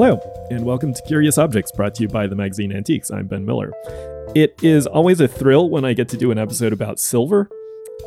Hello, 0.00 0.20
and 0.48 0.64
welcome 0.64 0.94
to 0.94 1.02
Curious 1.02 1.38
Objects, 1.38 1.72
brought 1.72 1.92
to 1.96 2.04
you 2.04 2.08
by 2.08 2.28
the 2.28 2.36
magazine 2.36 2.70
Antiques. 2.70 3.10
I'm 3.10 3.26
Ben 3.26 3.44
Miller. 3.44 3.72
It 4.32 4.54
is 4.62 4.86
always 4.86 5.18
a 5.18 5.26
thrill 5.26 5.68
when 5.70 5.84
I 5.84 5.92
get 5.92 6.08
to 6.10 6.16
do 6.16 6.30
an 6.30 6.38
episode 6.38 6.72
about 6.72 7.00
silver. 7.00 7.50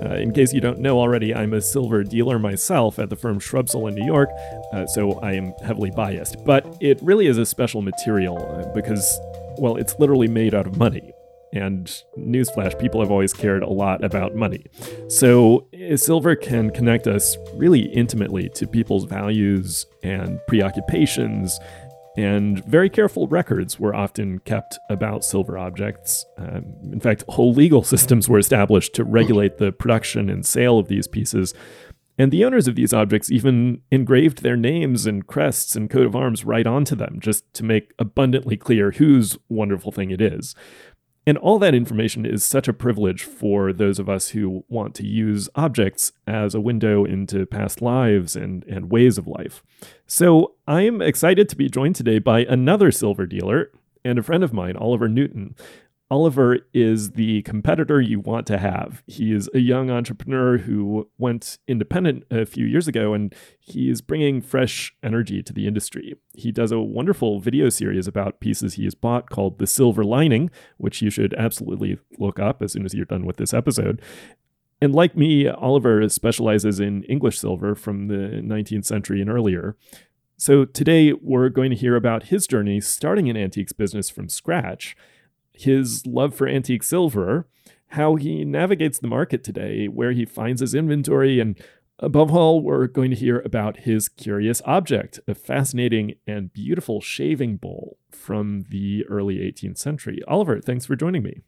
Uh, 0.02 0.16
in 0.16 0.32
case 0.32 0.54
you 0.54 0.62
don't 0.62 0.80
know 0.80 0.98
already, 0.98 1.36
I'm 1.36 1.52
a 1.52 1.60
silver 1.60 2.06
dealer 2.06 2.40
myself 2.40 2.98
at 2.98 3.10
the 3.10 3.18
firm 3.18 3.42
Shrubsole 3.42 3.90
in 3.90 3.96
New 3.96 4.06
York, 4.06 4.30
uh, 4.72 4.88
so 4.88 5.20
I 5.20 5.34
am 5.34 5.52
heavily 5.66 5.92
biased. 5.92 6.38
But 6.46 6.78
it 6.80 6.98
really 7.02 7.28
is 7.28 7.38
a 7.38 7.46
special 7.46 7.82
material 7.82 8.38
uh, 8.38 8.74
because, 8.74 9.20
well, 9.58 9.76
it's 9.76 10.00
literally 10.00 10.30
made 10.30 10.56
out 10.56 10.68
of 10.68 10.78
money. 10.78 11.12
And 11.54 11.88
newsflash, 12.18 12.80
people 12.80 13.02
have 13.02 13.12
always 13.12 13.34
cared 13.34 13.62
a 13.62 13.70
lot 13.70 14.06
about 14.06 14.36
money. 14.36 14.68
So 15.10 15.68
uh, 15.74 15.98
silver 15.98 16.36
can 16.36 16.70
connect 16.70 17.08
us 17.08 17.36
really 17.56 17.82
intimately 17.82 18.48
to 18.56 18.66
people's 18.66 19.04
values 19.04 19.86
and 20.02 20.40
preoccupations. 20.48 21.60
And 22.18 22.64
very 22.66 22.90
careful 22.90 23.28
records 23.28 23.80
were 23.80 23.96
often 23.96 24.40
kept 24.40 24.78
about 24.90 25.24
silver 25.24 25.58
objects. 25.58 26.26
Um, 26.38 26.76
in 26.92 27.00
fact, 27.00 27.24
whole 27.30 27.54
legal 27.54 27.84
systems 27.94 28.28
were 28.28 28.40
established 28.40 28.94
to 28.96 29.04
regulate 29.04 29.58
the 29.58 29.72
production 29.72 30.30
and 30.30 30.46
sale 30.46 30.78
of 30.78 30.88
these 30.88 31.08
pieces. 31.08 31.54
And 32.18 32.32
the 32.32 32.44
owners 32.44 32.68
of 32.68 32.76
these 32.76 32.94
objects 32.94 33.32
even 33.32 33.82
engraved 33.90 34.44
their 34.44 34.58
names 34.58 35.06
and 35.06 35.26
crests 35.26 35.76
and 35.76 35.90
coat 35.90 36.06
of 36.06 36.16
arms 36.16 36.44
right 36.44 36.68
onto 36.68 36.96
them, 36.96 37.18
just 37.20 37.52
to 37.56 37.64
make 37.64 37.94
abundantly 37.98 38.58
clear 38.58 38.92
whose 38.92 39.38
wonderful 39.50 39.92
thing 39.92 40.12
it 40.12 40.22
is. 40.22 40.54
And 41.28 41.38
all 41.38 41.60
that 41.60 41.76
information 41.76 42.26
is 42.26 42.44
such 42.44 42.68
a 42.68 42.74
privilege 42.74 43.24
for 43.24 43.72
those 43.72 44.00
of 44.00 44.10
us 44.10 44.30
who 44.30 44.66
want 44.70 44.96
to 44.96 45.06
use 45.06 45.50
objects 45.54 46.14
as 46.26 46.56
a 46.56 46.62
window 46.62 47.06
into 47.06 47.46
past 47.46 47.82
lives 47.82 48.36
and, 48.36 48.64
and 48.66 48.92
ways 48.92 49.20
of 49.20 49.28
life. 49.28 49.64
So 50.08 50.56
I'm 50.68 51.02
excited 51.02 51.48
to 51.50 51.56
be 51.56 51.70
joined 51.70 51.96
today 51.96 52.18
by 52.18 52.40
another 52.40 52.92
silver 52.92 53.28
dealer 53.28 53.72
and 54.04 54.18
a 54.18 54.24
friend 54.24 54.44
of 54.44 54.52
mine, 54.52 54.76
Oliver 54.76 55.08
Newton. 55.08 55.56
Oliver 56.12 56.58
is 56.74 57.12
the 57.12 57.42
competitor 57.44 58.02
you 58.02 58.20
want 58.20 58.46
to 58.48 58.58
have. 58.58 59.02
He 59.08 59.32
is 59.34 59.50
a 59.54 59.60
young 59.60 59.90
entrepreneur 59.90 60.58
who 60.58 61.08
went 61.18 61.58
independent 61.70 62.26
a 62.30 62.46
few 62.46 62.66
years 62.66 62.86
ago 62.90 63.14
and 63.14 63.34
he 63.62 63.90
is 63.90 64.02
bringing 64.02 64.42
fresh 64.42 64.94
energy 65.02 65.42
to 65.42 65.54
the 65.54 65.66
industry. 65.68 66.16
He 66.36 66.52
does 66.52 66.74
a 66.74 66.82
wonderful 66.82 67.40
video 67.40 67.70
series 67.70 68.08
about 68.08 68.42
pieces 68.42 68.74
he 68.74 68.84
has 68.84 68.94
bought 68.94 69.30
called 69.30 69.58
The 69.58 69.66
Silver 69.66 70.04
Lining, 70.04 70.52
which 70.76 71.02
you 71.02 71.10
should 71.10 71.34
absolutely 71.36 71.98
look 72.20 72.40
up 72.40 72.62
as 72.62 72.74
soon 72.74 72.84
as 72.84 72.94
you're 72.94 73.06
done 73.06 73.26
with 73.26 73.38
this 73.38 73.54
episode. 73.54 74.02
And 74.82 74.94
like 74.94 75.16
me, 75.16 75.48
Oliver 75.48 76.10
specializes 76.10 76.82
in 76.82 77.04
English 77.04 77.40
silver 77.40 77.74
from 77.74 78.10
the 78.10 78.42
19th 78.44 78.84
century 78.84 79.22
and 79.22 79.30
earlier. 79.30 79.78
So 80.36 80.66
today 80.66 81.14
we're 81.14 81.48
going 81.48 81.70
to 81.70 81.78
hear 81.78 81.96
about 81.96 82.24
his 82.24 82.48
journey 82.48 82.82
starting 82.82 83.30
an 83.30 83.38
antiques 83.38 83.72
business 83.72 84.10
from 84.10 84.28
scratch 84.28 84.98
his 85.54 86.06
love 86.06 86.34
for 86.36 86.48
antique 86.48 86.84
silver, 86.84 87.48
how 87.90 88.16
he 88.16 88.46
navigates 88.46 89.00
the 89.00 89.08
market 89.08 89.44
today, 89.44 89.88
where 89.88 90.12
he 90.12 90.26
finds 90.26 90.62
his 90.62 90.74
inventory, 90.74 91.40
and 91.40 91.60
above 92.00 92.34
all, 92.34 92.62
we're 92.62 92.88
going 92.88 93.12
to 93.12 93.16
hear 93.16 93.40
about 93.40 93.80
his 93.80 94.10
curious 94.10 94.62
object, 94.66 95.20
a 95.28 95.36
fascinating 95.36 96.16
and 96.26 96.52
beautiful 96.52 97.02
shaving 97.02 97.58
bowl 97.58 97.98
from 98.10 98.66
the 98.70 99.06
early 99.08 99.38
18th 99.38 99.78
century. 99.78 100.22
Oliver, 100.28 100.60
thanks 100.60 100.86
for 100.86 100.96
joining 100.96 101.24
me. 101.24 101.42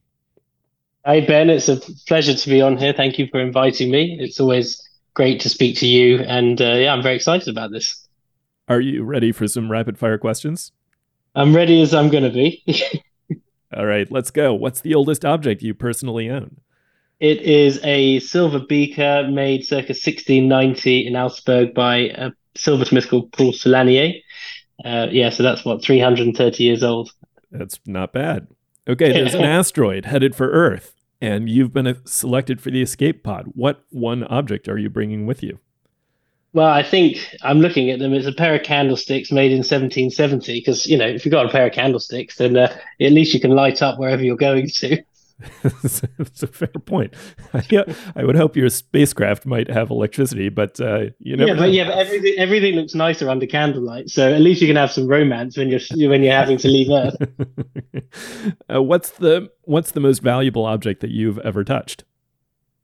Hi, 1.06 1.20
Ben. 1.20 1.50
It's 1.50 1.68
a 1.68 1.78
pleasure 2.08 2.34
to 2.34 2.50
be 2.50 2.62
on 2.62 2.78
here. 2.78 2.94
Thank 2.94 3.20
you 3.20 3.28
for 3.28 3.40
inviting 3.42 3.92
me. 3.92 4.18
It's 4.20 4.40
always 4.40 4.82
great 5.14 5.42
to 5.42 5.50
speak 5.50 5.78
to 5.80 5.88
you. 5.88 6.20
And 6.20 6.62
uh, 6.62 6.76
yeah, 6.76 6.94
I'm 6.94 7.04
very 7.04 7.16
excited 7.16 7.50
about 7.50 7.72
this. 7.72 8.08
Are 8.70 8.80
you 8.80 9.04
ready 9.04 9.34
for 9.34 9.48
some 9.48 9.70
rapid 9.70 9.98
fire 9.98 10.18
questions? 10.18 10.72
I'm 11.36 11.56
ready 11.56 11.82
as 11.82 11.94
I'm 11.94 12.10
going 12.10 12.24
to 12.24 12.30
be. 12.30 12.64
All 13.78 13.86
right, 13.86 14.12
let's 14.12 14.32
go. 14.32 14.54
What's 14.54 14.82
the 14.82 14.96
oldest 14.96 15.26
object 15.26 15.62
you 15.62 15.74
personally 15.74 16.30
own? 16.30 16.58
It 17.20 17.42
is 17.42 17.80
a 17.84 18.20
silver 18.20 18.60
beaker 18.60 19.28
made 19.30 19.66
circa 19.66 19.94
1690 19.94 21.08
in 21.08 21.16
Augsburg 21.16 21.74
by 21.74 21.96
a 22.16 22.32
silversmith 22.56 23.10
called 23.10 23.32
Paul 23.32 23.54
Solanier. 23.54 24.22
Uh, 24.84 25.08
yeah, 25.10 25.30
so 25.30 25.44
that's 25.44 25.64
what 25.64 25.82
330 25.84 26.64
years 26.64 26.84
old. 26.84 27.12
That's 27.52 27.80
not 27.86 28.12
bad. 28.12 28.48
Okay, 28.88 29.14
there's 29.14 29.36
an 29.36 29.44
asteroid 29.46 30.06
headed 30.06 30.36
for 30.36 30.50
Earth, 30.50 30.96
and 31.22 31.48
you've 31.48 31.72
been 31.72 31.96
selected 32.06 32.60
for 32.60 32.72
the 32.72 32.82
escape 32.82 33.24
pod. 33.24 33.46
What 33.54 33.86
one 33.90 34.24
object 34.26 34.68
are 34.68 34.78
you 34.78 34.90
bringing 34.90 35.26
with 35.26 35.42
you? 35.42 35.60
Well, 36.54 36.68
I 36.68 36.84
think 36.84 37.36
I'm 37.42 37.60
looking 37.60 37.90
at 37.90 38.00
them. 38.00 38.14
It's 38.14 38.28
a 38.28 38.32
pair 38.32 38.56
of 38.56 38.64
candlesticks 38.64 39.32
made 39.32 39.52
in 39.52 39.60
1770. 39.60 40.60
Because 40.60 40.86
you 40.86 40.98
know, 40.98 41.08
if 41.08 41.26
you've 41.26 41.32
got 41.32 41.48
a 41.48 41.50
pair 41.50 41.68
of 41.68 41.74
candlesticks, 41.74 42.38
then 42.38 42.56
uh, 42.56 42.76
at 43.02 43.12
least 43.12 43.34
you 43.34 43.40
can 43.40 43.52
light 43.52 43.82
up 43.82 43.98
wherever 43.98 44.24
you're 44.24 44.38
going 44.38 44.70
to. 44.70 45.04
That's 45.64 46.44
a 46.44 46.48
fair 46.48 46.68
point. 46.68 47.14
yeah, 47.70 47.84
I 48.16 48.24
would 48.24 48.36
hope 48.36 48.56
your 48.56 48.70
spacecraft 48.70 49.46
might 49.46 49.70
have 49.70 49.90
electricity, 49.90 50.50
but 50.50 50.80
uh, 50.80 51.06
you 51.20 51.36
know. 51.36 51.46
Yeah, 51.46 51.56
but 51.56 51.72
yeah, 51.72 51.86
but 51.86 51.98
everything 51.98 52.36
everything 52.38 52.76
looks 52.76 52.96
nicer 52.96 53.30
under 53.30 53.46
candlelight. 53.46 54.10
So 54.10 54.34
at 54.34 54.42
least 54.42 54.62
you 54.62 54.68
can 54.68 54.76
have 54.76 54.92
some 54.92 55.08
romance 55.08 55.58
when 55.58 55.70
you're 55.70 56.10
when 56.10 56.24
you're 56.24 56.34
having 56.34 56.58
to 56.60 56.68
leave 56.68 56.90
Earth. 56.90 57.16
uh, 58.74 58.82
what's 58.82 59.12
the 59.12 59.50
what's 59.64 59.92
the 59.92 60.00
most 60.00 60.22
valuable 60.22 60.66
object 60.66 61.02
that 61.02 61.12
you've 61.12 61.40
ever 61.40 61.64
touched? 61.64 62.04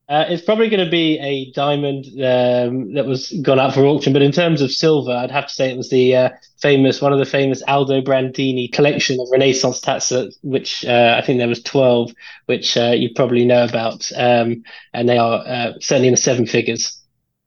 Uh, 0.10 0.26
it's 0.28 0.42
probably 0.42 0.68
going 0.70 0.84
to 0.84 0.90
be 0.90 1.20
a 1.20 1.52
diamond 1.52 2.06
um, 2.24 2.94
that 2.96 3.06
was 3.06 3.32
gone 3.44 3.60
out 3.60 3.76
for 3.76 3.86
auction, 3.86 4.12
but 4.12 4.24
in 4.24 4.32
terms 4.32 4.60
of 4.60 4.72
silver, 4.72 5.12
I'd 5.12 5.30
have 5.30 5.46
to 5.46 5.54
say 5.54 5.70
it 5.70 5.78
was 5.78 5.92
the 5.92 6.16
uh, 6.16 6.30
famous, 6.58 7.00
one 7.00 7.14
of 7.14 7.20
the 7.20 7.26
famous 7.26 7.62
Aldobrandini 7.66 8.74
collection 8.74 9.20
of 9.20 9.28
Renaissance 9.32 9.80
tazza, 9.80 10.34
which 10.42 10.84
uh, 10.84 11.16
I 11.16 11.24
think 11.24 11.38
there 11.38 11.48
was 11.48 11.62
twelve, 11.62 12.12
which 12.48 12.76
uh, 12.76 12.96
you 12.98 13.12
probably 13.16 13.46
know 13.46 13.64
about, 13.64 14.12
um, 14.16 14.64
and 14.94 15.08
they 15.08 15.20
are 15.20 15.44
uh, 15.46 15.74
certainly 15.80 16.08
in 16.08 16.16
the 16.16 16.18
seven 16.18 16.48
figures. 16.48 17.00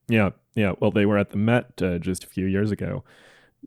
Yeah, 0.09 0.31
yeah. 0.55 0.75
Well, 0.79 0.93
they 0.93 1.05
were 1.05 1.19
at 1.19 1.31
the 1.31 1.39
Met 1.39 1.83
uh, 1.83 1.99
just 1.99 2.23
a 2.23 2.29
few 2.29 2.47
years 2.47 2.71
ago. 2.71 3.03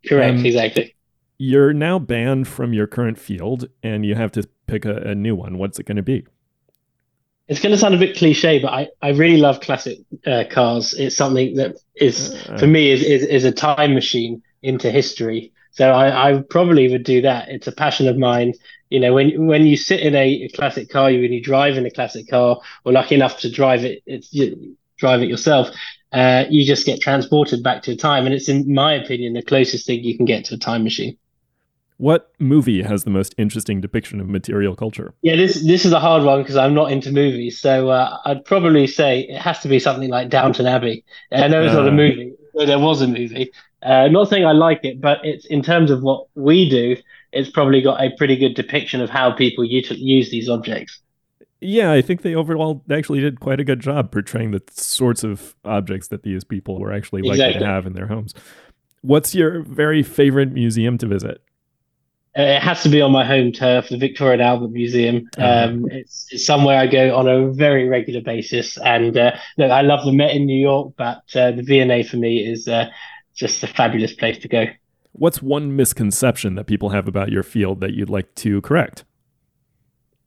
Correct, 0.08 0.40
um, 0.40 0.46
exactly. 0.46 0.96
You're 1.38 1.74
now 1.74 2.00
banned 2.00 2.48
from 2.48 2.72
your 2.72 2.88
current 2.88 3.20
field, 3.20 3.68
and 3.84 4.06
you 4.06 4.16
have 4.16 4.32
to 4.32 4.48
pick 4.68 4.86
a, 4.86 4.96
a 4.98 5.16
new 5.16 5.36
one. 5.36 5.58
What's 5.58 5.80
it 5.80 5.86
going 5.86 5.98
to 5.98 6.02
be? 6.02 6.26
It's 7.48 7.60
going 7.60 7.72
to 7.72 7.78
sound 7.78 7.94
a 7.94 8.00
bit 8.00 8.18
cliche, 8.18 8.60
but 8.60 8.74
I, 8.74 8.88
I 9.02 9.10
really 9.10 9.38
love 9.38 9.60
classic 9.60 10.00
uh, 10.26 10.46
cars. 10.50 10.94
It's 10.94 11.16
something 11.16 11.56
that 11.56 11.78
is 11.96 12.34
uh, 12.50 12.58
for 12.58 12.68
me 12.68 12.92
is, 12.92 13.04
is, 13.04 13.24
is 13.24 13.46
a 13.46 13.52
time 13.52 13.94
machine 13.94 14.42
into 14.64 14.90
history. 14.90 15.52
So 15.72 15.92
I, 15.92 16.32
I 16.32 16.42
probably 16.50 16.90
would 16.90 17.04
do 17.04 17.22
that. 17.22 17.50
It's 17.50 17.68
a 17.68 17.72
passion 17.72 18.08
of 18.08 18.18
mine. 18.18 18.54
You 18.90 19.00
know, 19.00 19.14
when 19.14 19.46
when 19.46 19.68
you 19.68 19.78
sit 19.78 20.00
in 20.00 20.16
a, 20.16 20.28
a 20.44 20.50
classic 20.50 20.90
car, 20.90 21.12
you 21.12 21.22
when 21.22 21.34
you 21.34 21.42
drive 21.42 21.78
in 21.78 21.86
a 21.86 21.92
classic 21.92 22.30
car, 22.30 22.60
or 22.84 22.92
lucky 22.92 23.16
enough 23.16 23.40
to 23.40 23.52
drive 23.52 23.84
it, 23.84 24.02
it's 24.06 24.34
you, 24.34 24.78
drive 24.98 25.22
it 25.22 25.28
yourself. 25.28 25.70
Uh, 26.12 26.46
you 26.50 26.66
just 26.66 26.86
get 26.86 27.02
transported 27.02 27.62
back 27.62 27.84
to 27.84 27.96
time, 27.96 28.26
and 28.26 28.34
it's 28.34 28.48
in 28.48 28.74
my 28.74 28.94
opinion 28.94 29.34
the 29.34 29.42
closest 29.42 29.86
thing 29.86 30.04
you 30.04 30.16
can 30.16 30.26
get 30.26 30.46
to 30.46 30.56
a 30.56 30.58
time 30.58 30.84
machine. 30.84 31.18
What 31.98 32.32
movie 32.40 32.84
has 32.84 33.06
the 33.06 33.10
most 33.10 33.34
interesting 33.38 33.80
depiction 33.80 34.20
of 34.20 34.28
material 34.28 34.76
culture? 34.76 35.14
Yeah, 35.22 35.38
this 35.38 35.66
this 35.66 35.86
is 35.86 35.94
a 35.94 36.00
hard 36.00 36.24
one 36.24 36.42
because 36.42 36.58
I'm 36.58 36.74
not 36.74 36.92
into 36.92 37.12
movies. 37.12 37.60
So 37.60 37.90
uh, 37.90 38.18
I'd 38.26 38.44
probably 38.44 38.86
say 38.86 39.22
it 39.22 39.40
has 39.40 39.60
to 39.60 39.70
be 39.70 39.80
something 39.80 40.10
like 40.10 40.30
Downton 40.30 40.66
Abbey. 40.66 41.06
I 41.32 41.48
know 41.48 41.64
it's 41.64 41.74
uh, 41.74 41.78
not 41.78 41.86
a 41.88 41.92
uh. 41.92 41.94
movie, 41.94 42.34
but 42.54 42.68
there 42.68 42.80
was 42.80 43.02
a 43.02 43.08
movie. 43.08 43.52
Uh, 43.82 44.08
not 44.08 44.28
saying 44.28 44.46
I 44.46 44.52
like 44.52 44.84
it, 44.84 45.00
but 45.00 45.24
it's 45.24 45.46
in 45.46 45.62
terms 45.62 45.92
of 45.92 46.02
what 46.02 46.26
we 46.36 46.68
do, 46.68 46.98
it's 47.32 47.50
probably 47.50 47.82
got 47.82 48.04
a 48.04 48.10
pretty 48.18 48.36
good 48.36 48.56
depiction 48.56 49.00
of 49.00 49.10
how 49.10 49.32
people 49.32 49.64
use 49.64 50.32
these 50.32 50.50
objects. 50.50 51.00
Yeah, 51.62 51.92
I 51.92 52.02
think 52.02 52.22
they 52.22 52.36
overall 52.36 52.84
actually 52.92 53.22
did 53.22 53.40
quite 53.40 53.60
a 53.60 53.64
good 53.64 53.80
job 53.80 54.12
portraying 54.12 54.52
the 54.52 54.62
sorts 54.72 55.24
of 55.24 55.56
objects 55.64 56.10
that 56.10 56.24
these 56.24 56.44
people 56.44 56.80
were 56.80 56.92
actually 56.92 57.22
likely 57.22 57.46
exactly. 57.46 57.60
to 57.60 57.66
have 57.66 57.86
in 57.86 57.94
their 57.94 58.08
homes. 58.08 58.34
What's 59.02 59.36
your 59.36 59.62
very 59.62 60.04
favorite 60.04 60.52
museum 60.52 60.98
to 60.98 61.08
visit? 61.08 61.42
Uh, 62.38 62.44
it 62.44 62.62
has 62.62 62.84
to 62.84 62.90
be 62.90 63.02
on 63.02 63.12
my 63.12 63.24
home 63.24 63.52
turf, 63.52 63.88
the 63.88 63.98
Victoria 63.98 64.34
and 64.34 64.42
Albert 64.42 64.72
Museum. 64.72 65.30
Um, 65.38 65.90
it's, 65.90 66.28
it's, 66.32 66.46
somewhere 66.46 66.78
I 66.78 66.86
go 66.86 67.16
on 67.16 67.30
a 67.30 67.50
very 67.52 67.88
regular 67.88 68.20
basis. 68.20 68.78
And 68.78 69.18
uh, 69.18 69.38
look, 69.58 69.72
I 69.72 69.82
love 69.82 70.04
the 70.04 70.12
Met 70.12 70.36
in 70.36 70.46
New 70.46 70.60
York, 70.60 70.94
but 70.98 71.24
uh, 71.34 71.52
the 71.52 71.64
V&A 71.64 72.04
for 72.04 72.18
me 72.18 72.46
is 72.46 72.68
uh, 72.68 72.90
just 73.34 73.64
a 73.64 73.68
fabulous 73.68 74.14
place 74.14 74.38
to 74.40 74.50
go. 74.50 74.66
What's 75.14 75.42
one 75.42 75.78
misconception 75.78 76.56
that 76.56 76.66
people 76.66 76.90
have 76.90 77.08
about 77.08 77.32
your 77.32 77.44
field 77.44 77.80
that 77.80 77.94
you'd 77.94 78.10
like 78.10 78.36
to 78.36 78.60
correct? 78.62 79.06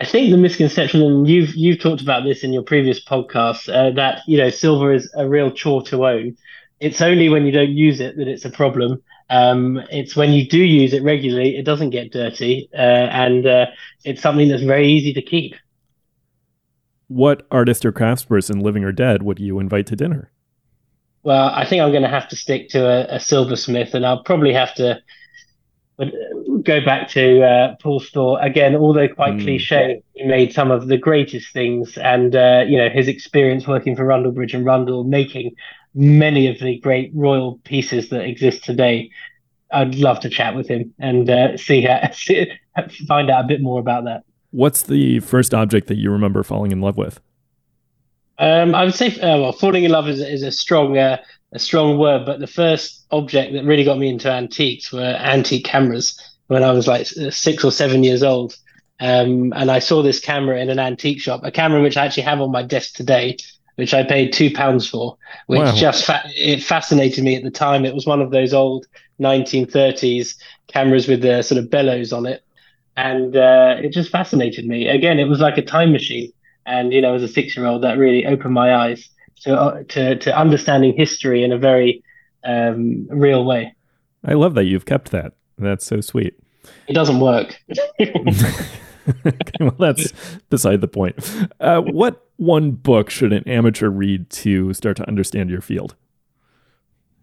I 0.01 0.07
think 0.07 0.31
the 0.31 0.37
misconception, 0.37 1.03
and 1.03 1.29
you've 1.29 1.55
you've 1.57 1.81
talked 1.81 2.01
about 2.01 2.23
this 2.25 2.45
in 2.45 2.53
your 2.53 2.63
previous 2.63 3.05
podcast, 3.05 3.69
uh, 3.69 3.91
that 3.97 4.21
you 4.29 4.39
know 4.39 4.49
silver 4.49 4.93
is 4.93 5.13
a 5.17 5.29
real 5.29 5.51
chore 5.51 5.83
to 5.87 6.07
own. 6.07 6.37
It's 6.79 7.01
only 7.01 7.29
when 7.29 7.45
you 7.45 7.51
don't 7.51 7.73
use 7.73 7.99
it 8.01 8.17
that 8.17 8.29
it's 8.29 8.45
a 8.45 8.51
problem. 8.51 9.03
Um, 9.31 9.81
it's 9.91 10.17
when 10.17 10.33
you 10.33 10.49
do 10.49 10.59
use 10.59 10.93
it 10.93 11.03
regularly, 11.03 11.57
it 11.57 11.65
doesn't 11.65 11.91
get 11.91 12.13
dirty, 12.13 12.71
uh, 12.73 12.77
and 12.77 13.47
uh, 13.47 13.67
it's 14.05 14.23
something 14.23 14.49
that's 14.49 14.63
very 14.63 14.89
easy 14.89 15.13
to 15.13 15.23
keep. 15.23 15.55
What 17.09 17.47
artist 17.51 17.85
or 17.85 17.93
craftsperson, 17.93 18.63
living 18.63 18.85
or 18.85 18.93
dead, 18.93 19.23
would 19.23 19.39
you 19.39 19.59
invite 19.59 19.87
to 19.89 19.97
dinner? 19.97 20.31
Well, 21.23 21.51
I 21.53 21.67
think 21.67 21.83
I'm 21.83 21.91
going 21.91 22.03
to 22.03 22.09
have 22.09 22.29
to 22.29 22.37
stick 22.37 22.71
to 22.71 22.87
a, 22.87 23.17
a 23.17 23.21
silversmith, 23.21 23.95
and 23.95 24.07
I'll 24.07 24.23
probably 24.23 24.53
have 24.53 24.75
to 24.77 25.03
go 26.63 26.81
back 26.85 27.09
to 27.09 27.43
uh, 27.43 27.75
Paul 27.83 28.01
Storr 28.01 28.41
again. 28.41 28.77
Although 28.77 29.09
quite 29.09 29.35
mm. 29.35 29.43
cliche, 29.43 30.03
he 30.15 30.25
made 30.25 30.53
some 30.53 30.71
of 30.71 30.87
the 30.87 30.97
greatest 30.97 31.53
things, 31.53 31.99
and 31.99 32.35
uh, 32.35 32.65
you 32.67 32.79
know 32.79 32.89
his 32.89 33.09
experience 33.09 33.67
working 33.67 33.97
for 33.97 34.05
Rundell 34.05 34.33
Bridge 34.33 34.55
and 34.55 34.65
Rundell, 34.65 35.05
making 35.05 35.55
many 35.99 36.47
of 36.47 36.61
the 36.61 36.79
great 36.79 37.11
royal 37.13 37.59
pieces 37.65 38.09
that 38.11 38.23
exist 38.23 38.65
today. 38.65 39.11
I'd 39.73 39.97
love 39.97 40.21
to 40.21 40.31
chat 40.31 40.55
with 40.55 40.69
him 40.69 40.95
and 40.99 41.29
uh, 41.29 41.57
see, 41.57 41.83
how, 41.83 42.11
see 42.13 42.51
find 43.07 43.31
out 43.31 43.45
a 43.45 43.49
bit 43.49 43.61
more 43.61 43.81
about 43.81 44.05
that. 44.05 44.25
What's 44.51 44.83
the 44.83 45.21
first 45.21 45.53
object 45.53 45.89
that 45.89 45.97
you 45.97 46.11
remember 46.11 46.43
falling 46.43 46.73
in 46.73 46.81
love 46.81 46.97
with? 46.97 47.21
Um, 48.39 48.75
I 48.75 48.85
would 48.85 48.95
say, 48.95 49.19
uh, 49.21 49.39
well, 49.39 49.53
falling 49.53 49.85
in 49.85 49.91
love 49.91 50.09
is, 50.09 50.21
is 50.21 50.43
a 50.43 50.53
strong 50.53 50.97
uh, 50.97 51.19
a 51.53 51.59
strong 51.59 51.99
word, 51.99 52.25
but 52.25 52.41
the 52.41 52.47
first 52.47 53.07
object 53.11 53.53
that 53.53 53.65
really 53.65 53.85
got 53.85 53.99
me 53.99 54.09
into 54.09 54.31
antiques 54.31 54.93
were 54.93 55.01
antique 55.01 55.65
cameras 55.65 56.19
when 56.47 56.63
I 56.63 56.73
was 56.73 56.87
like 56.87 57.07
six 57.07 57.65
or 57.65 57.73
seven 57.73 58.05
years 58.05 58.23
old. 58.23 58.57
Um, 59.01 59.53
and 59.55 59.71
I 59.71 59.79
saw 59.79 60.03
this 60.03 60.21
camera 60.21 60.61
in 60.61 60.71
an 60.71 60.79
antique 60.79 61.21
shop, 61.21 61.43
a 61.45 61.51
camera 61.51 61.81
which 61.81 61.97
I 61.97 62.05
actually 62.05 62.25
have 62.25 62.41
on 62.41 62.51
my 62.51 62.63
desk 62.63 62.95
today, 62.95 63.37
which 63.79 63.95
I 63.95 64.03
paid 64.03 64.33
two 64.33 64.51
pounds 64.51 64.89
for, 64.89 65.17
which 65.47 65.61
wow. 65.61 65.73
just 65.73 66.05
fa- 66.05 66.25
it 66.35 66.65
fascinated 66.65 67.23
me 67.23 67.37
at 67.37 67.45
the 67.45 67.51
time. 67.51 67.85
It 67.85 67.95
was 67.95 68.07
one 68.07 68.21
of 68.21 68.33
those 68.33 68.53
old 68.53 68.87
1930s 69.21 70.35
cameras 70.67 71.07
with 71.07 71.23
the 71.23 71.43
sort 71.43 71.61
of 71.61 71.71
bellows 71.71 72.13
on 72.13 72.27
it, 72.27 72.43
and 72.97 73.37
uh, 73.37 73.77
it 73.79 73.93
just 73.93 74.11
fascinated 74.11 74.67
me. 74.67 74.89
Again, 74.89 75.21
it 75.21 75.29
was 75.29 75.39
like 75.39 75.59
a 75.59 75.63
time 75.63 75.93
machine, 75.93 76.33
and 76.67 76.93
you 76.93 77.01
know, 77.01 77.15
as 77.15 77.23
a 77.23 77.29
six-year-old, 77.29 77.85
that 77.85 77.99
really 77.99 78.27
opened 78.27 78.53
my 78.53 78.75
eyes 78.75 79.09
to 79.43 79.57
uh, 79.57 79.85
to 79.91 80.17
to 80.17 80.37
understanding 80.37 80.93
history 80.97 81.45
in 81.45 81.53
a 81.53 81.59
very 81.59 82.03
um, 82.43 83.07
real 83.09 83.45
way. 83.45 83.73
I 84.25 84.33
love 84.33 84.55
that 84.55 84.65
you've 84.65 84.87
kept 84.87 85.13
that. 85.13 85.35
That's 85.57 85.87
so 85.87 86.01
sweet. 86.01 86.35
It 86.89 86.95
doesn't 86.95 87.21
work. 87.21 87.57
well, 89.61 89.75
that's 89.79 90.13
beside 90.51 90.81
the 90.81 90.89
point. 90.89 91.17
Uh, 91.61 91.81
what 91.81 92.27
one 92.37 92.73
book 92.73 93.11
should 93.11 93.33
an 93.33 93.47
amateur 93.49 93.89
read 93.89 94.31
to 94.31 94.73
start 94.75 94.97
to 94.99 95.09
understand 95.09 95.51
your 95.51 95.61
field? 95.61 95.95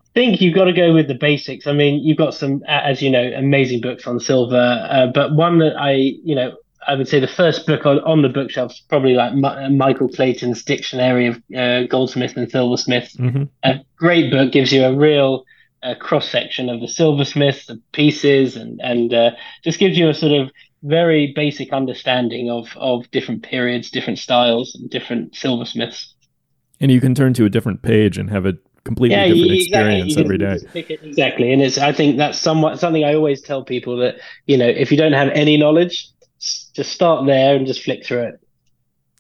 I 0.02 0.20
think 0.20 0.42
you've 0.42 0.56
got 0.56 0.66
to 0.66 0.74
go 0.74 0.94
with 0.94 1.08
the 1.08 1.16
basics. 1.16 1.68
I 1.68 1.74
mean, 1.74 2.02
you've 2.04 2.18
got 2.18 2.34
some, 2.34 2.64
as 2.68 3.02
you 3.02 3.10
know, 3.10 3.32
amazing 3.36 3.82
books 3.82 4.08
on 4.08 4.20
silver, 4.20 4.88
uh, 4.90 5.08
but 5.08 5.34
one 5.34 5.60
that 5.60 5.76
I, 5.78 5.94
you 6.24 6.36
know, 6.36 6.56
I 6.88 6.96
would 6.96 7.08
say 7.08 7.20
the 7.20 7.28
first 7.28 7.66
book 7.66 7.86
on, 7.86 8.00
on 8.02 8.22
the 8.22 8.30
bookshelf 8.30 8.72
is 8.72 8.82
probably 8.88 9.16
like 9.16 9.32
M- 9.32 9.78
Michael 9.78 10.08
Clayton's 10.08 10.64
Dictionary 10.64 11.28
of 11.28 11.42
uh, 11.56 11.84
Goldsmiths 11.88 12.36
and 12.36 12.50
Silversmiths. 12.50 13.16
Mm-hmm. 13.18 13.44
A 13.64 13.80
great 13.98 14.32
book, 14.32 14.52
gives 14.52 14.72
you 14.72 14.84
a 14.84 14.96
real 14.96 15.46
uh, 15.84 15.96
cross 15.96 16.30
section 16.30 16.70
of 16.70 16.82
the 16.82 16.88
silversmiths, 16.88 17.68
the 17.68 17.82
pieces, 17.92 18.56
and 18.56 18.80
and 18.82 19.14
uh, 19.14 19.32
just 19.64 19.80
gives 19.80 19.98
you 19.98 20.10
a 20.10 20.14
sort 20.14 20.34
of 20.34 20.52
very 20.86 21.34
basic 21.36 21.74
understanding 21.74 22.50
of 22.50 22.70
of 22.78 23.10
different 23.12 23.44
periods, 23.44 23.90
different 23.90 24.20
styles, 24.20 24.76
and 24.76 24.90
different 24.90 25.36
silversmiths. 25.36 26.14
And 26.80 26.92
you 26.92 27.02
can 27.02 27.16
turn 27.16 27.34
to 27.34 27.46
a 27.46 27.50
different 27.50 27.82
page 27.82 28.18
and 28.18 28.30
have 28.30 28.46
a 28.46 28.54
completely 28.84 29.18
yeah, 29.18 29.28
different 29.28 29.52
experience 29.52 30.18
every 30.18 30.38
day. 30.38 30.60
Exactly, 31.04 31.52
and 31.52 31.62
it's 31.62 31.78
I 31.78 31.92
think 31.92 32.18
that's 32.18 32.40
somewhat 32.40 32.80
something 32.80 33.04
I 33.04 33.16
always 33.16 33.42
tell 33.42 33.64
people 33.64 33.98
that 33.98 34.16
you 34.46 34.58
know 34.58 34.68
if 34.68 34.92
you 34.92 34.98
don't 34.98 35.14
have 35.14 35.30
any 35.30 35.58
knowledge, 35.58 36.08
just 36.40 36.92
start 36.92 37.26
there 37.26 37.56
and 37.56 37.66
just 37.66 37.84
flick 37.84 38.06
through 38.06 38.24
it. 38.24 38.40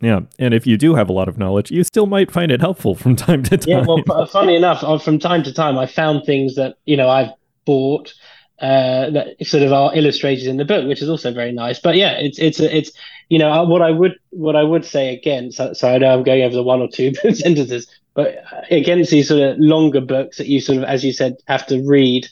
Yeah, 0.01 0.21
and 0.37 0.53
if 0.53 0.67
you 0.67 0.77
do 0.77 0.93
have 0.95 1.09
a 1.09 1.13
lot 1.13 1.27
of 1.27 1.37
knowledge, 1.37 1.71
you 1.71 1.83
still 1.83 2.05
might 2.05 2.29
find 2.29 2.51
it 2.51 2.61
helpful 2.61 2.95
from 2.95 3.15
time 3.15 3.43
to 3.43 3.57
time. 3.57 3.67
Yeah, 3.67 3.85
well, 3.87 4.27
funny 4.27 4.55
enough, 4.55 4.83
uh, 4.83 4.99
from 4.99 5.19
time 5.19 5.41
to 5.43 5.53
time, 5.53 5.77
I 5.77 5.87
found 5.87 6.25
things 6.25 6.55
that 6.55 6.75
you 6.85 6.95
know 6.95 7.09
I've 7.09 7.31
bought 7.65 8.13
uh, 8.59 9.09
that 9.09 9.35
sort 9.45 9.63
of 9.63 9.73
are 9.73 9.95
illustrated 9.95 10.47
in 10.47 10.57
the 10.57 10.65
book, 10.65 10.87
which 10.87 11.01
is 11.01 11.09
also 11.09 11.33
very 11.33 11.51
nice. 11.51 11.79
But 11.79 11.95
yeah, 11.95 12.11
it's 12.11 12.39
it's 12.39 12.59
it's 12.59 12.91
you 13.29 13.37
know 13.37 13.63
what 13.65 13.81
I 13.81 13.91
would 13.91 14.17
what 14.29 14.55
I 14.55 14.63
would 14.63 14.85
say 14.85 15.13
again. 15.13 15.51
So, 15.51 15.73
so 15.73 15.89
I 15.89 15.97
know 15.97 16.13
I'm 16.13 16.23
going 16.23 16.43
over 16.43 16.55
the 16.55 16.63
one 16.63 16.81
or 16.81 16.87
two 16.87 17.13
sentences, 17.33 17.87
but 18.13 18.43
against 18.71 19.11
these 19.11 19.27
sort 19.27 19.41
of 19.41 19.57
longer 19.59 20.01
books 20.01 20.37
that 20.37 20.47
you 20.47 20.61
sort 20.61 20.77
of, 20.77 20.85
as 20.85 21.03
you 21.03 21.11
said, 21.11 21.35
have 21.47 21.67
to 21.67 21.83
read, 21.85 22.27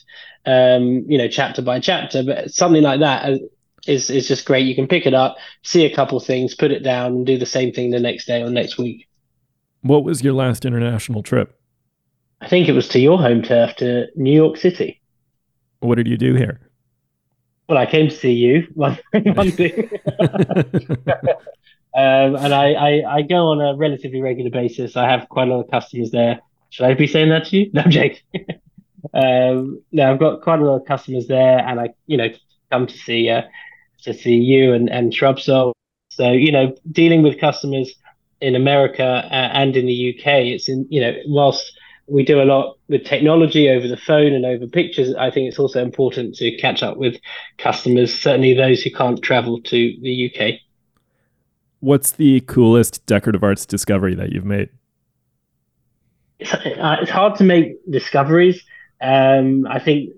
um, 0.46 1.04
you 1.06 1.18
know, 1.18 1.28
chapter 1.28 1.60
by 1.60 1.78
chapter. 1.78 2.22
But 2.22 2.50
something 2.50 2.82
like 2.82 3.00
that 3.00 3.24
uh, 3.24 3.38
is 3.86 4.08
is 4.08 4.26
just 4.26 4.46
great. 4.46 4.66
You 4.66 4.74
can 4.74 4.88
pick 4.88 5.04
it 5.04 5.14
up, 5.14 5.36
see 5.62 5.84
a 5.84 5.94
couple 5.94 6.18
things, 6.20 6.54
put 6.54 6.70
it 6.70 6.82
down, 6.82 7.12
and 7.12 7.26
do 7.26 7.36
the 7.36 7.46
same 7.46 7.72
thing 7.72 7.90
the 7.90 8.00
next 8.00 8.24
day 8.26 8.42
or 8.42 8.48
next 8.48 8.78
week. 8.78 9.06
What 9.82 10.04
was 10.04 10.24
your 10.24 10.32
last 10.32 10.64
international 10.64 11.22
trip? 11.22 11.60
I 12.40 12.48
think 12.48 12.68
it 12.68 12.72
was 12.72 12.88
to 12.88 12.98
your 12.98 13.18
home 13.18 13.42
turf, 13.42 13.76
to 13.76 14.06
New 14.16 14.32
York 14.32 14.56
City. 14.56 15.02
What 15.84 15.96
did 15.96 16.08
you 16.08 16.16
do 16.16 16.34
here? 16.34 16.60
Well, 17.68 17.78
I 17.78 17.86
came 17.86 18.08
to 18.08 18.14
see 18.14 18.32
you 18.32 18.66
one, 18.74 18.98
um, 19.14 19.26
and 21.94 22.54
I, 22.54 22.72
I, 22.72 23.16
I, 23.16 23.22
go 23.22 23.48
on 23.48 23.60
a 23.60 23.76
relatively 23.76 24.20
regular 24.20 24.50
basis. 24.50 24.96
I 24.96 25.10
have 25.10 25.28
quite 25.28 25.48
a 25.48 25.50
lot 25.50 25.64
of 25.64 25.70
customers 25.70 26.10
there. 26.10 26.40
Should 26.70 26.86
I 26.86 26.94
be 26.94 27.06
saying 27.06 27.28
that 27.30 27.46
to 27.46 27.56
you? 27.56 27.70
No, 27.72 27.82
Jake. 27.82 28.22
um, 29.14 29.82
no, 29.92 30.10
I've 30.10 30.18
got 30.18 30.42
quite 30.42 30.60
a 30.60 30.64
lot 30.64 30.80
of 30.80 30.86
customers 30.86 31.26
there, 31.26 31.58
and 31.58 31.80
I, 31.80 31.90
you 32.06 32.16
know, 32.16 32.28
come 32.70 32.86
to 32.86 32.98
see 32.98 33.28
uh, 33.28 33.42
to 34.02 34.14
see 34.14 34.36
you 34.36 34.72
and 34.72 34.90
and 34.90 35.12
Shrubsole. 35.12 35.72
So 36.08 36.32
you 36.32 36.52
know, 36.52 36.74
dealing 36.92 37.22
with 37.22 37.40
customers 37.40 37.94
in 38.40 38.54
America 38.54 39.04
uh, 39.04 39.50
and 39.52 39.76
in 39.76 39.86
the 39.86 40.14
UK, 40.14 40.26
it's 40.26 40.68
in 40.68 40.86
you 40.90 41.00
know, 41.00 41.14
whilst 41.26 41.72
we 42.06 42.24
do 42.24 42.40
a 42.40 42.44
lot 42.44 42.76
with 42.88 43.04
technology 43.04 43.68
over 43.68 43.88
the 43.88 43.96
phone 43.96 44.32
and 44.32 44.44
over 44.44 44.66
pictures. 44.66 45.14
I 45.14 45.30
think 45.30 45.48
it's 45.48 45.58
also 45.58 45.82
important 45.82 46.34
to 46.36 46.56
catch 46.56 46.82
up 46.82 46.96
with 46.96 47.16
customers, 47.58 48.12
certainly 48.14 48.54
those 48.54 48.82
who 48.82 48.90
can't 48.90 49.22
travel 49.22 49.60
to 49.62 49.96
the 50.02 50.30
UK. 50.30 50.60
What's 51.80 52.12
the 52.12 52.40
coolest 52.40 53.04
decorative 53.06 53.42
arts 53.42 53.66
discovery 53.66 54.14
that 54.14 54.32
you've 54.32 54.44
made? 54.44 54.70
It's, 56.38 56.52
uh, 56.52 56.96
it's 57.00 57.10
hard 57.10 57.36
to 57.36 57.44
make 57.44 57.78
discoveries. 57.90 58.62
Um, 59.00 59.66
I 59.66 59.78
think 59.78 60.10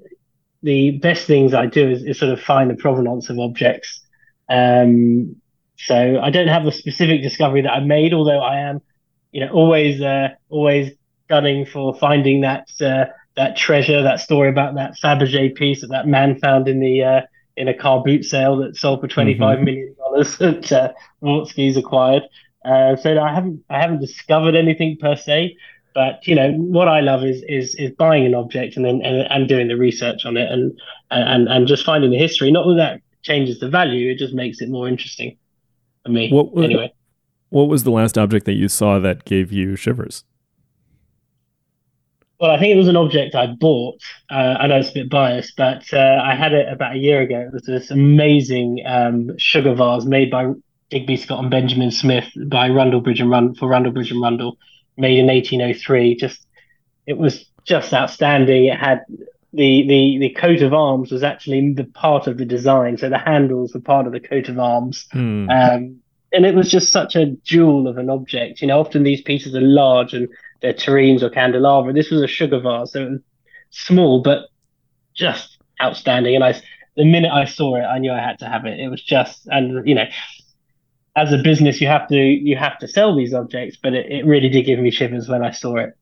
the 0.62 0.92
best 0.98 1.26
things 1.26 1.54
I 1.54 1.66
do 1.66 1.88
is, 1.88 2.04
is, 2.04 2.18
sort 2.18 2.32
of 2.32 2.40
find 2.40 2.70
the 2.70 2.74
provenance 2.74 3.30
of 3.30 3.38
objects. 3.38 4.00
Um, 4.48 5.36
so 5.76 6.20
I 6.20 6.30
don't 6.30 6.48
have 6.48 6.66
a 6.66 6.72
specific 6.72 7.22
discovery 7.22 7.62
that 7.62 7.72
I 7.72 7.80
made, 7.80 8.14
although 8.14 8.40
I 8.40 8.60
am, 8.60 8.80
you 9.32 9.40
know, 9.44 9.52
always 9.52 10.00
uh, 10.00 10.28
always 10.49 10.92
gunning 11.28 11.66
for 11.66 11.95
finding 11.95 12.40
that 12.42 12.68
uh, 12.80 13.06
that 13.37 13.56
treasure, 13.56 14.02
that 14.02 14.21
story 14.21 14.49
about 14.49 14.75
that 14.75 14.97
Fabergé 15.02 15.54
piece 15.54 15.83
that 15.83 15.88
that 15.88 16.06
man 16.06 16.38
found 16.38 16.68
in 16.68 16.80
the 16.80 17.02
uh, 17.02 17.21
in 17.56 17.68
a 17.68 17.75
car 17.75 18.02
boot 18.04 18.25
sale 18.25 18.56
that 18.59 18.76
sold 18.76 19.00
for 19.00 19.09
twenty 19.09 19.38
five 19.38 19.56
mm-hmm. 19.56 19.64
million 19.64 19.95
dollars 19.99 20.37
that 20.38 20.73
uh, 20.73 20.92
Wartski's 21.23 21.76
acquired. 21.76 22.23
Uh, 22.64 22.97
so 22.97 23.18
I 23.21 23.33
haven't 23.33 23.64
I 23.71 23.80
haven't 23.80 24.00
discovered 24.00 24.54
anything 24.54 24.97
per 25.00 25.16
se, 25.16 25.56
but 25.95 26.26
you 26.26 26.35
know 26.35 26.52
what 26.52 26.88
I 26.88 27.00
love 27.00 27.25
is 27.25 27.42
is 27.49 27.75
is 27.76 27.92
buying 27.92 28.26
an 28.26 28.35
object 28.35 28.76
and 28.76 28.85
then 28.85 29.00
and, 29.02 29.26
and 29.30 29.49
doing 29.49 29.68
the 29.68 29.76
research 29.76 30.25
on 30.25 30.37
it 30.37 30.50
and 30.50 30.78
and 31.11 31.49
and 31.49 31.66
just 31.66 31.85
finding 31.85 32.11
the 32.11 32.18
history. 32.18 32.50
Not 32.50 32.66
that 32.66 32.76
that 32.76 33.00
changes 33.23 33.61
the 33.61 33.68
value; 33.68 34.11
it 34.11 34.18
just 34.18 34.35
makes 34.35 34.61
it 34.61 34.68
more 34.68 34.88
interesting 34.88 35.37
for 36.04 36.11
me. 36.11 36.30
What, 36.30 36.64
anyway, 36.64 36.92
what 37.50 37.68
was 37.68 37.85
the 37.85 37.90
last 37.90 38.18
object 38.18 38.47
that 38.47 38.54
you 38.54 38.68
saw 38.68 38.99
that 38.99 39.25
gave 39.25 39.52
you 39.52 39.76
shivers? 39.76 40.25
Well, 42.38 42.50
I 42.50 42.59
think 42.59 42.75
it 42.75 42.76
was 42.78 42.88
an 42.88 42.97
object 42.97 43.35
I 43.35 43.47
bought. 43.47 44.02
Uh, 44.31 44.57
I 44.59 44.66
know 44.66 44.78
it's 44.78 44.90
a 44.90 44.95
bit 44.95 45.11
biased, 45.11 45.57
but 45.57 45.85
uh, 45.93 46.21
I 46.23 46.35
had 46.35 46.52
it 46.52 46.71
about 46.71 46.97
a 46.97 46.99
year 46.99 47.23
ago. 47.23 47.40
It 47.40 47.52
was 47.52 47.62
this 47.62 47.90
amazing 47.90 48.83
um, 48.87 49.38
sugar 49.38 49.75
vase 49.75 50.05
made 50.05 50.31
by 50.31 50.52
Digby 50.90 51.16
Scott 51.16 51.40
and 51.40 51.50
Benjamin 51.50 51.90
Smith 51.90 52.28
by 52.47 52.69
Rundell 52.69 53.00
Bridge 53.00 53.21
and 53.21 53.31
Run 53.31 53.55
for 53.55 53.69
Rundell 53.69 53.93
Bridge 53.93 54.11
and 54.11 54.21
Rundell, 54.21 54.59
made 54.99 55.19
in 55.19 55.26
1803. 55.26 56.16
Just 56.16 56.47
it 57.07 57.16
was 57.16 57.47
just 57.64 57.93
outstanding. 57.95 58.66
It 58.66 58.78
had 58.78 59.05
the 59.52 59.87
the 59.88 60.19
the 60.21 60.35
coat 60.38 60.61
of 60.61 60.75
arms 60.75 61.11
was 61.11 61.23
actually 61.23 61.73
the 61.73 61.85
part 61.85 62.26
of 62.26 62.37
the 62.37 62.45
design, 62.45 62.99
so 62.99 63.09
the 63.09 63.19
handles 63.19 63.73
were 63.73 63.81
part 63.81 64.07
of 64.07 64.12
the 64.12 64.21
coat 64.21 64.49
of 64.49 64.59
arms. 64.59 65.07
Hmm. 65.11 65.49
Um, 65.49 66.00
and 66.33 66.45
it 66.45 66.55
was 66.55 66.71
just 66.71 66.90
such 66.90 67.16
a 67.16 67.26
jewel 67.45 67.88
of 67.88 67.97
an 67.97 68.11
object. 68.11 68.61
You 68.61 68.69
know, 68.69 68.81
often 68.81 69.05
these 69.05 69.23
pieces 69.23 69.55
are 69.55 69.61
large 69.61 70.12
and 70.12 70.28
they're 70.60 70.72
terrines 70.72 71.22
or 71.22 71.30
candelabra. 71.30 71.92
This 71.92 72.10
was 72.10 72.22
a 72.22 72.26
sugar 72.26 72.60
vase, 72.60 72.92
so 72.92 73.02
it 73.02 73.10
was 73.10 73.20
small 73.70 74.22
but 74.22 74.48
just 75.14 75.58
outstanding. 75.82 76.34
And 76.34 76.44
I, 76.44 76.60
the 76.96 77.04
minute 77.04 77.32
I 77.32 77.44
saw 77.44 77.76
it, 77.76 77.82
I 77.82 77.98
knew 77.98 78.12
I 78.12 78.20
had 78.20 78.38
to 78.40 78.46
have 78.46 78.64
it. 78.64 78.78
It 78.78 78.88
was 78.88 79.02
just, 79.02 79.46
and 79.46 79.86
you 79.86 79.94
know, 79.94 80.06
as 81.16 81.32
a 81.32 81.38
business, 81.38 81.80
you 81.80 81.86
have 81.86 82.06
to 82.08 82.16
you 82.16 82.56
have 82.56 82.78
to 82.78 82.88
sell 82.88 83.16
these 83.16 83.32
objects, 83.34 83.78
but 83.82 83.94
it, 83.94 84.10
it 84.10 84.26
really 84.26 84.48
did 84.48 84.66
give 84.66 84.78
me 84.78 84.90
shivers 84.90 85.28
when 85.28 85.42
I 85.44 85.50
saw 85.50 85.76
it. 85.76 85.96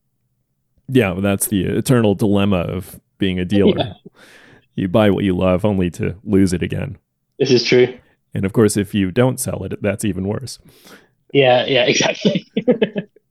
Yeah, 0.89 1.13
well, 1.13 1.23
that's 1.23 1.47
the 1.47 1.65
eternal 1.65 2.15
dilemma 2.15 2.59
of 2.59 3.01
being 3.19 3.39
a 3.39 3.45
dealer. 3.45 3.75
Yeah. 3.77 3.93
You 4.75 4.89
buy 4.89 5.11
what 5.11 5.25
you 5.25 5.37
love, 5.37 5.65
only 5.65 5.89
to 5.93 6.17
lose 6.25 6.53
it 6.53 6.63
again. 6.63 6.99
This 7.39 7.53
is 7.53 7.65
true. 7.65 7.97
And 8.35 8.45
of 8.45 8.53
course, 8.53 8.77
if 8.77 8.93
you 8.93 9.13
don't 9.13 9.39
sell 9.39 9.63
it, 9.63 9.81
that's 9.81 10.05
even 10.05 10.27
worse. 10.27 10.59
Yeah, 11.33 11.65
yeah, 11.67 11.85
exactly. 11.85 12.47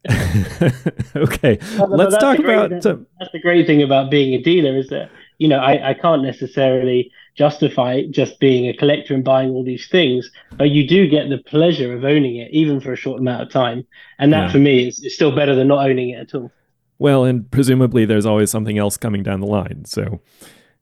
okay, 1.16 1.58
let's 1.88 2.18
talk 2.18 2.40
about. 2.40 2.70
Thing, 2.70 3.06
that's 3.20 3.32
the 3.32 3.40
great 3.42 3.66
thing 3.66 3.82
about 3.82 4.12
being 4.12 4.34
a 4.34 4.42
dealer 4.42 4.78
is 4.78 4.90
that 4.90 5.10
you 5.38 5.48
know 5.48 5.60
I, 5.60 5.92
I 5.92 5.94
can't 5.94 6.24
necessarily 6.24 7.12
justify 7.36 8.04
just 8.10 8.40
being 8.40 8.68
a 8.68 8.74
collector 8.74 9.14
and 9.14 9.24
buying 9.24 9.52
all 9.52 9.64
these 9.64 9.88
things, 9.88 10.30
but 10.58 10.70
you 10.70 10.88
do 10.88 11.08
get 11.08 11.30
the 11.30 11.38
pleasure 11.38 11.96
of 11.96 12.04
owning 12.04 12.36
it, 12.36 12.52
even 12.52 12.80
for 12.80 12.94
a 12.94 12.96
short 12.96 13.20
amount 13.20 13.42
of 13.42 13.50
time. 13.50 13.86
And 14.20 14.32
that, 14.34 14.46
yeah. 14.48 14.52
for 14.52 14.60
me, 14.60 14.88
is, 14.88 15.00
is 15.00 15.16
still 15.16 15.36
better 15.36 15.56
than 15.56 15.68
not 15.68 15.86
owning 15.86 16.10
it 16.10 16.20
at 16.20 16.36
all. 16.36 16.52
Well, 17.00 17.24
and 17.26 17.50
presumably 17.50 18.06
there's 18.06 18.26
always 18.26 18.52
something 18.52 18.78
else 18.78 18.98
coming 18.98 19.24
down 19.24 19.40
the 19.40 19.48
line. 19.48 19.86
So 19.86 20.22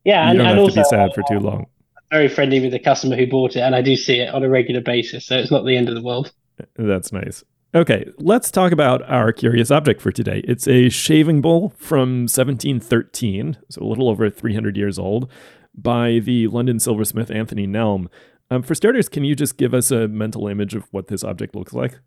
yeah, 0.04 0.26
you 0.26 0.30
and, 0.32 0.38
don't 0.38 0.48
and 0.48 0.58
have 0.58 0.58
also, 0.58 0.76
to 0.76 0.82
be 0.82 0.84
sad 0.86 1.14
for 1.14 1.24
too 1.28 1.40
long. 1.40 1.68
I'm 1.96 2.04
very 2.12 2.28
friendly 2.28 2.60
with 2.60 2.72
the 2.72 2.80
customer 2.80 3.16
who 3.16 3.28
bought 3.28 3.56
it, 3.56 3.62
and 3.62 3.76
I 3.76 3.82
do 3.82 3.96
see 3.96 4.20
it 4.20 4.34
on 4.34 4.44
a 4.44 4.50
regular 4.50 4.82
basis, 4.82 5.26
so 5.26 5.38
it's 5.38 5.52
not 5.52 5.66
the 5.66 5.78
end 5.78 5.90
of 5.90 5.96
the 5.96 6.02
world. 6.02 6.32
That's 6.76 7.12
nice. 7.12 7.44
Okay, 7.74 8.06
let's 8.18 8.52
talk 8.52 8.74
about 8.74 9.02
our 9.10 9.32
curious 9.32 9.72
object 9.72 10.02
for 10.02 10.12
today. 10.12 10.42
It's 10.46 10.68
a 10.68 10.90
shaving 10.90 11.40
bowl 11.40 11.74
from 11.78 12.24
1713, 12.24 13.56
so 13.70 13.82
a 13.82 13.88
little 13.88 14.10
over 14.10 14.30
300 14.30 14.76
years 14.76 15.00
old, 15.00 15.32
by 15.74 16.20
the 16.20 16.48
London 16.48 16.82
silversmith 16.82 17.32
Anthony 17.32 17.66
Nelme. 17.66 18.08
Um, 18.50 18.62
for 18.62 18.76
starters, 18.76 19.08
can 19.08 19.24
you 19.24 19.36
just 19.36 19.56
give 19.56 19.74
us 19.74 19.90
a 19.90 20.10
mental 20.10 20.50
image 20.50 20.76
of 20.76 20.86
what 20.92 21.08
this 21.08 21.24
object 21.24 21.56
looks 21.56 21.72
like? 21.72 22.00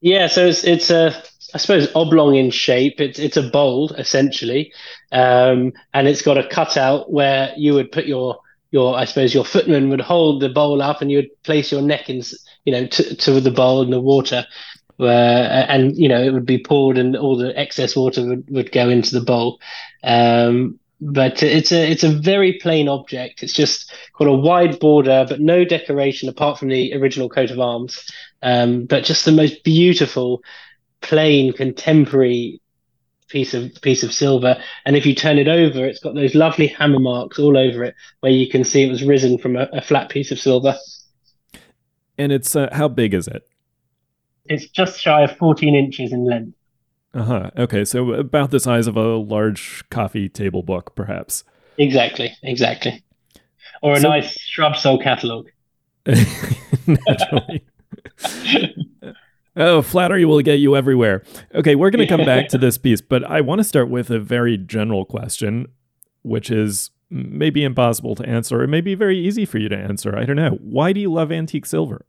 Yeah, 0.00 0.26
so 0.26 0.48
it's 0.48 0.64
it's 0.64 0.90
a 0.90 1.14
I 1.54 1.58
suppose 1.58 1.88
oblong 1.94 2.34
in 2.34 2.50
shape. 2.50 3.00
It's 3.00 3.20
it's 3.20 3.36
a 3.36 3.48
bowl 3.48 3.92
essentially, 3.92 4.72
um, 5.12 5.72
and 5.94 6.08
it's 6.08 6.22
got 6.22 6.38
a 6.38 6.48
cutout 6.48 7.12
where 7.12 7.52
you 7.56 7.74
would 7.74 7.92
put 7.92 8.06
your 8.06 8.40
your 8.72 8.96
I 8.96 9.04
suppose 9.04 9.32
your 9.32 9.44
footman 9.44 9.90
would 9.90 10.00
hold 10.00 10.42
the 10.42 10.48
bowl 10.48 10.82
up 10.82 11.02
and 11.02 11.12
you 11.12 11.18
would 11.18 11.42
place 11.44 11.70
your 11.70 11.82
neck 11.82 12.10
in 12.10 12.22
you 12.64 12.72
know 12.72 12.86
to, 12.88 13.14
to 13.14 13.40
the 13.40 13.52
bowl 13.52 13.82
in 13.82 13.90
the 13.90 14.00
water, 14.00 14.44
and 15.10 15.96
you 15.96 16.08
know 16.08 16.22
it 16.22 16.32
would 16.32 16.46
be 16.46 16.62
poured 16.62 16.98
and 16.98 17.16
all 17.16 17.36
the 17.36 17.58
excess 17.58 17.96
water 17.96 18.26
would, 18.26 18.44
would 18.50 18.72
go 18.72 18.88
into 18.88 19.18
the 19.18 19.24
bowl. 19.24 19.60
Um, 20.02 20.78
but 21.02 21.42
it's 21.42 21.72
a 21.72 21.90
it's 21.90 22.04
a 22.04 22.12
very 22.12 22.54
plain 22.54 22.88
object. 22.88 23.42
It's 23.42 23.52
just 23.52 23.92
got 24.16 24.28
a 24.28 24.32
wide 24.32 24.78
border, 24.78 25.26
but 25.28 25.40
no 25.40 25.64
decoration 25.64 26.28
apart 26.28 26.58
from 26.58 26.68
the 26.68 26.94
original 26.94 27.28
coat 27.28 27.50
of 27.50 27.58
arms. 27.58 28.08
Um, 28.42 28.86
but 28.86 29.04
just 29.04 29.24
the 29.24 29.32
most 29.32 29.64
beautiful, 29.64 30.42
plain, 31.00 31.52
contemporary 31.52 32.60
piece 33.28 33.52
of 33.52 33.72
piece 33.82 34.04
of 34.04 34.12
silver. 34.12 34.56
And 34.86 34.96
if 34.96 35.04
you 35.04 35.14
turn 35.14 35.38
it 35.38 35.48
over, 35.48 35.84
it's 35.84 35.98
got 35.98 36.14
those 36.14 36.36
lovely 36.36 36.68
hammer 36.68 37.00
marks 37.00 37.38
all 37.38 37.56
over 37.56 37.82
it, 37.82 37.96
where 38.20 38.32
you 38.32 38.48
can 38.48 38.62
see 38.62 38.84
it 38.84 38.90
was 38.90 39.02
risen 39.02 39.38
from 39.38 39.56
a, 39.56 39.68
a 39.72 39.82
flat 39.82 40.08
piece 40.08 40.30
of 40.30 40.38
silver. 40.38 40.76
And 42.16 42.30
it's 42.30 42.54
uh, 42.54 42.68
how 42.72 42.86
big 42.86 43.12
is 43.12 43.26
it? 43.26 43.42
It's 44.46 44.66
just 44.68 45.00
shy 45.00 45.22
of 45.22 45.36
14 45.36 45.74
inches 45.74 46.12
in 46.12 46.24
length. 46.26 46.56
Uh 47.14 47.22
huh. 47.22 47.50
Okay, 47.56 47.84
so 47.84 48.12
about 48.12 48.50
the 48.50 48.60
size 48.60 48.86
of 48.86 48.96
a 48.96 49.16
large 49.16 49.84
coffee 49.90 50.28
table 50.28 50.62
book, 50.62 50.94
perhaps. 50.94 51.44
Exactly. 51.78 52.34
Exactly. 52.42 53.02
Or 53.82 53.94
a 53.94 54.00
so, 54.00 54.08
nice 54.08 54.38
Shrubsole 54.38 55.02
catalogue. 55.02 55.50
Naturally. 56.86 57.64
oh, 59.56 59.82
flattery 59.82 60.24
will 60.24 60.40
get 60.40 60.54
you 60.54 60.76
everywhere. 60.76 61.22
Okay, 61.54 61.74
we're 61.74 61.90
going 61.90 62.06
to 62.06 62.16
come 62.16 62.24
back 62.24 62.48
to 62.48 62.58
this 62.58 62.78
piece, 62.78 63.00
but 63.00 63.24
I 63.24 63.40
want 63.40 63.58
to 63.58 63.64
start 63.64 63.90
with 63.90 64.10
a 64.10 64.18
very 64.18 64.56
general 64.56 65.04
question, 65.04 65.66
which 66.22 66.50
is 66.50 66.90
maybe 67.10 67.62
impossible 67.62 68.14
to 68.16 68.26
answer, 68.26 68.62
or 68.62 68.66
maybe 68.66 68.94
very 68.94 69.18
easy 69.18 69.44
for 69.44 69.58
you 69.58 69.68
to 69.68 69.76
answer. 69.76 70.16
I 70.16 70.24
don't 70.24 70.36
know. 70.36 70.58
Why 70.62 70.92
do 70.92 71.00
you 71.00 71.12
love 71.12 71.30
antique 71.30 71.66
silver? 71.66 72.06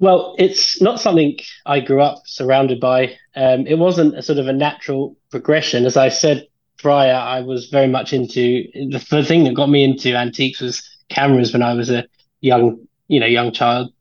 Well, 0.00 0.36
it's 0.38 0.80
not 0.80 1.00
something 1.00 1.38
I 1.66 1.80
grew 1.80 2.00
up 2.00 2.22
surrounded 2.26 2.78
by. 2.80 3.16
Um, 3.34 3.66
it 3.66 3.78
wasn't 3.78 4.16
a 4.16 4.22
sort 4.22 4.38
of 4.38 4.46
a 4.46 4.52
natural 4.52 5.16
progression. 5.30 5.84
As 5.86 5.96
I 5.96 6.08
said 6.08 6.46
prior, 6.78 7.14
I 7.14 7.40
was 7.40 7.68
very 7.68 7.88
much 7.88 8.12
into 8.12 8.64
the, 8.74 9.04
the 9.10 9.24
thing 9.24 9.44
that 9.44 9.54
got 9.54 9.68
me 9.68 9.82
into 9.82 10.14
antiques 10.14 10.60
was 10.60 10.88
cameras 11.08 11.52
when 11.52 11.62
I 11.62 11.74
was 11.74 11.90
a 11.90 12.06
young, 12.40 12.86
you 13.08 13.18
know, 13.18 13.26
young 13.26 13.52
child, 13.52 13.92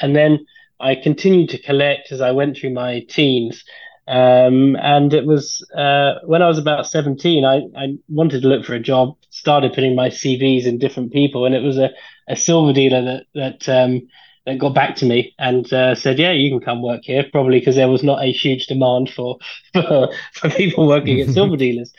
and 0.00 0.14
then 0.14 0.46
I 0.78 0.94
continued 0.94 1.50
to 1.50 1.62
collect 1.62 2.12
as 2.12 2.20
I 2.20 2.30
went 2.30 2.56
through 2.56 2.74
my 2.74 3.00
teens. 3.08 3.64
Um, 4.08 4.76
and 4.76 5.12
it 5.12 5.26
was 5.26 5.66
uh, 5.76 6.20
when 6.24 6.40
I 6.40 6.46
was 6.46 6.58
about 6.58 6.86
17, 6.86 7.44
I, 7.44 7.62
I 7.76 7.96
wanted 8.08 8.42
to 8.42 8.48
look 8.48 8.64
for 8.64 8.74
a 8.74 8.80
job, 8.80 9.16
started 9.30 9.72
putting 9.72 9.96
my 9.96 10.10
CVs 10.10 10.66
in 10.66 10.78
different 10.78 11.12
people, 11.12 11.44
and 11.44 11.56
it 11.56 11.62
was 11.64 11.78
a, 11.78 11.90
a 12.28 12.36
silver 12.36 12.72
dealer 12.72 13.02
that 13.02 13.24
that 13.34 13.68
um, 13.68 14.06
that 14.46 14.58
got 14.58 14.74
back 14.74 14.96
to 14.96 15.06
me 15.06 15.34
and 15.38 15.70
uh, 15.72 15.94
said, 15.94 16.18
"Yeah, 16.18 16.32
you 16.32 16.50
can 16.50 16.60
come 16.60 16.82
work 16.82 17.02
here." 17.04 17.24
Probably 17.30 17.58
because 17.58 17.76
there 17.76 17.90
was 17.90 18.02
not 18.02 18.22
a 18.22 18.32
huge 18.32 18.66
demand 18.66 19.10
for 19.10 19.38
for, 19.72 20.08
for 20.32 20.50
people 20.50 20.86
working 20.86 21.20
at 21.20 21.30
silver 21.30 21.56
dealers. 21.66 21.92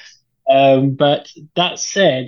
Um, 0.50 0.92
but 0.92 1.30
that 1.56 1.80
said, 1.80 2.28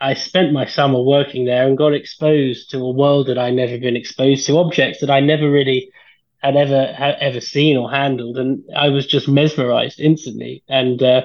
I 0.00 0.14
spent 0.14 0.52
my 0.52 0.66
summer 0.66 1.02
working 1.02 1.44
there 1.44 1.66
and 1.66 1.76
got 1.76 1.92
exposed 1.92 2.70
to 2.70 2.78
a 2.78 2.90
world 2.92 3.26
that 3.28 3.38
I 3.38 3.50
never 3.50 3.78
been 3.78 3.96
exposed 3.96 4.46
to, 4.46 4.58
objects 4.58 5.00
that 5.00 5.10
I 5.10 5.20
never 5.20 5.50
really 5.50 5.90
had 6.38 6.56
ever 6.56 6.92
had 6.92 7.16
ever 7.20 7.40
seen 7.40 7.76
or 7.76 7.90
handled, 7.90 8.38
and 8.38 8.62
I 8.76 8.88
was 8.88 9.06
just 9.06 9.28
mesmerized 9.28 10.00
instantly. 10.00 10.62
And 10.68 11.02
uh, 11.02 11.22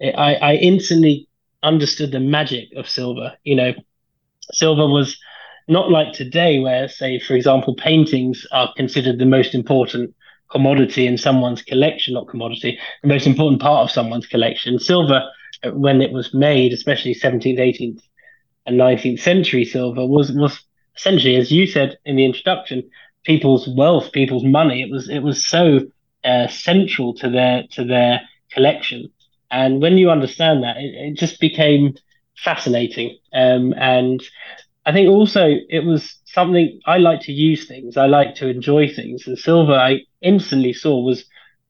I, 0.00 0.34
I 0.34 0.54
instantly 0.54 1.28
understood 1.62 2.12
the 2.12 2.20
magic 2.20 2.72
of 2.76 2.88
silver. 2.88 3.32
You 3.44 3.56
know, 3.56 3.72
silver 4.52 4.86
was 4.86 5.18
not 5.68 5.90
like 5.90 6.12
today, 6.12 6.58
where, 6.58 6.88
say, 6.88 7.18
for 7.18 7.34
example, 7.34 7.74
paintings 7.74 8.46
are 8.52 8.72
considered 8.76 9.18
the 9.18 9.26
most 9.26 9.54
important 9.54 10.14
commodity 10.50 11.06
in 11.06 11.16
someone's 11.16 11.62
collection, 11.62 12.14
not 12.14 12.28
commodity, 12.28 12.78
the 13.02 13.08
most 13.08 13.26
important 13.26 13.60
part 13.60 13.84
of 13.84 13.90
someone's 13.90 14.26
collection. 14.26 14.78
Silver, 14.78 15.22
uh, 15.64 15.70
when 15.70 16.02
it 16.02 16.12
was 16.12 16.34
made, 16.34 16.72
especially 16.72 17.14
17th, 17.14 17.58
18th, 17.58 18.02
and 18.66 18.78
19th 18.78 19.20
century 19.20 19.64
silver, 19.64 20.06
was 20.06 20.30
was 20.32 20.62
essentially, 20.96 21.36
as 21.36 21.50
you 21.50 21.66
said 21.66 21.98
in 22.04 22.16
the 22.16 22.24
introduction, 22.24 22.82
people's 23.24 23.68
wealth, 23.76 24.12
people's 24.12 24.44
money. 24.44 24.82
It 24.82 24.90
was 24.90 25.08
it 25.08 25.20
was 25.20 25.44
so 25.44 25.80
uh, 26.24 26.48
central 26.48 27.14
to 27.14 27.30
their 27.30 27.64
to 27.72 27.84
their 27.84 28.20
collection. 28.52 29.10
And 29.50 29.82
when 29.82 29.98
you 29.98 30.10
understand 30.10 30.62
that, 30.62 30.76
it, 30.76 30.94
it 30.94 31.16
just 31.16 31.40
became 31.40 31.94
fascinating. 32.36 33.18
Um, 33.32 33.74
and 33.74 34.22
I 34.84 34.92
think 34.92 35.08
also 35.08 35.56
it 35.68 35.84
was 35.84 36.18
something 36.24 36.80
I 36.86 36.98
like 36.98 37.20
to 37.22 37.32
use 37.32 37.68
things. 37.68 37.96
I 37.96 38.06
like 38.06 38.34
to 38.36 38.48
enjoy 38.48 38.88
things, 38.88 39.26
and 39.26 39.38
silver 39.38 39.74
I 39.74 40.00
instantly 40.20 40.72
saw 40.72 41.00
was 41.00 41.24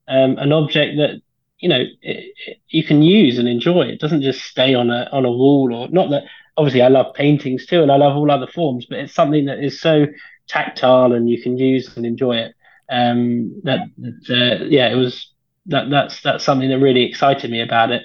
um, 0.07 0.37
an 0.37 0.51
object 0.51 0.97
that 0.97 1.21
you 1.59 1.69
know 1.69 1.81
it, 2.01 2.33
it, 2.47 2.57
you 2.69 2.83
can 2.83 3.03
use 3.03 3.37
and 3.37 3.47
enjoy. 3.47 3.83
It 3.83 3.99
doesn't 3.99 4.23
just 4.23 4.43
stay 4.43 4.73
on 4.73 4.89
a 4.89 5.09
on 5.11 5.25
a 5.25 5.31
wall 5.31 5.73
or 5.73 5.87
not 5.89 6.09
that. 6.09 6.23
Obviously, 6.55 6.83
I 6.83 6.87
love 6.87 7.15
paintings 7.15 7.65
too, 7.65 7.81
and 7.81 7.91
I 7.91 7.95
love 7.95 8.15
all 8.15 8.29
other 8.29 8.45
forms, 8.45 8.85
but 8.85 8.99
it's 8.99 9.13
something 9.13 9.45
that 9.45 9.63
is 9.63 9.81
so 9.81 10.05
tactile 10.47 11.13
and 11.13 11.27
you 11.27 11.41
can 11.41 11.57
use 11.57 11.97
and 11.97 12.05
enjoy 12.05 12.35
it. 12.37 12.53
Um, 12.91 13.59
that, 13.63 13.87
that 13.97 14.61
uh, 14.61 14.65
yeah, 14.65 14.87
it 14.91 14.95
was 14.95 15.31
that 15.67 15.89
that's 15.89 16.21
that's 16.21 16.43
something 16.43 16.69
that 16.69 16.79
really 16.79 17.03
excited 17.03 17.49
me 17.49 17.61
about 17.61 17.91
it, 17.91 18.03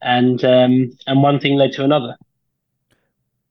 and 0.00 0.42
um, 0.44 0.92
and 1.06 1.22
one 1.22 1.40
thing 1.40 1.56
led 1.56 1.72
to 1.72 1.84
another. 1.84 2.16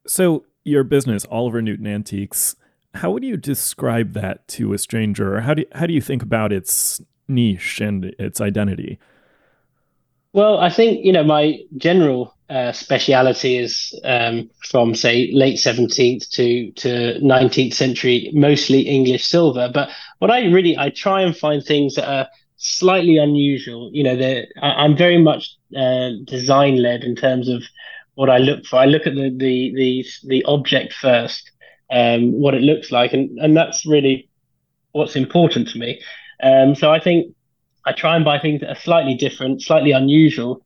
So 0.07 0.45
your 0.63 0.83
business, 0.83 1.25
Oliver 1.29 1.61
Newton 1.61 1.87
Antiques, 1.87 2.55
how 2.95 3.11
would 3.11 3.23
you 3.23 3.37
describe 3.37 4.13
that 4.13 4.47
to 4.49 4.73
a 4.73 4.77
stranger? 4.77 5.35
Or 5.35 5.41
how 5.41 5.53
do 5.53 5.61
you, 5.61 5.67
how 5.73 5.85
do 5.85 5.93
you 5.93 6.01
think 6.01 6.23
about 6.23 6.51
its 6.51 7.01
niche 7.27 7.79
and 7.79 8.05
its 8.17 8.41
identity? 8.41 8.99
Well, 10.33 10.59
I 10.59 10.69
think 10.69 11.03
you 11.03 11.11
know 11.11 11.23
my 11.23 11.59
general 11.77 12.35
uh, 12.49 12.71
speciality 12.71 13.57
is 13.57 13.99
um, 14.03 14.49
from 14.63 14.93
say 14.93 15.31
late 15.33 15.57
17th 15.57 16.29
to 16.31 16.71
to 16.71 17.19
19th 17.21 17.73
century, 17.73 18.29
mostly 18.33 18.81
English 18.81 19.25
silver. 19.25 19.69
But 19.73 19.89
what 20.19 20.29
I 20.29 20.45
really 20.45 20.77
I 20.77 20.89
try 20.89 21.21
and 21.21 21.35
find 21.35 21.63
things 21.63 21.95
that 21.95 22.07
are 22.07 22.27
slightly 22.57 23.17
unusual. 23.17 23.89
You 23.91 24.03
know, 24.03 24.43
I, 24.61 24.85
am 24.85 24.95
very 24.95 25.17
much 25.17 25.55
uh, 25.75 26.09
design 26.25 26.75
led 26.81 27.03
in 27.03 27.15
terms 27.15 27.47
of 27.47 27.63
what 28.19 28.29
I 28.29 28.37
look 28.37 28.65
for. 28.65 28.75
I 28.75 28.85
look 28.85 29.07
at 29.07 29.15
the 29.15 29.29
the 29.29 29.73
the, 29.73 30.05
the 30.25 30.43
object 30.43 30.91
first, 30.91 31.49
um, 31.89 32.33
what 32.33 32.53
it 32.53 32.61
looks 32.61 32.91
like, 32.91 33.13
and 33.13 33.39
and 33.39 33.55
that's 33.55 33.85
really 33.85 34.27
what's 34.91 35.15
important 35.15 35.69
to 35.69 35.79
me. 35.79 36.01
Um, 36.43 36.75
so 36.75 36.91
I 36.91 36.99
think 36.99 37.33
I 37.85 37.93
try 37.93 38.17
and 38.17 38.25
buy 38.25 38.37
things 38.37 38.59
that 38.59 38.71
are 38.71 38.81
slightly 38.87 39.15
different, 39.15 39.61
slightly 39.61 39.91
unusual. 39.91 40.65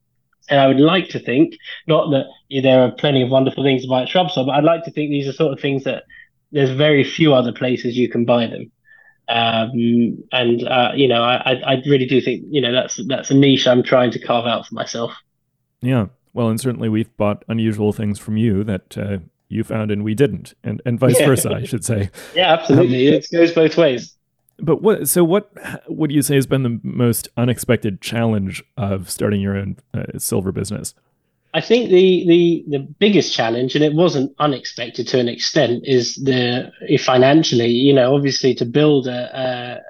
And 0.50 0.60
I 0.60 0.68
would 0.68 0.80
like 0.80 1.10
to 1.10 1.20
think, 1.20 1.54
not 1.86 2.10
that 2.10 2.26
there 2.64 2.82
are 2.82 2.92
plenty 2.92 3.22
of 3.22 3.30
wonderful 3.30 3.64
things 3.64 3.84
to 3.84 3.88
buy 3.88 4.02
at 4.02 4.10
Shrubsole, 4.10 4.48
but 4.48 4.56
I'd 4.56 4.64
like 4.64 4.84
to 4.86 4.92
think 4.92 5.12
these 5.12 5.28
are 5.28 5.34
sort 5.34 5.54
of 5.54 5.60
things 5.60 5.84
that 5.84 6.06
there's 6.52 6.72
very 6.72 7.04
few 7.04 7.36
other 7.36 7.54
places 7.54 7.96
you 7.96 8.10
can 8.10 8.26
buy 8.26 8.48
them. 8.48 8.72
Um, 9.30 10.24
and 10.32 10.68
uh, 10.68 10.94
you 10.96 11.08
know, 11.08 11.22
I, 11.22 11.62
I 11.74 11.82
really 11.86 12.08
do 12.08 12.20
think 12.20 12.46
you 12.50 12.62
know 12.62 12.72
that's 12.72 13.00
that's 13.08 13.30
a 13.30 13.36
niche 13.36 13.68
I'm 13.68 13.84
trying 13.84 14.10
to 14.12 14.20
carve 14.20 14.48
out 14.48 14.66
for 14.66 14.74
myself. 14.74 15.12
Yeah, 15.82 16.08
well, 16.34 16.50
and 16.50 16.60
certainly 16.60 16.90
we've 16.90 17.16
bought 17.18 17.44
unusual 17.48 17.94
things 17.94 18.20
from 18.20 18.38
you 18.38 18.64
that 18.64 18.98
uh, 18.98 19.18
you 19.50 19.64
found 19.64 19.92
and 19.92 20.04
we 20.04 20.16
didn't, 20.16 20.54
and 20.64 20.82
and 20.86 21.00
vice 21.00 21.20
yeah. 21.20 21.28
versa, 21.28 21.52
I 21.54 21.64
should 21.64 21.86
say. 21.86 22.10
Yeah, 22.36 22.54
absolutely. 22.54 23.08
Um, 23.10 23.14
it 23.16 23.28
goes 23.32 23.52
both 23.52 23.78
ways. 23.78 24.16
But 24.60 24.82
what? 24.82 25.08
So 25.08 25.24
what 25.24 25.52
would 25.88 26.12
you 26.12 26.22
say 26.22 26.36
has 26.36 26.48
been 26.48 26.64
the 26.64 26.80
most 26.84 27.28
unexpected 27.38 28.02
challenge 28.02 28.64
of 28.78 29.10
starting 29.10 29.42
your 29.42 29.58
own 29.58 29.78
uh, 29.94 30.18
silver 30.18 30.52
business? 30.52 30.94
I 31.54 31.62
think 31.62 31.90
the 31.90 32.26
the 32.28 32.64
the 32.68 32.80
biggest 32.80 33.34
challenge, 33.34 33.76
and 33.76 33.84
it 33.84 33.94
wasn't 33.94 34.34
unexpected 34.40 35.08
to 35.10 35.20
an 35.20 35.28
extent, 35.28 35.84
is 35.86 36.16
the 36.16 36.72
financially. 37.00 37.70
You 37.70 37.94
know, 37.94 38.16
obviously 38.16 38.56
to 38.56 38.66
build 38.66 39.08
a 39.08 39.82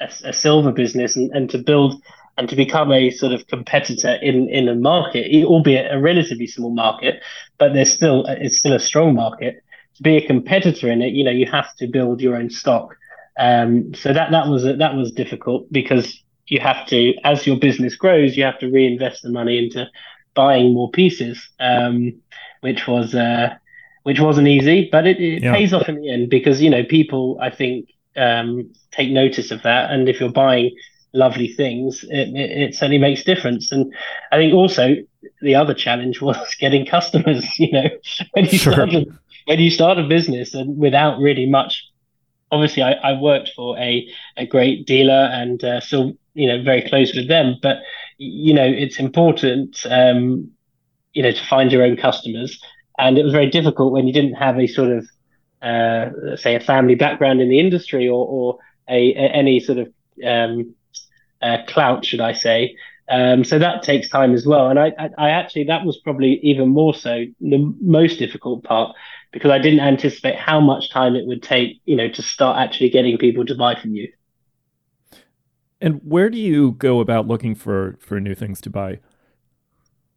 a, 0.00 0.08
a 0.24 0.32
silver 0.32 0.72
business 0.72 1.16
and, 1.16 1.30
and 1.32 1.48
to 1.50 1.58
build 1.58 2.02
and 2.38 2.48
to 2.48 2.56
become 2.56 2.92
a 2.92 3.10
sort 3.10 3.32
of 3.32 3.46
competitor 3.48 4.14
in 4.22 4.48
in 4.48 4.68
a 4.68 4.74
market, 4.74 5.26
albeit 5.44 5.92
a 5.92 6.00
relatively 6.00 6.46
small 6.46 6.70
market, 6.70 7.20
but 7.58 7.74
there's 7.74 7.92
still 7.92 8.24
it's 8.26 8.58
still 8.58 8.72
a 8.72 8.80
strong 8.80 9.14
market. 9.14 9.62
To 9.96 10.02
be 10.04 10.16
a 10.16 10.26
competitor 10.26 10.88
in 10.88 11.02
it, 11.02 11.12
you 11.12 11.24
know, 11.24 11.32
you 11.32 11.46
have 11.46 11.74
to 11.76 11.88
build 11.88 12.20
your 12.20 12.36
own 12.36 12.50
stock. 12.50 12.96
Um, 13.38 13.92
so 13.94 14.12
that 14.12 14.30
that 14.30 14.46
was 14.46 14.62
that 14.62 14.94
was 14.94 15.10
difficult 15.10 15.70
because 15.72 16.22
you 16.46 16.60
have 16.60 16.86
to, 16.86 17.14
as 17.24 17.46
your 17.46 17.56
business 17.56 17.96
grows, 17.96 18.36
you 18.36 18.44
have 18.44 18.58
to 18.60 18.70
reinvest 18.70 19.22
the 19.22 19.30
money 19.30 19.58
into 19.58 19.86
buying 20.34 20.72
more 20.72 20.90
pieces, 20.90 21.50
um, 21.58 22.14
which 22.60 22.86
was 22.86 23.14
uh, 23.14 23.54
which 24.04 24.20
wasn't 24.20 24.46
easy, 24.46 24.88
but 24.90 25.06
it, 25.06 25.20
it 25.20 25.42
yeah. 25.42 25.52
pays 25.52 25.72
off 25.72 25.88
in 25.88 26.00
the 26.00 26.10
end 26.10 26.30
because 26.30 26.62
you 26.62 26.70
know 26.70 26.84
people 26.84 27.36
I 27.40 27.50
think 27.50 27.88
um, 28.16 28.72
take 28.92 29.10
notice 29.10 29.50
of 29.50 29.62
that, 29.64 29.90
and 29.90 30.08
if 30.08 30.20
you're 30.20 30.30
buying 30.30 30.76
lovely 31.18 31.48
things, 31.48 32.04
it, 32.04 32.28
it, 32.28 32.50
it, 32.62 32.74
certainly 32.74 32.98
makes 32.98 33.24
difference. 33.24 33.72
And 33.72 33.92
I 34.32 34.36
think 34.36 34.54
also 34.54 34.94
the 35.42 35.54
other 35.54 35.74
challenge 35.74 36.20
was 36.28 36.54
getting 36.58 36.86
customers. 36.86 37.44
You 37.58 37.72
know, 37.72 37.88
when 38.32 38.44
you 38.46 38.58
sure. 38.58 38.72
start 38.72 38.94
a, 38.94 39.06
when 39.46 39.58
you 39.58 39.70
start 39.70 39.98
a 39.98 40.04
business 40.04 40.54
and 40.54 40.78
without 40.78 41.18
really 41.18 41.46
much. 41.46 41.84
Obviously, 42.50 42.82
I, 42.82 42.92
I 42.92 43.20
worked 43.20 43.50
for 43.54 43.76
a, 43.78 44.08
a 44.38 44.46
great 44.46 44.86
dealer 44.86 45.28
and 45.30 45.62
uh, 45.62 45.80
still, 45.80 46.14
you 46.32 46.48
know, 46.48 46.62
very 46.62 46.80
close 46.88 47.14
with 47.14 47.28
them. 47.28 47.56
But 47.60 47.78
you 48.16 48.54
know, 48.54 48.64
it's 48.64 48.98
important, 48.98 49.84
um, 49.90 50.50
you 51.12 51.22
know, 51.22 51.30
to 51.30 51.46
find 51.46 51.70
your 51.70 51.82
own 51.82 51.96
customers. 51.96 52.58
And 52.98 53.18
it 53.18 53.24
was 53.24 53.32
very 53.32 53.50
difficult 53.50 53.92
when 53.92 54.06
you 54.06 54.12
didn't 54.12 54.34
have 54.34 54.58
a 54.58 54.66
sort 54.66 54.90
of, 54.90 55.08
uh, 55.62 56.36
say, 56.36 56.54
a 56.54 56.60
family 56.60 56.94
background 56.94 57.40
in 57.40 57.48
the 57.48 57.60
industry 57.60 58.08
or, 58.08 58.26
or 58.26 58.58
a, 58.88 59.12
a 59.14 59.28
any 59.42 59.60
sort 59.60 59.78
of 59.78 59.92
um, 60.24 60.74
uh, 61.42 61.58
clout, 61.66 62.04
should 62.04 62.20
I 62.20 62.32
say. 62.32 62.76
Um, 63.10 63.42
so 63.42 63.58
that 63.58 63.82
takes 63.82 64.08
time 64.08 64.34
as 64.34 64.46
well. 64.46 64.68
And 64.68 64.78
I, 64.78 64.92
I, 64.98 65.08
I, 65.16 65.30
actually, 65.30 65.64
that 65.64 65.84
was 65.84 65.96
probably 65.98 66.40
even 66.42 66.68
more 66.68 66.92
so 66.94 67.24
the 67.40 67.74
most 67.80 68.18
difficult 68.18 68.64
part 68.64 68.94
because 69.32 69.50
I 69.50 69.58
didn't 69.58 69.80
anticipate 69.80 70.36
how 70.36 70.60
much 70.60 70.90
time 70.90 71.16
it 71.16 71.26
would 71.26 71.42
take, 71.42 71.80
you 71.86 71.96
know, 71.96 72.08
to 72.08 72.22
start 72.22 72.58
actually 72.58 72.90
getting 72.90 73.16
people 73.16 73.46
to 73.46 73.54
buy 73.54 73.80
from 73.80 73.94
you. 73.94 74.12
And 75.80 76.00
where 76.04 76.28
do 76.28 76.38
you 76.38 76.72
go 76.72 77.00
about 77.00 77.26
looking 77.26 77.54
for 77.54 77.96
for 78.00 78.20
new 78.20 78.34
things 78.34 78.60
to 78.62 78.70
buy? 78.70 78.98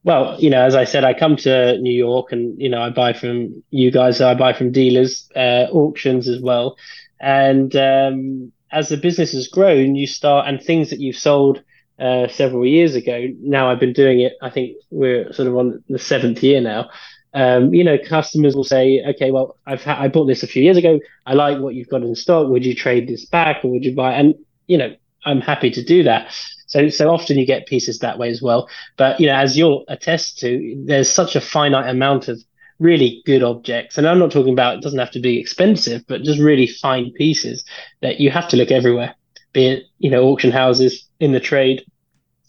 Well, 0.04 0.36
you 0.40 0.50
know, 0.50 0.63
as 0.63 0.74
I 0.74 0.86
said, 0.86 1.04
I 1.04 1.13
come 1.13 1.36
to 1.38 1.78
New 1.78 1.94
York 1.94 2.32
and 2.32 2.60
you 2.60 2.68
know 2.68 2.82
I 2.82 2.90
buy 2.90 3.13
from 3.13 3.63
you 3.70 3.92
guys. 3.92 4.20
I 4.20 4.34
buy 4.34 4.54
from 4.54 4.72
dealers, 4.72 5.30
uh, 5.36 5.68
auctions 5.72 6.28
as 6.28 6.42
well. 6.42 6.78
And 7.20 7.75
um, 7.75 8.51
as 8.72 8.90
the 8.90 8.98
business 8.98 9.34
has 9.34 9.48
grown, 9.48 9.96
you 9.96 10.08
start 10.08 10.48
and 10.48 10.62
things 10.62 10.90
that 10.90 11.00
you've 11.00 11.18
sold 11.18 11.63
uh, 12.00 12.28
several 12.28 12.66
years 12.66 12.96
ago. 12.96 13.28
Now 13.42 13.70
I've 13.70 13.80
been 13.80 13.94
doing 13.94 14.22
it. 14.22 14.34
I 14.42 14.50
think 14.50 14.78
we're 14.90 15.32
sort 15.34 15.48
of 15.48 15.58
on 15.58 15.84
the 15.90 16.00
seventh 16.00 16.42
year 16.42 16.62
now. 16.62 16.90
Um, 17.34 17.74
you 17.74 17.84
know, 17.84 17.98
customers 17.98 18.56
will 18.56 18.66
say, 18.66 19.01
"Okay, 19.10 19.32
well, 19.32 19.56
I've 19.66 19.84
ha- 19.84 19.98
I 20.00 20.08
bought 20.10 20.25
this 20.25 20.44
a 20.44 20.48
few 20.48 20.63
years 20.63 20.78
ago. 20.78 21.00
I 21.25 21.34
like 21.34 21.60
what 21.60 21.75
you've 21.75 21.88
got 21.88 22.01
in 22.01 22.16
stock. 22.16 22.50
Would 22.50 22.66
you 22.66 22.75
trade 22.75 23.08
this 23.08 23.25
back, 23.25 23.63
or 23.63 23.72
would 23.72 23.86
you 23.86 23.96
buy?" 23.96 24.13
And 24.13 24.36
you 24.68 24.78
know, 24.78 24.94
I'm 25.25 25.40
happy 25.40 25.72
to 25.72 25.84
do 25.84 26.04
that. 26.04 26.34
So 26.68 26.90
so 26.90 27.10
often 27.10 27.38
you 27.38 27.46
get 27.46 27.68
pieces 27.68 28.00
that 28.00 28.18
way 28.18 28.30
as 28.30 28.42
well. 28.42 28.68
But 28.98 29.20
you 29.20 29.27
know, 29.27 29.36
as 29.36 29.57
you'll 29.57 29.86
attest 29.88 30.40
to, 30.40 30.84
there's 30.86 31.10
such 31.10 31.36
a 31.36 31.42
finite 31.42 31.90
amount 31.90 32.27
of 32.27 32.44
really 32.81 33.22
good 33.27 33.44
objects. 33.44 33.98
And 33.98 34.07
I'm 34.07 34.17
not 34.17 34.31
talking 34.31 34.53
about 34.53 34.75
it 34.75 34.81
doesn't 34.81 35.00
have 35.00 35.11
to 35.11 35.20
be 35.20 35.39
expensive, 35.39 36.03
but 36.07 36.24
just 36.24 36.39
really 36.39 36.65
fine 36.65 37.11
pieces 37.11 37.63
that 38.01 38.20
you 38.20 38.31
have 38.31 38.48
to 38.50 38.57
look 38.57 38.72
everywhere, 38.72 39.15
be 39.53 39.67
it, 39.67 39.83
you 40.00 40.09
know, 40.09 40.24
auction 40.24 40.51
houses 40.51 41.07
in 41.20 41.31
the 41.31 41.39
trade, 41.39 41.85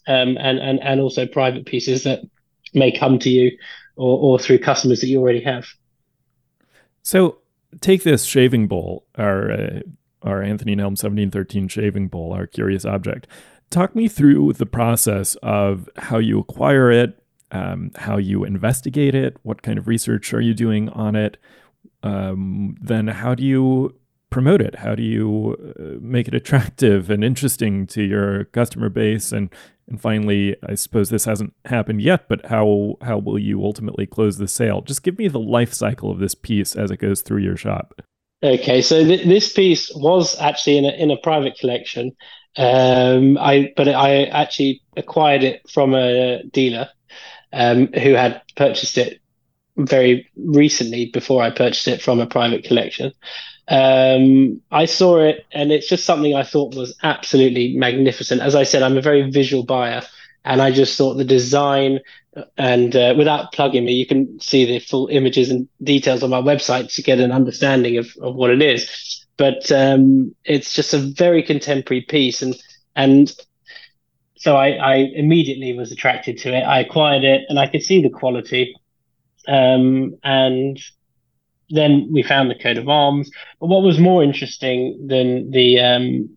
um, 0.09 0.39
and, 0.41 0.59
and, 0.59 0.83
and 0.83 1.01
also 1.01 1.27
private 1.27 1.67
pieces 1.67 2.05
that 2.05 2.21
may 2.73 2.91
come 2.91 3.19
to 3.19 3.29
you 3.29 3.57
or, 3.97 4.19
or 4.19 4.39
through 4.39 4.59
customers 4.59 5.03
that 5.03 5.09
you 5.09 5.21
already 5.21 5.43
have. 5.43 5.67
So 7.03 7.39
take 7.83 8.03
this 8.03 8.25
shaving 8.25 8.69
bowl, 8.69 9.05
our 9.17 9.53
uh, 9.53 9.81
our 10.23 10.41
Anthony 10.41 10.77
Nelme 10.77 10.97
1713 10.97 11.67
shaving 11.67 12.07
bowl, 12.07 12.33
our 12.33 12.47
curious 12.47 12.85
object. 12.85 13.27
Talk 13.71 13.97
me 13.97 14.07
through 14.07 14.53
the 14.53 14.67
process 14.67 15.35
of 15.43 15.89
how 15.97 16.19
you 16.19 16.39
acquire 16.39 16.93
it, 16.93 17.22
um, 17.53 17.91
how 17.97 18.17
you 18.17 18.45
investigate 18.45 19.15
it, 19.15 19.37
what 19.43 19.63
kind 19.63 19.79
of 19.79 19.87
research 19.87 20.33
are 20.35 20.41
you 20.41 20.55
doing 20.55 20.89
on 20.91 21.15
it, 21.15 21.37
um, 22.03 22.77
then 22.81 23.07
how 23.07 23.35
do 23.35 23.45
you 23.45 23.95
promote 24.31 24.63
it? 24.63 24.77
How 24.77 24.95
do 24.95 25.03
you 25.03 25.75
uh, 25.79 25.99
make 26.01 26.27
it 26.27 26.35
attractive 26.35 27.11
and 27.11 27.23
interesting 27.23 27.87
to 27.89 28.03
your 28.03 28.45
customer 28.47 28.89
base? 28.89 29.31
And 29.31 29.51
and 29.89 30.01
finally, 30.01 30.57
I 30.67 30.75
suppose 30.75 31.11
this 31.11 31.27
hasn't 31.27 31.55
happened 31.67 32.03
yet, 32.03 32.29
but 32.29 32.47
how 32.47 32.97
how 33.03 33.19
will 33.19 33.39
you 33.39 33.63
ultimately 33.63 34.07
close 34.07 34.39
the 34.39 34.49
sale? 34.49 34.81
Just 34.81 35.03
give 35.03 35.19
me 35.19 35.29
the 35.29 35.41
life 35.41 35.73
cycle 35.73 36.11
of 36.11 36.19
this 36.19 36.35
piece 36.35 36.75
as 36.75 36.91
it 36.91 36.97
goes 36.97 37.21
through 37.21 37.43
your 37.43 37.57
shop. 37.57 38.01
Okay, 38.43 38.83
so 38.83 39.05
th- 39.05 39.27
this 39.27 39.53
piece 39.53 39.93
was 39.95 40.39
actually 40.41 40.79
in 40.79 40.85
a 40.85 40.91
in 40.91 41.11
a 41.11 41.17
private 41.19 41.59
collection. 41.59 42.13
Um, 42.57 43.39
I 43.39 43.73
but 43.77 43.89
I 43.89 44.25
actually 44.25 44.83
acquired 44.97 45.43
it 45.43 45.69
from 45.71 45.95
a 45.95 46.43
dealer 46.53 46.89
um, 47.53 47.89
who 47.89 48.13
had 48.13 48.43
purchased 48.57 48.99
it 48.99 49.21
very 49.77 50.29
recently 50.37 51.07
before 51.07 51.43
I 51.43 51.51
purchased 51.51 51.89
it 51.89 52.03
from 52.03 52.21
a 52.21 52.27
private 52.27 52.65
collection. 52.65 53.13
Um, 53.69 54.61
I 54.71 54.87
saw 54.87 55.21
it, 55.21 55.47
and 55.53 55.73
it's 55.73 55.89
just 55.89 56.05
something 56.05 56.35
I 56.35 56.43
thought 56.43 56.75
was 56.75 56.97
absolutely 57.03 57.77
magnificent. 57.77 58.43
As 58.43 58.55
I 58.55 58.65
said, 58.65 58.83
I'm 58.83 58.99
a 58.99 59.03
very 59.03 59.31
visual 59.31 59.65
buyer, 59.65 60.03
and 60.45 60.61
I 60.61 60.73
just 60.73 60.99
thought 60.99 61.15
the 61.15 61.25
design 61.25 62.01
and 62.57 62.97
uh, 62.97 63.15
without 63.17 63.53
plugging 63.53 63.85
me, 63.85 63.93
you 63.93 64.07
can 64.07 64.41
see 64.41 64.65
the 64.65 64.79
full 64.79 65.09
images 65.09 65.51
and 65.51 65.69
details 65.83 66.23
on 66.23 66.31
my 66.31 66.41
website 66.41 66.93
to 66.95 67.03
get 67.03 67.21
an 67.21 67.33
understanding 67.33 67.99
of, 67.99 68.09
of 68.23 68.35
what 68.35 68.51
it 68.51 68.63
is. 68.63 69.27
But 69.37 69.71
um, 69.71 70.35
it's 70.45 70.73
just 70.73 70.95
a 70.95 70.99
very 70.99 71.43
contemporary 71.43 72.03
piece, 72.03 72.43
and 72.43 72.57
and 72.95 73.33
so 74.43 74.57
I, 74.57 74.71
I, 74.71 74.95
immediately 75.15 75.73
was 75.73 75.93
attracted 75.93 76.37
to 76.39 76.53
it. 76.53 76.63
I 76.63 76.81
acquired 76.81 77.23
it, 77.23 77.43
and 77.49 77.61
I 77.61 77.69
could 77.69 77.85
see 77.85 78.03
the 78.03 78.11
quality. 78.11 78.75
Um, 79.47 80.19
and 80.25 80.81
then 81.71 82.09
we 82.11 82.25
found 82.25 82.51
the 82.51 82.57
coat 82.59 82.77
of 82.77 82.89
arms. 82.89 83.31
But 83.61 83.69
what 83.69 83.85
was 83.85 84.01
more 84.01 84.21
interesting 84.21 85.07
than 85.07 85.53
the 85.53 85.79
um, 85.79 86.37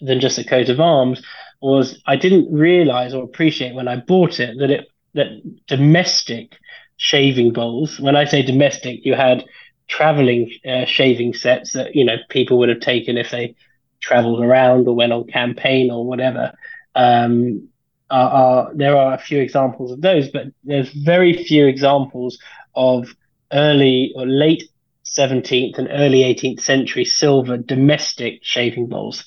than 0.00 0.18
just 0.18 0.36
the 0.36 0.44
coat 0.44 0.70
of 0.70 0.80
arms 0.80 1.22
was 1.60 2.00
I 2.06 2.16
didn't 2.16 2.50
realize 2.50 3.12
or 3.12 3.22
appreciate 3.22 3.74
when 3.74 3.86
I 3.86 3.96
bought 3.96 4.40
it 4.40 4.56
that 4.58 4.70
it 4.70 4.88
that 5.12 5.28
domestic 5.66 6.56
shaving 6.96 7.52
bowls. 7.52 8.00
When 8.00 8.16
I 8.16 8.24
say 8.24 8.40
domestic, 8.40 9.04
you 9.04 9.14
had 9.14 9.44
traveling 9.88 10.50
uh, 10.66 10.86
shaving 10.86 11.34
sets 11.34 11.74
that 11.74 11.94
you 11.94 12.06
know 12.06 12.16
people 12.30 12.56
would 12.60 12.70
have 12.70 12.80
taken 12.80 13.18
if 13.18 13.30
they 13.30 13.54
traveled 14.00 14.42
around 14.42 14.88
or 14.88 14.96
went 14.96 15.12
on 15.12 15.24
campaign 15.24 15.90
or 15.90 16.06
whatever. 16.06 16.54
Um, 16.94 17.68
are, 18.10 18.30
are, 18.30 18.74
there 18.74 18.96
are 18.96 19.14
a 19.14 19.18
few 19.18 19.40
examples 19.40 19.90
of 19.90 20.00
those, 20.00 20.28
but 20.28 20.46
there's 20.64 20.90
very 20.90 21.44
few 21.44 21.66
examples 21.66 22.38
of 22.74 23.08
early 23.52 24.12
or 24.16 24.26
late 24.26 24.64
17th 25.04 25.78
and 25.78 25.88
early 25.90 26.20
18th 26.20 26.60
century 26.60 27.04
silver 27.04 27.56
domestic 27.56 28.40
shaving 28.42 28.86
bowls. 28.86 29.24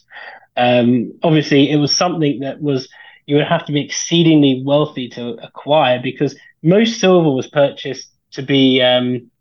Um, 0.58 1.13
obviously, 1.23 1.69
it 1.71 1.78
was 1.78 1.95
something 1.95 2.39
that 2.41 2.62
was 2.62 2.88
you 3.25 3.36
would 3.36 3.47
have 3.47 3.65
to 3.65 3.71
be 3.71 3.84
exceedingly 3.84 4.62
wealthy 4.63 5.10
to 5.10 5.30
acquire 5.43 5.99
because 6.01 6.36
most 6.62 6.99
silver 6.99 7.32
was 7.32 7.47
purchased 7.47 8.10
to 8.32 8.43
be, 8.43 8.82
um, 8.82 9.32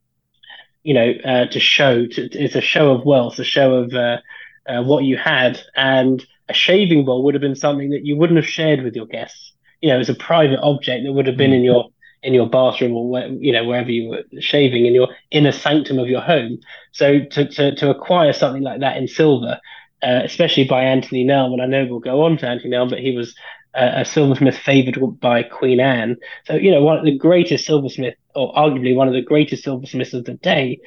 you 0.83 0.95
know, 0.95 1.13
uh, 1.25 1.47
to 1.47 1.61
show. 1.61 2.07
To, 2.07 2.23
it's 2.33 2.55
a 2.55 2.61
show 2.61 2.93
of 2.93 3.05
wealth, 3.05 3.39
a 3.39 3.45
show 3.45 3.75
of 3.75 3.95
uh, 3.95 4.19
uh, 4.67 4.83
what 4.83 5.05
you 5.05 5.17
had, 5.17 5.61
and 5.77 6.25
a 6.49 6.55
shaving 6.55 7.05
bowl 7.05 7.25
would 7.25 7.35
have 7.35 7.41
been 7.41 7.55
something 7.55 7.91
that 7.91 8.05
you 8.05 8.17
wouldn't 8.17 8.37
have 8.37 8.49
shared 8.49 8.83
with 8.83 8.95
your 8.95 9.07
guests. 9.07 9.53
You 9.81 9.91
know, 9.91 9.97
it 9.97 9.99
was 9.99 10.09
a 10.09 10.15
private 10.15 10.61
object 10.61 11.05
that 11.05 11.13
would 11.13 11.27
have 11.27 11.37
been 11.37 11.53
in 11.53 11.63
your 11.63 11.89
in 12.23 12.33
your 12.33 12.49
bathroom 12.49 12.93
or 12.93 13.09
where, 13.09 13.29
you 13.29 13.53
know 13.53 13.65
wherever 13.65 13.91
you 13.91 14.09
were 14.09 14.23
shaving 14.41 14.87
in 14.87 14.95
your 14.95 15.09
inner 15.31 15.53
sanctum 15.53 15.99
of 15.99 16.09
your 16.09 16.23
home. 16.23 16.59
So 16.93 17.21
to 17.21 17.49
to, 17.49 17.75
to 17.77 17.91
acquire 17.91 18.33
something 18.33 18.63
like 18.63 18.81
that 18.81 18.97
in 18.97 19.09
silver, 19.09 19.61
uh, 20.03 20.21
especially 20.25 20.65
by 20.65 20.85
Anthony 20.85 21.25
Nelme, 21.25 21.55
and 21.55 21.63
I 21.63 21.67
know 21.67 21.87
we'll 21.87 22.01
go 22.01 22.23
on 22.23 22.39
to 22.39 22.49
Anthony 22.49 22.71
Nelme, 22.71 22.91
but 22.91 23.01
he 23.01 23.17
was 23.17 23.35
a 23.75 24.05
silversmith 24.05 24.57
favored 24.57 24.97
by 25.21 25.43
Queen 25.43 25.81
Anne. 25.81 26.17
So, 26.45 26.55
you 26.55 26.71
know, 26.71 26.83
one 26.83 26.99
of 26.99 27.05
the 27.05 27.17
greatest 27.17 27.67
silversmith, 27.67 28.15
or 28.35 28.55
arguably 28.55 28.95
one 28.95 29.09
of 29.09 29.15
the 29.15 29.23
greatest 29.23 29.65
silversmiths 29.65 30.15
of 30.15 30.25
the 30.25 30.35
day, 30.35 30.79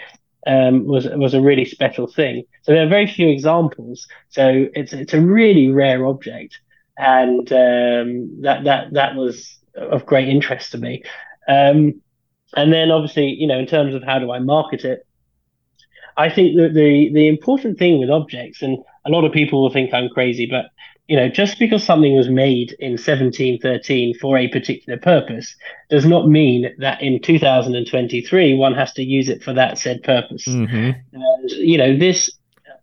um, 0.48 0.86
was 0.86 1.06
was 1.12 1.34
a 1.34 1.42
really 1.42 1.66
special 1.66 2.08
thing. 2.08 2.44
So 2.64 2.72
there 2.72 2.86
are 2.86 2.90
very 2.90 3.06
few 3.06 3.30
examples. 3.30 4.08
So 4.30 4.68
it's 4.74 4.94
it's 4.94 5.14
a 5.14 5.22
really 5.22 5.68
rare 5.68 6.06
object, 6.08 6.60
and 6.98 7.52
um, 7.52 8.42
that 8.42 8.64
that 8.64 8.94
that 8.94 9.16
was 9.16 9.60
of 9.76 10.06
great 10.06 10.30
interest 10.30 10.72
to 10.72 10.78
me. 10.78 11.04
Um, 11.48 12.02
and 12.56 12.72
then 12.72 12.92
obviously, 12.92 13.28
you 13.28 13.46
know, 13.46 13.60
in 13.60 13.68
terms 13.68 13.94
of 13.94 14.04
how 14.04 14.20
do 14.20 14.32
I 14.32 14.40
market 14.40 14.86
it, 14.86 15.06
I 16.16 16.30
think 16.30 16.58
that 16.58 16.74
the 16.74 17.12
the 17.14 17.28
important 17.28 17.78
thing 17.78 18.00
with 18.00 18.10
objects, 18.10 18.62
and 18.62 18.78
a 19.06 19.10
lot 19.10 19.26
of 19.26 19.34
people 19.34 19.62
will 19.62 19.70
think 19.70 19.94
I'm 19.94 20.10
crazy, 20.10 20.46
but 20.46 20.68
you 21.08 21.16
know, 21.16 21.30
just 21.30 21.58
because 21.58 21.84
something 21.84 22.16
was 22.16 22.30
made 22.30 22.76
in 22.80 22.92
1713 22.94 24.18
for 24.20 24.38
a 24.38 24.50
particular 24.50 25.00
purpose 25.00 25.56
does 25.90 26.06
not 26.06 26.28
mean 26.28 26.74
that 26.80 27.02
in 27.02 27.22
2023 27.22 28.56
one 28.56 28.74
has 28.74 28.92
to 28.94 29.04
use 29.04 29.30
it 29.30 29.42
for 29.42 29.54
that 29.54 29.78
said 29.78 30.04
purpose. 30.04 30.46
Mm-hmm. 30.46 30.92
And, 31.14 31.52
you 31.52 31.78
know, 31.78 31.98
this, 31.98 32.30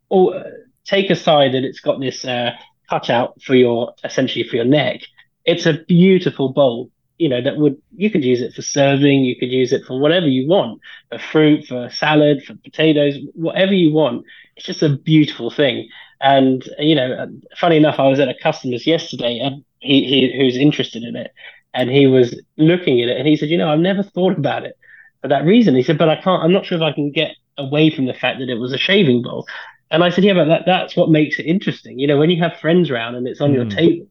or 0.09 0.43
take 0.85 1.11
aside 1.11 1.53
that 1.53 1.65
it's 1.65 1.81
got 1.81 2.01
this 2.01 2.25
uh, 2.25 2.53
cutout 2.89 3.43
for 3.43 3.55
your, 3.55 3.95
essentially 4.05 4.49
for 4.49 4.57
your 4.57 4.65
neck, 4.65 5.03
it's 5.45 5.67
a 5.67 5.75
beautiful 5.87 6.51
bowl. 6.51 6.91
You 7.25 7.31
know, 7.31 7.43
that 7.43 7.57
would, 7.57 7.77
you 7.97 8.11
could 8.11 8.25
use 8.25 8.43
it 8.43 8.53
for 8.55 8.61
serving, 8.63 9.25
you 9.25 9.37
could 9.41 9.51
use 9.51 9.73
it 9.73 9.85
for 9.87 9.99
whatever 9.99 10.27
you 10.27 10.47
want, 10.47 10.81
for 11.11 11.19
fruit, 11.19 11.65
for 11.67 11.89
salad, 11.89 12.43
for 12.45 12.55
potatoes, 12.69 13.15
whatever 13.33 13.73
you 13.73 13.91
want. 13.93 14.27
It's 14.57 14.67
just 14.67 14.83
a 14.83 14.97
beautiful 15.13 15.51
thing. 15.51 15.89
And 16.21 16.63
you 16.79 16.95
know, 16.95 17.09
funny 17.57 17.77
enough, 17.77 17.99
I 17.99 18.09
was 18.09 18.21
at 18.21 18.29
a 18.29 18.43
customer's 18.43 18.87
yesterday, 18.87 19.39
and 19.39 19.65
he, 19.81 20.05
he 20.05 20.39
who's 20.39 20.57
interested 20.57 21.03
in 21.03 21.17
it, 21.17 21.33
and 21.73 21.91
he 21.91 22.07
was 22.07 22.39
looking 22.57 23.01
at 23.03 23.09
it, 23.09 23.17
and 23.19 23.27
he 23.27 23.37
said, 23.37 23.49
you 23.49 23.59
know, 23.59 23.71
I've 23.73 23.89
never 23.91 24.03
thought 24.03 24.37
about 24.39 24.65
it 24.65 24.77
for 25.23 25.29
that 25.29 25.45
reason. 25.47 25.75
He 25.75 25.83
said, 25.83 25.99
but 25.99 26.11
I 26.11 26.17
can't. 26.17 26.43
I'm 26.43 26.53
not 26.53 26.67
sure 26.67 26.79
if 26.79 26.83
I 26.83 26.93
can 26.93 27.11
get 27.11 27.33
away 27.57 27.91
from 27.91 28.07
the 28.07 28.15
fact 28.15 28.39
that 28.41 28.51
it 28.51 28.59
was 28.59 28.73
a 28.73 28.79
shaving 28.79 29.23
bowl. 29.23 29.47
And 29.91 30.03
I 30.03 30.11
said, 30.11 30.25
yeah, 30.25 30.35
but 30.35 30.47
that, 30.47 30.63
that's 30.67 30.97
what 30.97 31.11
makes 31.11 31.39
it 31.39 31.47
interesting. 31.47 31.99
You 31.99 32.07
know, 32.07 32.19
when 32.19 32.31
you 32.31 32.43
have 32.43 32.59
friends 32.61 32.91
around 32.91 33.15
and 33.15 33.29
it's 33.29 33.41
on 33.41 33.53
mm. 33.53 33.55
your 33.55 33.67
table, 33.67 34.07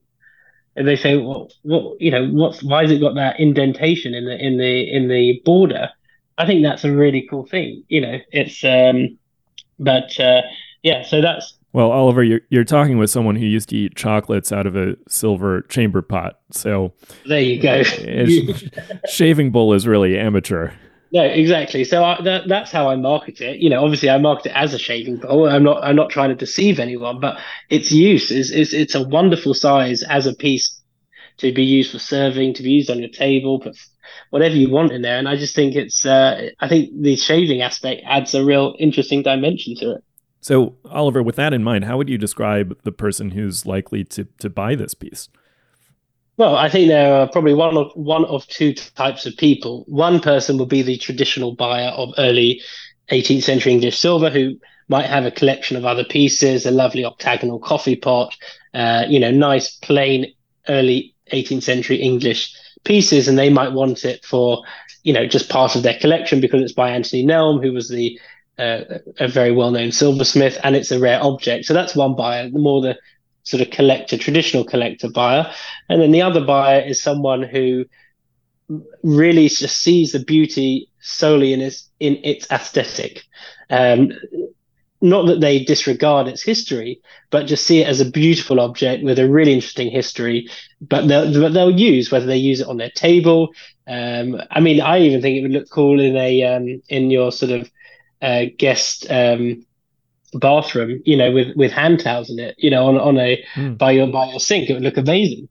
and 0.75 0.87
they 0.87 0.95
say, 0.95 1.17
well, 1.17 1.49
what, 1.61 2.01
you 2.01 2.11
know, 2.11 2.27
what's 2.27 2.63
why 2.63 2.81
has 2.81 2.91
it 2.91 2.99
got 2.99 3.15
that 3.15 3.39
indentation 3.39 4.13
in 4.13 4.25
the 4.25 4.37
in 4.37 4.57
the 4.57 4.91
in 4.91 5.07
the 5.07 5.41
border? 5.45 5.89
I 6.37 6.45
think 6.45 6.63
that's 6.63 6.83
a 6.83 6.91
really 6.91 7.27
cool 7.29 7.45
thing. 7.45 7.83
You 7.89 8.01
know, 8.01 8.19
it's 8.31 8.63
um, 8.63 9.17
but 9.79 10.19
uh, 10.19 10.41
yeah, 10.81 11.03
so 11.03 11.21
that's 11.21 11.57
well, 11.73 11.91
Oliver, 11.91 12.23
you're, 12.23 12.41
you're 12.49 12.63
talking 12.63 12.99
with 12.99 13.09
someone 13.09 13.35
who 13.35 13.47
used 13.47 13.69
to 13.69 13.75
eat 13.75 13.95
chocolates 13.95 14.51
out 14.51 14.67
of 14.67 14.75
a 14.75 14.95
silver 15.07 15.63
chamber 15.63 16.03
pot. 16.03 16.39
So 16.51 16.93
there 17.25 17.41
you 17.41 17.59
go. 17.59 17.81
shaving 19.09 19.51
bowl 19.51 19.73
is 19.73 19.87
really 19.87 20.17
amateur. 20.17 20.71
No, 21.13 21.21
exactly. 21.21 21.83
So 21.83 22.03
I, 22.03 22.19
that, 22.23 22.47
that's 22.47 22.71
how 22.71 22.89
I 22.89 22.95
market 22.95 23.39
it. 23.39 23.59
You 23.59 23.69
know, 23.69 23.83
obviously 23.83 24.09
I 24.09 24.17
market 24.17 24.47
it 24.47 24.55
as 24.55 24.73
a 24.73 24.79
shaving 24.79 25.17
bowl. 25.17 25.47
I'm 25.47 25.63
not 25.63 25.83
I'm 25.83 25.95
not 25.95 26.09
trying 26.09 26.29
to 26.29 26.35
deceive 26.35 26.79
anyone, 26.79 27.19
but 27.19 27.37
its 27.69 27.91
use 27.91 28.31
is, 28.31 28.49
is 28.49 28.73
it's 28.73 28.95
a 28.95 29.07
wonderful 29.07 29.53
size 29.53 30.01
as 30.01 30.25
a 30.25 30.33
piece 30.33 30.81
to 31.37 31.53
be 31.53 31.63
used 31.63 31.91
for 31.91 31.99
serving, 31.99 32.55
to 32.55 32.63
be 32.63 32.71
used 32.71 32.89
on 32.89 32.97
your 32.97 33.09
table, 33.09 33.59
but 33.59 33.75
whatever 34.31 34.55
you 34.55 34.71
want 34.71 34.91
in 34.91 35.03
there. 35.03 35.19
And 35.19 35.29
I 35.29 35.35
just 35.35 35.55
think 35.55 35.75
it's 35.75 36.03
uh, 36.03 36.49
I 36.59 36.67
think 36.67 36.89
the 36.99 37.15
shaving 37.15 37.61
aspect 37.61 38.01
adds 38.07 38.33
a 38.33 38.43
real 38.43 38.75
interesting 38.79 39.21
dimension 39.21 39.75
to 39.77 39.91
it. 39.91 40.03
So, 40.41 40.75
Oliver, 40.89 41.21
with 41.21 41.35
that 41.35 41.53
in 41.53 41.63
mind, 41.63 41.85
how 41.85 41.95
would 41.97 42.09
you 42.09 42.17
describe 42.17 42.75
the 42.83 42.91
person 42.91 43.31
who's 43.31 43.67
likely 43.67 44.03
to, 44.05 44.25
to 44.39 44.49
buy 44.49 44.73
this 44.73 44.95
piece? 44.95 45.29
Well, 46.37 46.55
I 46.55 46.67
think 46.69 46.87
there 46.87 47.13
are 47.13 47.27
probably 47.27 47.53
one 47.53 47.77
of 47.77 47.91
one 47.93 48.25
of 48.25 48.47
two 48.47 48.73
types 48.73 49.25
of 49.25 49.37
people. 49.37 49.83
One 49.87 50.19
person 50.19 50.57
will 50.57 50.65
be 50.65 50.81
the 50.81 50.97
traditional 50.97 51.53
buyer 51.55 51.89
of 51.89 52.13
early 52.17 52.61
18th 53.11 53.43
century 53.43 53.71
English 53.71 53.97
silver, 53.99 54.29
who 54.29 54.57
might 54.87 55.05
have 55.05 55.25
a 55.25 55.31
collection 55.31 55.77
of 55.77 55.85
other 55.85 56.03
pieces, 56.03 56.65
a 56.65 56.71
lovely 56.71 57.05
octagonal 57.05 57.59
coffee 57.59 57.95
pot, 57.95 58.35
uh, 58.73 59.05
you 59.07 59.19
know, 59.19 59.31
nice 59.31 59.75
plain 59.77 60.33
early 60.67 61.13
18th 61.31 61.63
century 61.63 61.97
English 61.97 62.53
pieces, 62.83 63.27
and 63.27 63.37
they 63.37 63.49
might 63.49 63.71
want 63.71 64.03
it 64.03 64.25
for, 64.25 64.63
you 65.03 65.13
know, 65.13 65.27
just 65.27 65.49
part 65.49 65.75
of 65.75 65.83
their 65.83 65.99
collection 65.99 66.41
because 66.41 66.61
it's 66.63 66.73
by 66.73 66.89
Anthony 66.89 67.23
Nelme, 67.25 67.61
who 67.63 67.71
was 67.73 67.89
the 67.89 68.19
uh, 68.57 68.81
a 69.19 69.27
very 69.27 69.51
well-known 69.51 69.91
silversmith, 69.91 70.59
and 70.63 70.75
it's 70.75 70.91
a 70.91 70.99
rare 70.99 71.23
object. 71.23 71.65
So 71.65 71.73
that's 71.73 71.95
one 71.95 72.15
buyer, 72.15 72.49
the 72.49 72.59
more 72.59 72.81
the 72.81 72.97
sort 73.43 73.61
of 73.61 73.69
collector, 73.69 74.17
traditional 74.17 74.63
collector 74.63 75.09
buyer, 75.09 75.51
and 75.89 76.01
then 76.01 76.11
the 76.11 76.21
other 76.21 76.43
buyer 76.43 76.81
is 76.81 77.01
someone 77.01 77.43
who 77.43 77.85
really 79.03 79.49
just 79.49 79.77
sees 79.77 80.13
the 80.13 80.23
beauty 80.23 80.89
solely 80.99 81.53
in 81.53 81.61
its 81.61 81.89
in 81.99 82.19
its 82.23 82.49
aesthetic. 82.51 83.23
Um, 83.69 84.11
not 85.01 85.27
that 85.27 85.41
they 85.41 85.59
disregard 85.59 86.29
its 86.29 86.41
history, 86.41 87.01
but 87.29 87.45
just 87.45 87.65
see 87.65 87.81
it 87.81 87.87
as 87.89 87.99
a 87.99 88.09
beautiful 88.09 88.61
object 88.61 89.03
with 89.03 89.19
a 89.19 89.29
really 89.29 89.53
interesting 89.53 89.91
history. 89.91 90.49
But 90.79 91.09
they'll, 91.09 91.41
but 91.41 91.53
they'll 91.53 91.77
use 91.77 92.09
whether 92.09 92.25
they 92.25 92.37
use 92.37 92.61
it 92.61 92.67
on 92.67 92.77
their 92.77 92.89
table. 92.89 93.49
Um, 93.85 94.41
I 94.49 94.61
mean, 94.61 94.79
I 94.79 94.99
even 94.99 95.21
think 95.21 95.37
it 95.37 95.41
would 95.41 95.51
look 95.51 95.69
cool 95.69 95.99
in 95.99 96.15
a 96.15 96.43
um, 96.43 96.81
in 96.87 97.11
your 97.11 97.33
sort 97.33 97.51
of 97.51 97.69
uh, 98.21 98.45
guest 98.57 99.05
um, 99.09 99.65
bathroom, 100.39 101.01
you 101.05 101.17
know, 101.17 101.31
with 101.31 101.55
with 101.55 101.71
hand 101.71 101.99
towels 101.99 102.29
in 102.29 102.39
it, 102.39 102.55
you 102.57 102.69
know, 102.69 102.85
on 102.87 102.97
on 102.97 103.17
a 103.17 103.43
mm. 103.55 103.77
by 103.77 103.91
your 103.91 104.07
by 104.07 104.29
your 104.29 104.39
sink, 104.39 104.69
it 104.69 104.73
would 104.73 104.83
look 104.83 104.97
amazing. 104.97 105.47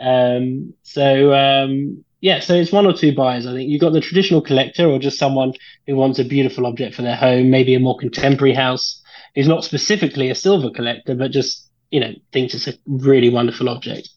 Um, 0.00 0.74
so 0.82 1.32
um, 1.34 2.04
yeah, 2.20 2.40
so 2.40 2.54
it's 2.54 2.72
one 2.72 2.86
or 2.86 2.92
two 2.92 3.14
buyers. 3.14 3.46
I 3.46 3.52
think 3.52 3.68
you've 3.68 3.80
got 3.80 3.92
the 3.92 4.00
traditional 4.00 4.40
collector, 4.40 4.86
or 4.88 4.98
just 4.98 5.18
someone 5.18 5.52
who 5.86 5.96
wants 5.96 6.18
a 6.18 6.24
beautiful 6.24 6.66
object 6.66 6.94
for 6.94 7.02
their 7.02 7.16
home, 7.16 7.50
maybe 7.50 7.74
a 7.74 7.80
more 7.80 7.98
contemporary 7.98 8.54
house, 8.54 9.02
who's 9.34 9.48
not 9.48 9.64
specifically 9.64 10.30
a 10.30 10.34
silver 10.34 10.70
collector, 10.70 11.14
but 11.14 11.30
just 11.30 11.68
you 11.90 12.00
know 12.00 12.12
thinks 12.32 12.54
it's 12.54 12.68
a 12.68 12.74
really 12.86 13.28
wonderful 13.28 13.68
object. 13.68 14.08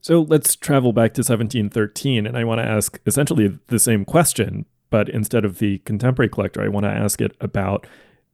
So 0.00 0.22
let's 0.22 0.54
travel 0.54 0.92
back 0.92 1.14
to 1.14 1.20
1713, 1.20 2.26
and 2.26 2.36
I 2.36 2.44
want 2.44 2.60
to 2.60 2.66
ask 2.66 3.00
essentially 3.06 3.58
the 3.66 3.78
same 3.78 4.04
question, 4.04 4.66
but 4.88 5.08
instead 5.08 5.44
of 5.44 5.58
the 5.58 5.78
contemporary 5.78 6.28
collector, 6.28 6.62
I 6.62 6.68
want 6.68 6.84
to 6.84 6.90
ask 6.90 7.20
it 7.20 7.36
about 7.40 7.86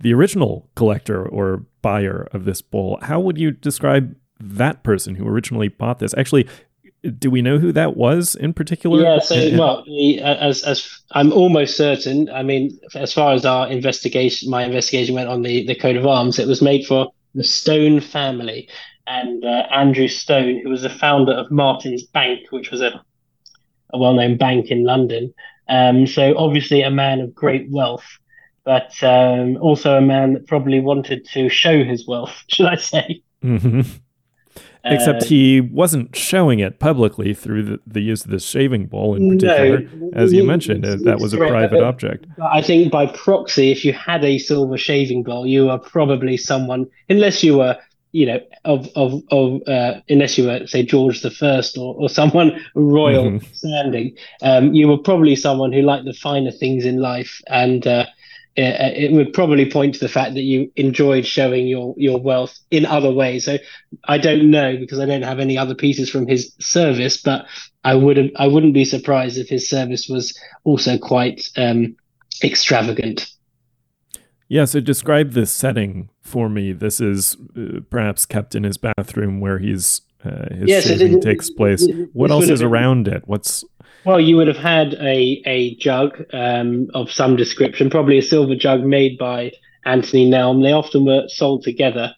the 0.02 0.12
original 0.12 0.68
collector 0.74 1.26
or 1.26 1.64
buyer 1.80 2.28
of 2.32 2.44
this 2.44 2.60
bowl. 2.60 2.98
How 3.02 3.20
would 3.20 3.38
you 3.38 3.52
describe 3.52 4.14
that 4.40 4.82
person 4.82 5.14
who 5.14 5.26
originally 5.26 5.68
bought 5.68 6.00
this? 6.00 6.12
Actually, 6.18 6.48
do 7.18 7.30
we 7.30 7.40
know 7.40 7.58
who 7.58 7.72
that 7.72 7.96
was 7.96 8.34
in 8.34 8.52
particular? 8.52 9.02
Yeah, 9.02 9.18
so 9.18 9.56
well, 9.56 9.84
as 10.22 10.62
as 10.62 10.88
I'm 11.12 11.32
almost 11.32 11.76
certain. 11.76 12.28
I 12.30 12.42
mean, 12.42 12.78
as 12.94 13.12
far 13.12 13.32
as 13.32 13.44
our 13.44 13.68
investigation, 13.68 14.50
my 14.50 14.64
investigation 14.64 15.14
went 15.14 15.28
on 15.28 15.42
the 15.42 15.66
the 15.66 15.74
coat 15.74 15.96
of 15.96 16.06
arms. 16.06 16.38
It 16.38 16.48
was 16.48 16.62
made 16.62 16.86
for 16.86 17.10
the 17.34 17.44
Stone 17.44 18.00
family 18.00 18.68
and 19.06 19.44
uh, 19.44 19.66
Andrew 19.70 20.06
Stone, 20.06 20.60
who 20.62 20.70
was 20.70 20.82
the 20.82 20.90
founder 20.90 21.32
of 21.32 21.50
Martin's 21.50 22.04
Bank, 22.04 22.40
which 22.50 22.70
was 22.70 22.80
a 22.80 23.02
a 23.94 23.98
well-known 23.98 24.36
bank 24.36 24.70
in 24.70 24.84
London. 24.84 25.34
Um, 25.68 26.06
so 26.06 26.36
obviously 26.36 26.82
a 26.82 26.90
man 26.90 27.20
of 27.20 27.34
great 27.34 27.70
wealth, 27.70 28.04
but 28.64 28.92
um, 29.02 29.56
also 29.58 29.96
a 29.96 30.00
man 30.00 30.34
that 30.34 30.46
probably 30.46 30.80
wanted 30.80 31.26
to 31.32 31.48
show 31.48 31.84
his 31.84 32.06
wealth, 32.06 32.34
should 32.48 32.66
I 32.66 32.76
say? 32.76 33.22
Mm-hmm. 33.42 33.82
Except 34.84 35.22
uh, 35.22 35.26
he 35.26 35.60
wasn't 35.60 36.16
showing 36.16 36.58
it 36.58 36.80
publicly 36.80 37.34
through 37.34 37.62
the, 37.62 37.80
the, 37.86 38.00
use 38.00 38.24
of 38.24 38.32
this 38.32 38.44
shaving 38.44 38.86
bowl 38.86 39.14
in 39.14 39.38
particular. 39.38 39.88
No, 39.94 40.10
As 40.12 40.32
you 40.32 40.42
mentioned, 40.42 40.82
that 40.82 41.20
was 41.20 41.32
a 41.32 41.36
private 41.36 41.82
object. 41.82 42.26
I 42.42 42.62
think 42.62 42.90
by 42.90 43.06
proxy, 43.06 43.70
if 43.70 43.84
you 43.84 43.92
had 43.92 44.24
a 44.24 44.38
silver 44.38 44.76
shaving 44.76 45.22
bowl, 45.22 45.46
you 45.46 45.70
are 45.70 45.78
probably 45.78 46.36
someone, 46.36 46.88
unless 47.08 47.44
you 47.44 47.58
were 47.58 47.78
you 48.12 48.26
know, 48.26 48.40
of 48.66 48.88
of 48.94 49.22
of 49.30 49.62
uh, 49.66 50.00
unless 50.08 50.36
you 50.36 50.46
were 50.46 50.66
say 50.66 50.82
George 50.82 51.22
the 51.22 51.30
First 51.30 51.78
or, 51.78 51.94
or 51.94 52.10
someone 52.10 52.62
royal 52.74 53.24
mm-hmm. 53.24 53.54
standing, 53.54 54.14
um, 54.42 54.74
you 54.74 54.86
were 54.86 54.98
probably 54.98 55.34
someone 55.34 55.72
who 55.72 55.80
liked 55.80 56.04
the 56.04 56.12
finer 56.12 56.50
things 56.50 56.84
in 56.84 56.98
life, 56.98 57.40
and 57.48 57.86
uh, 57.86 58.04
it, 58.56 59.04
it, 59.04 59.12
would 59.12 59.32
probably 59.32 59.70
point 59.70 59.94
to 59.94 60.00
the 60.00 60.08
fact 60.08 60.34
that 60.34 60.42
you 60.42 60.70
enjoyed 60.76 61.24
showing 61.24 61.66
your 61.66 61.94
your 61.96 62.20
wealth 62.20 62.58
in 62.70 62.84
other 62.84 63.10
ways. 63.10 63.44
So 63.44 63.58
I 64.04 64.18
don't 64.18 64.50
know 64.50 64.76
because 64.76 64.98
I 64.98 65.06
don't 65.06 65.22
have 65.22 65.38
any 65.38 65.56
other 65.56 65.74
pieces 65.74 66.10
from 66.10 66.26
his 66.26 66.52
service, 66.60 67.20
but 67.20 67.46
I 67.84 67.94
would 67.94 68.32
I 68.36 68.46
wouldn't 68.46 68.74
be 68.74 68.84
surprised 68.84 69.38
if 69.38 69.48
his 69.48 69.68
service 69.68 70.08
was 70.08 70.38
also 70.64 70.98
quite 70.98 71.48
um, 71.56 71.96
extravagant. 72.42 73.26
Yeah, 74.48 74.66
so 74.66 74.80
describe 74.80 75.32
the 75.32 75.46
setting 75.46 76.10
for 76.20 76.50
me. 76.50 76.72
This 76.72 77.00
is 77.00 77.38
uh, 77.56 77.80
perhaps 77.88 78.26
kept 78.26 78.54
in 78.54 78.64
his 78.64 78.76
bathroom 78.76 79.40
where 79.40 79.58
he's 79.58 80.02
uh, 80.24 80.54
his 80.54 80.68
yes, 80.68 80.86
shaving 80.86 81.14
it, 81.14 81.22
takes 81.22 81.50
place. 81.50 81.86
what 82.12 82.30
else 82.30 82.48
is 82.48 82.62
around 82.62 83.08
it? 83.08 83.22
What's 83.26 83.64
well, 84.04 84.20
you 84.20 84.36
would 84.36 84.48
have 84.48 84.56
had 84.56 84.94
a 84.94 85.42
a 85.46 85.74
jug 85.76 86.22
um, 86.32 86.88
of 86.94 87.10
some 87.10 87.36
description, 87.36 87.90
probably 87.90 88.18
a 88.18 88.22
silver 88.22 88.54
jug 88.54 88.82
made 88.82 89.18
by 89.18 89.52
Anthony 89.84 90.30
Nelme. 90.30 90.62
They 90.62 90.72
often 90.72 91.04
were 91.04 91.28
sold 91.28 91.62
together, 91.62 92.14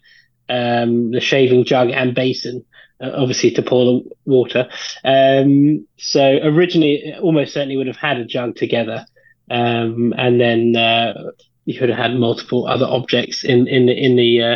um, 0.49 1.11
the 1.11 1.19
shaving 1.19 1.65
jug 1.65 1.89
and 1.89 2.15
basin, 2.15 2.65
uh, 3.01 3.11
obviously 3.15 3.51
to 3.51 3.61
pour 3.61 3.85
the 3.85 4.09
water. 4.25 4.69
Um, 5.03 5.87
so 5.97 6.39
originally, 6.43 7.13
almost 7.21 7.53
certainly 7.53 7.77
would 7.77 7.87
have 7.87 7.97
had 7.97 8.17
a 8.17 8.25
jug 8.25 8.55
together, 8.55 9.05
um, 9.49 10.13
and 10.17 10.39
then 10.39 10.75
uh, 10.75 11.31
you 11.65 11.77
could 11.77 11.89
have 11.89 11.97
had 11.97 12.15
multiple 12.15 12.67
other 12.67 12.85
objects 12.85 13.43
in 13.43 13.67
in 13.67 13.85
the 13.85 13.93
in 13.93 14.15
the 14.15 14.41
uh, 14.41 14.55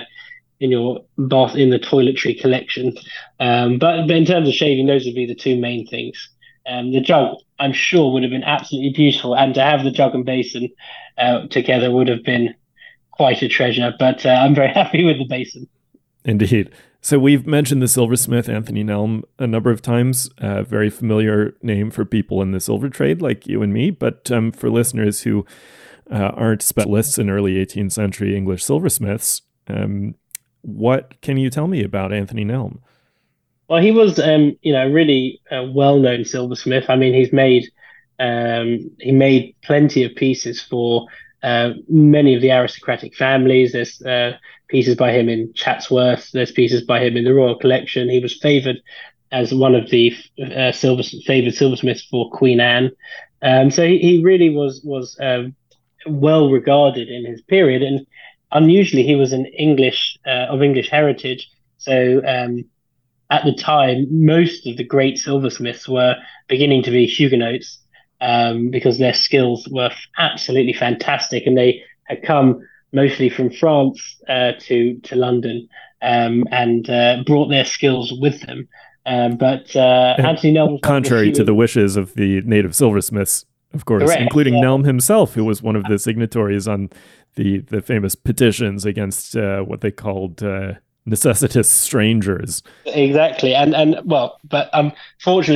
in 0.60 0.72
your 0.72 1.06
bath 1.18 1.56
in 1.56 1.70
the 1.70 1.80
toiletry 1.80 2.40
collection. 2.40 2.98
Um, 3.40 3.80
but, 3.80 4.08
but 4.08 4.16
in 4.16 4.26
terms 4.26 4.48
of 4.48 4.54
shaving, 4.54 4.88
those 4.88 5.06
would 5.06 5.16
be 5.16 5.26
the 5.26 5.36
two 5.36 5.58
main 5.58 5.88
things. 5.88 6.30
Um, 6.68 6.92
the 6.92 7.02
jug, 7.02 7.38
I'm 7.60 7.74
sure, 7.74 8.12
would 8.12 8.24
have 8.24 8.32
been 8.32 8.44
absolutely 8.44 8.92
beautiful, 8.92 9.36
and 9.36 9.54
to 9.56 9.62
have 9.62 9.84
the 9.84 9.92
jug 9.92 10.14
and 10.16 10.26
basin 10.26 10.70
uh, 11.18 11.48
together 11.48 11.92
would 11.92 12.08
have 12.08 12.24
been 12.24 12.54
quite 13.12 13.42
a 13.42 13.48
treasure. 13.48 13.94
But 13.98 14.26
uh, 14.26 14.30
I'm 14.30 14.56
very 14.56 14.70
happy 14.74 15.04
with 15.04 15.18
the 15.18 15.26
basin. 15.26 15.68
Indeed. 16.26 16.72
So 17.02 17.18
we've 17.18 17.48
mentioned 17.48 17.82
the 17.82 17.88
silversmith 17.88 18.50
Anthony 18.50 18.84
Nelme 18.84 19.24
a 19.38 19.48
number 19.48 19.72
of 19.72 19.82
times, 19.82 20.30
a 20.38 20.64
very 20.64 20.90
familiar 20.90 21.56
name 21.62 21.92
for 21.92 22.04
people 22.04 22.42
in 22.42 22.52
the 22.52 22.60
silver 22.60 22.90
trade 22.90 23.22
like 23.22 23.48
you 23.48 23.62
and 23.62 23.74
me. 23.74 23.90
But 23.90 24.30
um, 24.32 24.52
for 24.52 24.70
listeners 24.70 25.22
who 25.22 25.46
uh, 26.12 26.32
aren't 26.36 26.62
specialists 26.62 27.18
in 27.18 27.30
early 27.30 27.54
18th 27.54 27.94
century 27.94 28.36
English 28.36 28.66
silversmiths, 28.66 29.44
um, 29.68 30.16
what 30.62 31.20
can 31.22 31.38
you 31.38 31.50
tell 31.50 31.68
me 31.68 31.84
about 31.84 32.12
Anthony 32.12 32.44
Nelme? 32.44 32.80
Well, 33.70 33.82
he 33.82 33.92
was, 33.92 34.20
um, 34.20 34.58
you 34.62 34.74
know, 34.74 34.90
really 34.90 35.40
a 35.52 35.64
well-known 35.64 36.26
silversmith. 36.26 36.90
I 36.90 36.96
mean, 36.96 37.14
he's 37.14 37.32
made 37.32 37.66
um, 38.20 38.92
he 39.00 39.12
made 39.12 39.56
plenty 39.62 40.04
of 40.04 40.16
pieces 40.16 40.62
for 40.62 41.06
uh, 41.44 41.72
many 41.88 42.36
of 42.36 42.42
the 42.42 42.52
aristocratic 42.52 43.16
families. 43.16 43.72
There's 43.72 44.02
uh, 44.02 44.38
pieces 44.68 44.96
by 44.96 45.14
him 45.14 45.30
in 45.30 45.54
Chatsworth. 45.54 46.32
There's 46.34 46.52
pieces 46.52 46.82
by 46.82 47.00
him 47.00 47.16
in 47.16 47.24
the 47.24 47.34
Royal 47.34 47.58
Collection. 47.58 48.10
He 48.10 48.20
was 48.20 48.38
favoured 48.38 48.82
as 49.32 49.54
one 49.54 49.76
of 49.76 49.90
the 49.90 50.14
uh, 50.44 50.72
silver 50.72 51.04
favoured 51.26 51.54
silversmiths 51.54 52.04
for 52.10 52.30
Queen 52.32 52.60
Anne. 52.60 52.92
Um, 53.42 53.72
so 53.72 53.86
he, 53.86 54.00
he, 54.00 54.24
really 54.24 54.50
was 54.50 54.82
was 54.84 55.16
um, 55.22 55.56
well 56.08 56.50
regarded 56.50 57.08
in 57.08 57.24
his 57.24 57.42
period, 57.44 57.84
and 57.84 58.06
unusually 58.52 59.04
he 59.04 59.16
was 59.16 59.32
an 59.32 59.46
English 59.46 60.18
uh, 60.26 60.48
of 60.50 60.62
English 60.62 60.90
heritage. 60.90 61.50
So 61.78 62.22
um, 62.28 62.66
at 63.30 63.46
the 63.46 63.54
time, 63.54 64.08
most 64.10 64.66
of 64.66 64.78
the 64.78 64.84
great 64.84 65.18
silversmiths 65.18 65.88
were 65.88 66.16
beginning 66.48 66.84
to 66.84 66.92
be 66.92 67.06
Huguenots 67.06 67.78
um, 68.22 68.70
because 68.72 68.98
their 68.98 69.14
skills 69.14 69.68
were 69.70 69.92
absolutely 70.18 70.74
fantastic, 70.74 71.46
and 71.46 71.58
they 71.58 71.84
had 72.06 72.24
come 72.24 72.62
mostly 72.92 73.30
from 73.30 73.52
France 73.52 74.18
uh, 74.28 74.54
to 74.60 75.00
to 75.02 75.16
London 75.16 75.68
um, 76.02 76.46
and 76.52 76.90
uh, 76.90 77.24
brought 77.26 77.50
their 77.50 77.66
skills 77.66 78.14
with 78.20 78.42
them. 78.42 78.68
Um, 79.06 79.38
but 79.38 79.76
uh, 79.76 80.16
Anthony 80.18 80.54
Nelme, 80.54 80.82
contrary 80.82 81.32
to 81.32 81.44
the 81.44 81.54
wishes 81.54 81.96
of 81.96 82.14
the 82.16 82.42
native 82.42 82.76
silversmiths, 82.76 83.46
of 83.74 83.86
course, 83.86 84.04
Correct, 84.04 84.22
including 84.22 84.56
yeah. 84.56 84.64
Nelme 84.64 84.86
himself, 84.86 85.36
who 85.36 85.46
was 85.46 85.62
one 85.62 85.76
of 85.76 85.84
the 85.84 86.00
signatories 86.00 86.68
on 86.68 86.90
the 87.36 87.60
the 87.60 87.82
famous 87.82 88.16
petitions 88.16 88.86
against 88.86 89.36
uh, 89.36 89.62
what 89.62 89.82
they 89.82 89.92
called 89.92 90.44
uh, 90.44 90.74
necessitous 91.10 91.70
strangers. 91.70 92.64
Exactly, 92.86 93.56
and 93.56 93.76
and 93.76 93.98
well, 94.06 94.40
but 94.48 94.70
um, 94.74 94.92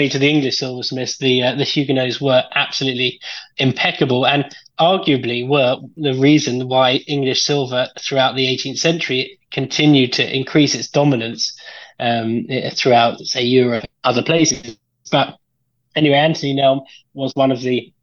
to 0.09 0.19
the 0.19 0.29
English 0.29 0.57
silversmiths, 0.57 1.17
the 1.17 1.43
uh, 1.43 1.55
the 1.55 1.63
Huguenots 1.63 2.19
were 2.19 2.43
absolutely 2.55 3.19
impeccable, 3.57 4.25
and 4.25 4.45
arguably 4.79 5.47
were 5.47 5.77
the 5.97 6.15
reason 6.15 6.67
why 6.67 6.95
English 7.07 7.43
silver 7.43 7.87
throughout 7.99 8.35
the 8.35 8.45
18th 8.45 8.79
century 8.79 9.39
continued 9.51 10.11
to 10.13 10.35
increase 10.35 10.75
its 10.75 10.89
dominance 10.89 11.55
um, 11.99 12.47
throughout, 12.73 13.19
say, 13.19 13.43
Europe, 13.43 13.85
other 14.03 14.23
places. 14.23 14.77
But 15.11 15.37
anyway, 15.95 16.17
Anthony 16.17 16.55
Nelme 16.55 16.85
was 17.13 17.33
one 17.35 17.51
of 17.51 17.61
the 17.61 17.93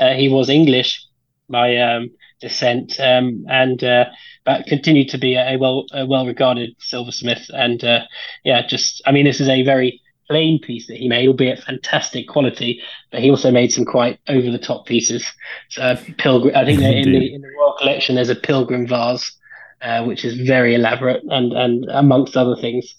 uh, 0.00 0.14
he 0.14 0.28
was 0.28 0.48
English 0.48 1.04
by 1.48 1.76
um, 1.76 2.10
descent, 2.42 3.00
um, 3.00 3.46
and 3.48 3.82
uh, 3.82 4.04
but 4.44 4.66
continued 4.66 5.08
to 5.10 5.18
be 5.18 5.36
a, 5.36 5.56
well 5.56 5.86
a 5.92 6.04
well 6.04 6.26
regarded 6.26 6.74
silversmith. 6.78 7.48
And 7.50 7.82
uh, 7.82 8.00
yeah, 8.44 8.66
just 8.66 9.00
I 9.06 9.12
mean, 9.12 9.24
this 9.24 9.40
is 9.40 9.48
a 9.48 9.62
very 9.62 10.02
plain 10.28 10.58
piece 10.58 10.86
that 10.88 10.98
he 10.98 11.08
made, 11.08 11.28
albeit 11.28 11.62
fantastic 11.62 12.28
quality. 12.28 12.82
But 13.10 13.20
he 13.20 13.30
also 13.30 13.50
made 13.50 13.72
some 13.72 13.86
quite 13.86 14.18
over 14.28 14.50
the 14.50 14.58
top 14.58 14.84
pieces. 14.84 15.32
So 15.70 15.96
pilgrim, 16.18 16.54
I 16.54 16.66
think 16.66 16.82
in 16.82 17.12
the 17.12 17.34
in 17.34 17.40
the 17.40 17.48
royal 17.58 17.76
collection 17.78 18.16
there's 18.16 18.28
a 18.28 18.34
pilgrim 18.34 18.86
vase, 18.86 19.32
uh, 19.80 20.04
which 20.04 20.24
is 20.24 20.46
very 20.46 20.74
elaborate 20.74 21.22
and 21.30 21.52
and 21.54 21.86
amongst 21.90 22.36
other 22.36 22.56
things. 22.60 22.94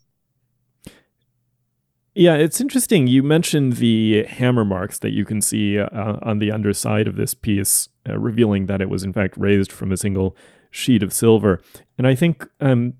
Yeah, 2.16 2.36
it's 2.36 2.62
interesting. 2.62 3.08
You 3.08 3.24
mentioned 3.24 3.74
the 3.74 4.24
hammer 4.26 4.64
marks 4.64 5.00
that 5.00 5.14
you 5.14 5.26
can 5.26 5.42
see 5.42 5.80
uh, 5.80 6.18
on 6.22 6.38
the 6.38 6.52
underside 6.52 7.08
of 7.08 7.16
this 7.16 7.34
piece, 7.34 7.90
uh, 8.08 8.20
revealing 8.20 8.68
that 8.68 8.82
it 8.82 8.90
was 8.90 9.04
in 9.04 9.14
fact 9.14 9.36
raised 9.36 9.72
from 9.72 9.92
a 9.92 9.98
single 9.98 10.38
sheet 10.70 11.02
of 11.02 11.12
silver. 11.12 11.60
And 11.98 12.06
I 12.06 12.14
think 12.14 12.48
um, 12.60 12.94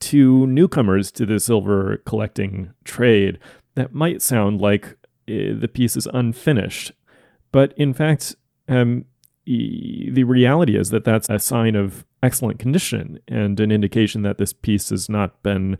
to 0.00 0.46
newcomers 0.46 1.10
to 1.12 1.26
the 1.26 1.40
silver 1.40 1.98
collecting 2.06 2.72
trade, 2.84 3.38
that 3.74 3.92
might 3.92 4.22
sound 4.22 4.60
like 4.60 4.96
uh, 5.28 5.58
the 5.58 5.70
piece 5.72 5.96
is 5.96 6.06
unfinished. 6.14 6.92
But 7.50 7.74
in 7.76 7.92
fact, 7.94 8.36
um, 8.68 9.06
e- 9.44 10.08
the 10.10 10.24
reality 10.24 10.76
is 10.76 10.90
that 10.90 11.04
that's 11.04 11.28
a 11.28 11.40
sign 11.40 11.74
of 11.74 12.04
excellent 12.22 12.60
condition 12.60 13.18
and 13.26 13.58
an 13.58 13.72
indication 13.72 14.22
that 14.22 14.38
this 14.38 14.52
piece 14.52 14.90
has 14.90 15.08
not 15.08 15.42
been 15.42 15.78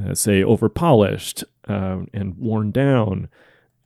uh, 0.00 0.14
say, 0.14 0.42
over 0.42 0.68
polished 0.68 1.44
uh, 1.68 2.00
and 2.12 2.36
worn 2.38 2.70
down. 2.70 3.28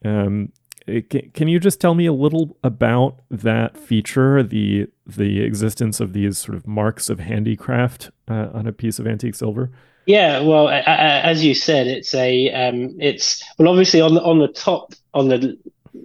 Um, 0.04 0.52
it, 0.86 1.34
can 1.34 1.48
you 1.48 1.58
just 1.58 1.80
tell 1.80 1.94
me 1.94 2.06
a 2.06 2.12
little 2.12 2.56
about 2.62 3.20
that 3.30 3.76
feature, 3.76 4.42
the 4.42 4.88
the 5.04 5.40
existence 5.40 6.00
of 6.00 6.12
these 6.12 6.38
sort 6.38 6.56
of 6.56 6.66
marks 6.66 7.10
of 7.10 7.18
handicraft 7.18 8.10
uh, 8.28 8.48
on 8.52 8.66
a 8.66 8.72
piece 8.72 8.98
of 8.98 9.06
antique 9.06 9.34
silver? 9.34 9.70
Yeah, 10.06 10.40
well, 10.40 10.68
as 10.68 11.44
you 11.44 11.54
said, 11.54 11.88
it's 11.88 12.14
a 12.14 12.52
um, 12.52 12.94
it's 13.00 13.42
well, 13.58 13.68
obviously 13.68 14.00
on 14.00 14.14
the 14.14 14.22
on 14.22 14.38
the 14.38 14.48
top 14.48 14.94
on 15.14 15.28
the 15.28 15.58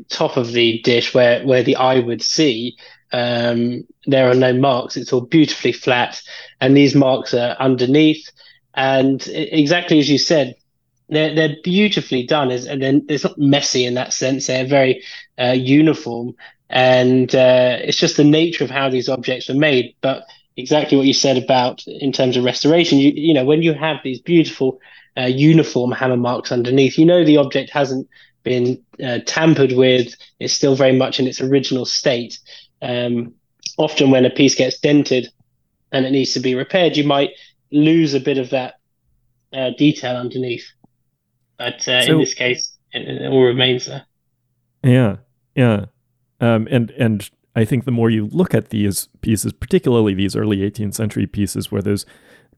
top 0.09 0.37
of 0.37 0.53
the 0.53 0.81
dish 0.81 1.13
where 1.13 1.45
where 1.45 1.61
the 1.61 1.75
eye 1.75 1.99
would 1.99 2.23
see, 2.23 2.75
um, 3.13 3.85
there 4.07 4.29
are 4.29 4.35
no 4.35 4.53
marks. 4.53 4.97
It's 4.97 5.13
all 5.13 5.21
beautifully 5.21 5.71
flat, 5.71 6.19
and 6.59 6.75
these 6.75 6.95
marks 6.95 7.35
are 7.35 7.55
underneath. 7.59 8.31
And 8.73 9.25
exactly 9.27 9.99
as 9.99 10.10
you 10.10 10.17
said, 10.17 10.55
they're 11.10 11.36
they're 11.36 11.57
beautifully 11.63 12.25
done. 12.25 12.51
and 12.51 12.81
then 12.81 13.05
it's 13.10 13.23
not 13.23 13.38
messy 13.38 13.86
in 13.86 13.95
that 13.95 14.13
sense. 14.13 14.47
They're 14.47 14.65
very 14.65 15.03
uh, 15.38 15.51
uniform, 15.51 16.36
and 16.69 17.34
uh, 17.36 17.77
it's 17.81 17.97
just 17.97 18.17
the 18.17 18.23
nature 18.23 18.63
of 18.63 18.69
how 18.69 18.89
these 18.89 19.10
objects 19.10 19.49
were 19.49 19.55
made. 19.55 19.95
But 20.01 20.23
exactly 20.55 20.97
what 20.97 21.07
you 21.07 21.13
said 21.13 21.38
about 21.38 21.86
in 21.86 22.12
terms 22.12 22.38
of 22.38 22.45
restoration, 22.45 22.97
you 22.97 23.12
you 23.13 23.34
know 23.34 23.45
when 23.45 23.62
you 23.62 23.73
have 23.73 23.97
these 24.03 24.21
beautiful 24.21 24.79
uh, 25.17 25.25
uniform 25.25 25.91
hammer 25.91 26.17
marks 26.17 26.51
underneath, 26.51 26.97
you 26.97 27.05
know 27.05 27.25
the 27.25 27.38
object 27.38 27.69
hasn't 27.69 28.07
been 28.43 28.81
uh, 29.03 29.19
tampered 29.25 29.73
with. 29.73 30.15
It's 30.39 30.53
still 30.53 30.75
very 30.75 30.95
much 30.97 31.19
in 31.19 31.27
its 31.27 31.41
original 31.41 31.86
state. 31.86 32.39
Um, 32.81 33.34
often 33.77 34.12
when 34.12 34.25
a 34.25 34.29
piece 34.29 34.55
gets 34.55 34.79
dented 34.79 35.29
and 35.91 36.05
it 36.05 36.12
needs 36.12 36.34
to 36.34 36.39
be 36.39 36.55
repaired, 36.55 36.97
you 36.97 37.03
might 37.03 37.31
lose 37.71 38.13
a 38.13 38.19
bit 38.19 38.38
of 38.38 38.49
that 38.51 38.75
uh, 39.53 39.71
detail 39.77 40.15
underneath. 40.15 40.65
But 41.57 41.88
uh, 41.88 42.05
so, 42.05 42.13
in 42.13 42.19
this 42.19 42.34
case, 42.34 42.77
it, 42.91 43.07
it, 43.07 43.31
all 43.31 43.43
remains 43.43 43.86
there. 43.86 44.05
Yeah, 44.84 45.17
yeah, 45.55 45.86
um, 46.39 46.67
and 46.71 46.91
and 46.91 47.29
I 47.55 47.65
think 47.65 47.86
the 47.86 47.91
more 47.91 48.10
you 48.10 48.27
look 48.27 48.55
at 48.55 48.69
these 48.69 49.10
pieces, 49.21 49.53
particularly 49.53 50.13
these 50.13 50.36
early 50.36 50.57
18th 50.57 50.95
century 50.95 51.27
pieces, 51.27 51.71
where 51.71 51.81
those 51.81 52.05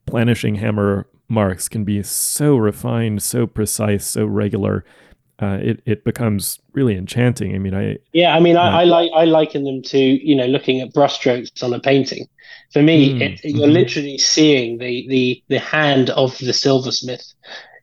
planishing 0.06 0.58
hammer 0.58 1.08
marks 1.28 1.68
can 1.68 1.84
be 1.84 2.04
so 2.04 2.56
refined, 2.56 3.24
so 3.24 3.48
precise, 3.48 4.06
so 4.06 4.26
regular, 4.26 4.86
uh, 5.42 5.58
it 5.62 5.82
it 5.86 6.04
becomes 6.04 6.60
really 6.74 6.96
enchanting. 6.96 7.56
I 7.56 7.58
mean, 7.58 7.74
I 7.74 7.98
yeah, 8.12 8.36
I 8.36 8.40
mean, 8.40 8.56
uh, 8.56 8.62
I, 8.62 8.82
I, 8.82 8.84
like 8.84 9.12
I 9.16 9.26
liken 9.26 9.64
them 9.64 9.82
to 9.84 9.98
you 9.98 10.36
know 10.36 10.46
looking 10.46 10.82
at 10.82 10.94
brushstrokes 10.94 11.64
on 11.64 11.74
a 11.74 11.80
painting. 11.80 12.28
For 12.72 12.82
me, 12.82 13.14
mm, 13.14 13.22
it, 13.22 13.44
you're 13.44 13.68
mm-hmm. 13.68 13.74
literally 13.74 14.18
seeing 14.18 14.78
the 14.78 15.08
the 15.08 15.44
the 15.48 15.60
hand 15.60 16.12
of 16.12 16.38
the 16.38 16.54
silversmith. 16.54 17.34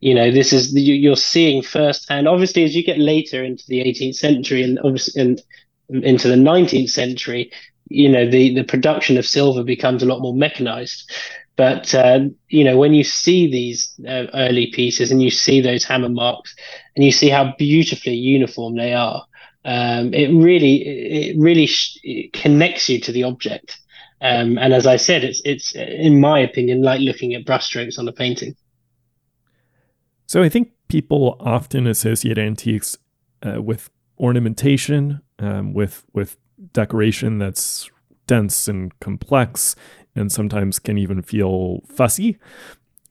You 0.01 0.15
know, 0.15 0.31
this 0.31 0.53
is 0.53 0.73
the, 0.73 0.81
you're 0.81 1.17
seeing 1.17 1.63
firsthand. 1.63 2.27
Obviously, 2.27 2.65
as 2.65 2.75
you 2.75 2.83
get 2.83 2.99
later 2.99 3.45
into 3.45 3.65
the 3.69 3.81
18th 3.81 4.15
century 4.15 4.63
and 4.63 4.79
obviously 4.83 5.21
and 5.21 5.43
into 5.91 6.27
the 6.27 6.37
19th 6.37 6.89
century, 6.89 7.53
you 7.89 8.09
know, 8.09 8.29
the 8.29 8.55
the 8.55 8.65
production 8.65 9.19
of 9.19 9.27
silver 9.27 9.65
becomes 9.65 10.03
a 10.03 10.07
lot 10.07 10.21
more 10.21 10.35
mechanized. 10.35 11.11
But 11.57 11.95
uh, 11.95 12.21
you 12.49 12.65
know, 12.65 12.79
when 12.79 12.95
you 12.95 13.05
see 13.05 13.51
these 13.51 13.93
uh, 14.09 14.27
early 14.35 14.69
pieces 14.69 15.11
and 15.11 15.23
you 15.23 15.31
see 15.31 15.61
those 15.61 15.85
hammer 15.85 16.09
marks, 16.09 16.55
and 16.97 17.05
you 17.05 17.13
see 17.13 17.29
how 17.29 17.55
beautifully 17.59 18.15
uniform 18.15 18.77
they 18.77 18.95
are, 18.95 19.25
um, 19.65 20.15
it 20.15 20.29
really 20.29 20.77
it 20.77 21.37
really 21.39 21.67
sh- 21.67 21.99
it 22.03 22.33
connects 22.33 22.89
you 22.89 23.01
to 23.01 23.13
the 23.13 23.25
object. 23.25 23.79
Um, 24.23 24.59
and 24.59 24.73
as 24.73 24.87
I 24.87 24.97
said, 24.97 25.25
it's 25.25 25.43
it's 25.45 25.75
in 25.75 26.21
my 26.21 26.39
opinion 26.39 26.83
like 26.83 27.01
looking 27.01 27.35
at 27.35 27.45
brushstrokes 27.45 27.99
on 27.99 28.09
a 28.09 28.13
painting. 28.13 28.55
So 30.27 30.43
I 30.43 30.49
think 30.49 30.71
people 30.89 31.37
often 31.41 31.87
associate 31.87 32.39
antiques 32.39 32.97
uh, 33.43 33.61
with 33.61 33.91
ornamentation, 34.19 35.21
um, 35.39 35.75
with 35.75 36.05
with 36.13 36.37
decoration 36.73 37.39
that's 37.39 37.91
dense 38.27 38.69
and 38.69 38.99
complex, 39.01 39.75
and 40.15 40.31
sometimes 40.31 40.79
can 40.79 40.99
even 40.99 41.23
feel 41.23 41.83
fussy. 41.87 42.39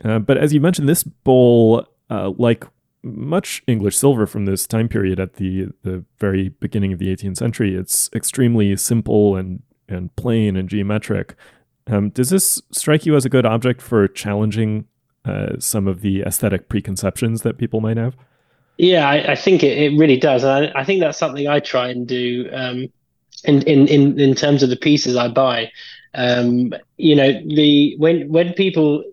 Uh, 0.04 0.20
but 0.20 0.38
as 0.38 0.54
you 0.54 0.62
mentioned, 0.62 0.88
this 0.88 1.04
bowl, 1.04 1.86
uh, 2.10 2.32
like 2.38 2.66
much 3.04 3.64
English 3.68 3.98
silver 3.98 4.26
from 4.26 4.46
this 4.46 4.68
time 4.68 4.90
period 4.90 5.20
at 5.20 5.36
the 5.36 5.68
the 5.84 6.04
very 6.20 6.50
beginning 6.50 6.94
of 6.94 7.00
the 7.00 7.14
18th 7.16 7.38
century. 7.38 7.76
It's 7.76 8.10
extremely 8.14 8.76
simple 8.76 9.36
and 9.36 9.62
and 9.88 10.16
plain 10.16 10.56
and 10.56 10.70
geometric. 10.70 11.36
Um, 11.88 12.10
does 12.10 12.30
this 12.30 12.62
strike 12.72 13.06
you 13.06 13.16
as 13.16 13.26
a 13.26 13.30
good 13.30 13.46
object 13.46 13.82
for 13.82 14.08
challenging 14.08 14.86
uh, 15.26 15.58
some 15.60 15.88
of 15.88 16.02
the 16.02 16.22
aesthetic 16.22 16.70
preconceptions 16.70 17.42
that 17.42 17.58
people 17.58 17.82
might 17.82 17.98
have? 17.98 18.16
Yeah, 18.78 19.10
I, 19.10 19.32
I 19.32 19.36
think 19.36 19.64
it, 19.64 19.78
it 19.78 19.98
really 19.98 20.18
does. 20.18 20.44
I, 20.44 20.72
I, 20.76 20.86
think 20.86 21.02
that's 21.02 21.18
something 21.18 21.48
I 21.48 21.60
try 21.60 21.90
and 21.90 22.08
do 22.08 22.48
um, 22.54 22.88
in, 23.44 23.62
in, 23.64 23.88
in, 23.88 24.20
in 24.20 24.36
terms 24.36 24.64
of 24.64 24.70
the 24.70 24.78
pieces 24.78 25.18
I 25.18 25.28
buy. 25.28 25.72
Um, 26.14 26.74
you 26.98 27.16
know, 27.16 27.34
the 27.46 27.96
when 27.98 28.30
when 28.30 28.54
people 28.54 29.04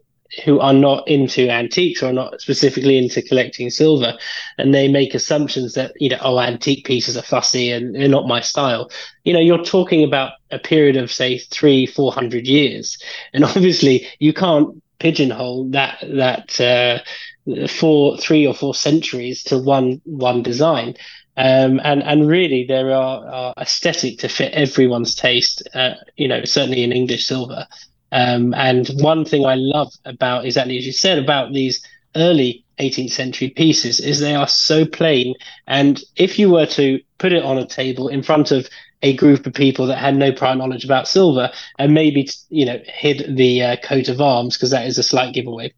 who 0.44 0.58
are 0.58 0.72
not 0.72 1.06
into 1.06 1.48
antiques 1.48 2.02
or 2.02 2.12
not 2.12 2.40
specifically 2.40 2.98
into 2.98 3.22
collecting 3.22 3.70
silver 3.70 4.18
and 4.58 4.74
they 4.74 4.88
make 4.88 5.14
assumptions 5.14 5.74
that 5.74 5.92
you 6.00 6.08
know 6.08 6.18
oh 6.20 6.40
antique 6.40 6.84
pieces 6.84 7.16
are 7.16 7.22
fussy 7.22 7.70
and 7.70 7.94
they're 7.94 8.08
not 8.08 8.26
my 8.26 8.40
style 8.40 8.90
you 9.24 9.32
know 9.32 9.38
you're 9.38 9.62
talking 9.62 10.02
about 10.02 10.32
a 10.50 10.58
period 10.58 10.96
of 10.96 11.12
say 11.12 11.38
three 11.38 11.86
four 11.86 12.12
hundred 12.12 12.46
years. 12.46 12.98
And 13.32 13.44
obviously 13.50 14.06
you 14.18 14.32
can't 14.32 14.82
pigeonhole 14.98 15.70
that 15.70 15.98
that 16.02 16.60
uh, 16.60 17.68
four 17.68 18.16
three 18.18 18.46
or 18.46 18.54
four 18.54 18.74
centuries 18.74 19.42
to 19.44 19.58
one 19.58 20.00
one 20.04 20.42
design 20.42 20.94
um, 21.36 21.80
and 21.84 22.02
and 22.02 22.28
really 22.28 22.64
there 22.64 22.90
are, 22.92 23.26
are 23.26 23.54
aesthetic 23.58 24.18
to 24.18 24.28
fit 24.28 24.52
everyone's 24.52 25.14
taste 25.14 25.62
uh, 25.74 25.94
you 26.16 26.28
know 26.28 26.44
certainly 26.44 26.82
in 26.82 26.92
english 26.92 27.26
silver 27.26 27.66
um, 28.12 28.54
and 28.54 28.88
one 29.00 29.24
thing 29.24 29.44
I 29.44 29.56
love 29.56 29.92
about 30.04 30.44
exactly 30.44 30.78
as 30.78 30.86
you 30.86 30.92
said 30.92 31.18
about 31.18 31.52
these 31.52 31.84
early 32.14 32.64
18th 32.78 33.10
century 33.10 33.50
pieces 33.50 34.00
is 34.00 34.20
they 34.20 34.34
are 34.34 34.48
so 34.48 34.84
plain. 34.84 35.34
And 35.66 36.02
if 36.16 36.38
you 36.38 36.50
were 36.50 36.66
to 36.66 37.00
put 37.18 37.32
it 37.32 37.42
on 37.42 37.58
a 37.58 37.66
table 37.66 38.08
in 38.08 38.22
front 38.22 38.52
of 38.52 38.68
a 39.02 39.14
group 39.16 39.46
of 39.46 39.54
people 39.54 39.86
that 39.86 39.98
had 39.98 40.16
no 40.16 40.32
prior 40.32 40.54
knowledge 40.54 40.84
about 40.84 41.08
silver 41.08 41.50
and 41.78 41.92
maybe 41.92 42.28
you 42.48 42.64
know 42.64 42.80
hid 42.86 43.36
the 43.36 43.62
uh, 43.62 43.76
coat 43.76 44.08
of 44.08 44.20
arms 44.20 44.56
because 44.56 44.70
that 44.70 44.86
is 44.86 44.98
a 44.98 45.02
slight 45.02 45.34
giveaway. 45.34 45.72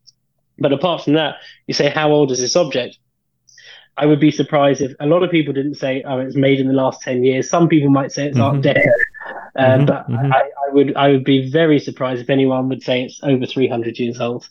But 0.59 0.73
apart 0.73 1.03
from 1.05 1.15
that, 1.15 1.37
you 1.67 1.75
say 1.75 1.89
how 1.89 2.11
old 2.11 2.31
is 2.31 2.41
this 2.41 2.57
object? 2.57 2.99
I 3.99 4.07
would 4.07 4.21
be 4.21 4.31
surprised 4.31 4.81
if 4.81 4.93
a 5.01 5.07
lot 5.07 5.23
of 5.23 5.31
people 5.31 5.53
didn't 5.53 5.75
say, 5.75 6.03
"Oh, 6.07 6.19
it's 6.19 6.37
made 6.37 6.61
in 6.61 6.69
the 6.69 6.75
last 6.75 7.03
ten 7.03 7.25
years." 7.25 7.51
Some 7.51 7.69
people 7.69 7.91
might 7.91 8.13
say 8.13 8.27
it's 8.27 8.39
mm-hmm. 8.39 8.57
Art 8.57 8.65
Deco, 8.65 8.87
uh, 9.57 9.63
mm-hmm, 9.63 9.85
but 9.87 10.09
mm-hmm. 10.09 10.33
I, 10.33 10.41
I, 10.41 10.73
would 10.73 10.97
I 10.97 11.09
would 11.09 11.25
be 11.25 11.51
very 11.51 11.79
surprised 11.81 12.23
if 12.23 12.31
anyone 12.31 12.69
would 12.69 12.83
say 12.83 13.03
it's 13.03 13.21
over 13.23 13.45
three 13.45 13.69
hundred 13.69 13.99
years 13.99 14.21
old. 14.21 14.49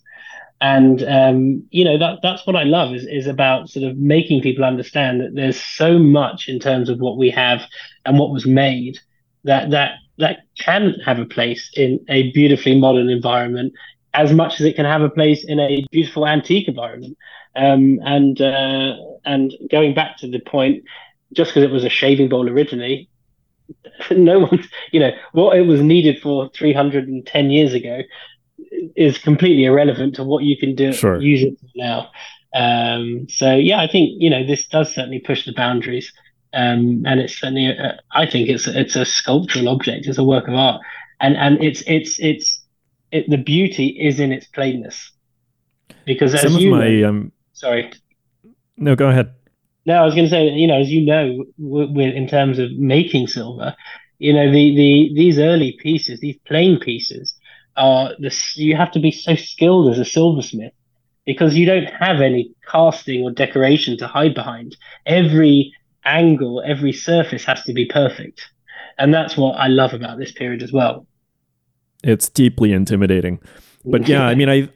And 0.59 1.03
um, 1.03 1.63
you 1.69 1.85
know 1.85 1.97
that 1.97 2.19
that's 2.21 2.45
what 2.45 2.55
I 2.55 2.63
love 2.63 2.93
is 2.93 3.05
is 3.05 3.27
about 3.27 3.69
sort 3.69 3.89
of 3.89 3.97
making 3.97 4.41
people 4.41 4.65
understand 4.65 5.21
that 5.21 5.35
there's 5.35 5.61
so 5.61 5.97
much 5.97 6.49
in 6.49 6.59
terms 6.59 6.89
of 6.89 6.99
what 6.99 7.17
we 7.17 7.29
have 7.29 7.61
and 8.05 8.19
what 8.19 8.31
was 8.31 8.45
made 8.45 8.99
that 9.43 9.69
that 9.71 9.93
that 10.17 10.39
can 10.59 10.95
have 11.05 11.19
a 11.19 11.25
place 11.25 11.69
in 11.75 12.03
a 12.09 12.31
beautifully 12.31 12.79
modern 12.79 13.09
environment 13.09 13.73
as 14.13 14.33
much 14.33 14.59
as 14.59 14.65
it 14.65 14.75
can 14.75 14.85
have 14.85 15.03
a 15.03 15.09
place 15.09 15.45
in 15.45 15.59
a 15.59 15.85
beautiful 15.91 16.27
antique 16.27 16.67
environment. 16.67 17.15
Um, 17.57 17.99
and 18.03 18.39
uh, 18.39 18.95
and 19.25 19.53
going 19.71 19.93
back 19.93 20.17
to 20.19 20.29
the 20.29 20.39
point, 20.39 20.83
just 21.33 21.51
because 21.51 21.63
it 21.63 21.71
was 21.71 21.83
a 21.83 21.89
shaving 21.89 22.29
bowl 22.29 22.49
originally, 22.49 23.09
no 24.11 24.39
one, 24.39 24.63
you 24.91 24.99
know, 24.99 25.11
what 25.33 25.57
it 25.57 25.63
was 25.63 25.81
needed 25.81 26.21
for 26.21 26.49
310 26.49 27.49
years 27.49 27.73
ago 27.73 28.01
is 28.95 29.17
completely 29.17 29.65
irrelevant 29.65 30.15
to 30.15 30.23
what 30.23 30.43
you 30.43 30.57
can 30.57 30.75
do 30.75 30.93
sure. 30.93 31.19
use 31.21 31.43
it 31.43 31.57
now. 31.75 32.09
Um, 32.53 33.27
so 33.29 33.55
yeah, 33.55 33.81
I 33.81 33.87
think 33.87 34.11
you 34.19 34.29
know 34.29 34.45
this 34.45 34.67
does 34.67 34.93
certainly 34.93 35.19
push 35.19 35.45
the 35.45 35.53
boundaries, 35.53 36.11
um, 36.53 37.03
and 37.05 37.19
it's 37.19 37.39
certainly 37.39 37.67
a, 37.67 37.99
I 38.11 38.25
think 38.25 38.49
it's 38.49 38.67
it's 38.67 38.95
a 38.95 39.05
sculptural 39.05 39.69
object, 39.69 40.07
it's 40.07 40.17
a 40.17 40.23
work 40.23 40.47
of 40.47 40.55
art, 40.55 40.81
and 41.19 41.35
and 41.35 41.61
it's 41.63 41.83
it's 41.85 42.19
it's 42.19 42.63
it, 43.11 43.29
the 43.29 43.37
beauty 43.37 43.87
is 43.87 44.19
in 44.19 44.31
its 44.31 44.47
plainness, 44.47 45.11
because 46.05 46.33
as 46.33 46.41
Some 46.41 46.53
you 46.53 46.71
my, 46.71 46.89
know, 46.89 47.09
um, 47.09 47.31
sorry, 47.57 47.91
no, 48.77 48.95
go 48.95 49.09
ahead. 49.09 49.33
No, 49.85 49.95
I 49.95 50.05
was 50.05 50.13
going 50.13 50.25
to 50.25 50.29
say, 50.29 50.49
you 50.49 50.67
know, 50.67 50.79
as 50.79 50.89
you 50.89 51.05
know, 51.05 51.45
in 51.99 52.27
terms 52.27 52.59
of 52.59 52.71
making 52.73 53.27
silver, 53.27 53.75
you 54.19 54.33
know, 54.33 54.51
the 54.51 54.75
the 54.75 55.11
these 55.15 55.39
early 55.39 55.77
pieces, 55.81 56.19
these 56.19 56.37
plain 56.45 56.79
pieces, 56.79 57.35
are 57.75 58.11
this. 58.19 58.55
You 58.57 58.75
have 58.75 58.91
to 58.91 58.99
be 58.99 59.11
so 59.11 59.35
skilled 59.35 59.89
as 59.91 59.99
a 59.99 60.05
silversmith 60.05 60.73
because 61.25 61.55
you 61.55 61.65
don't 61.65 61.89
have 61.99 62.21
any 62.21 62.53
casting 62.69 63.23
or 63.23 63.31
decoration 63.31 63.97
to 63.97 64.07
hide 64.07 64.33
behind. 64.33 64.75
Every 65.05 65.73
angle, 66.05 66.63
every 66.65 66.93
surface 66.93 67.45
has 67.45 67.63
to 67.63 67.73
be 67.73 67.85
perfect, 67.85 68.47
and 68.97 69.13
that's 69.13 69.37
what 69.37 69.53
I 69.53 69.67
love 69.67 69.93
about 69.93 70.19
this 70.19 70.31
period 70.31 70.63
as 70.63 70.71
well. 70.71 71.07
It's 72.03 72.29
deeply 72.29 72.73
intimidating, 72.73 73.39
but 73.85 74.07
yeah, 74.07 74.25
I 74.25 74.35
mean, 74.39 74.49
I 74.49 74.69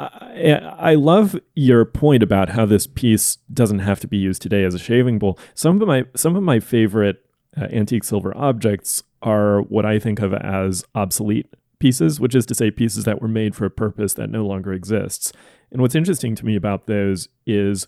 I, 0.00 0.72
I 0.78 0.94
love 0.94 1.38
your 1.54 1.84
point 1.84 2.22
about 2.22 2.50
how 2.50 2.64
this 2.66 2.86
piece 2.86 3.36
doesn't 3.52 3.80
have 3.80 4.00
to 4.00 4.08
be 4.08 4.16
used 4.16 4.42
today 4.42 4.64
as 4.64 4.74
a 4.74 4.78
shaving 4.78 5.18
bowl. 5.18 5.38
Some 5.54 5.80
of 5.80 5.86
my 5.86 6.04
some 6.14 6.36
of 6.36 6.42
my 6.42 6.60
favorite 6.60 7.24
uh, 7.56 7.64
antique 7.64 8.04
silver 8.04 8.36
objects 8.36 9.02
are 9.22 9.60
what 9.62 9.84
I 9.84 9.98
think 9.98 10.20
of 10.20 10.32
as 10.32 10.84
obsolete 10.94 11.46
pieces, 11.78 12.20
which 12.20 12.34
is 12.34 12.46
to 12.46 12.54
say 12.54 12.70
pieces 12.70 13.04
that 13.04 13.20
were 13.20 13.28
made 13.28 13.54
for 13.54 13.64
a 13.64 13.70
purpose 13.70 14.14
that 14.14 14.30
no 14.30 14.46
longer 14.46 14.72
exists. 14.72 15.32
And 15.72 15.80
what's 15.80 15.94
interesting 15.94 16.34
to 16.36 16.46
me 16.46 16.56
about 16.56 16.86
those 16.86 17.28
is 17.46 17.86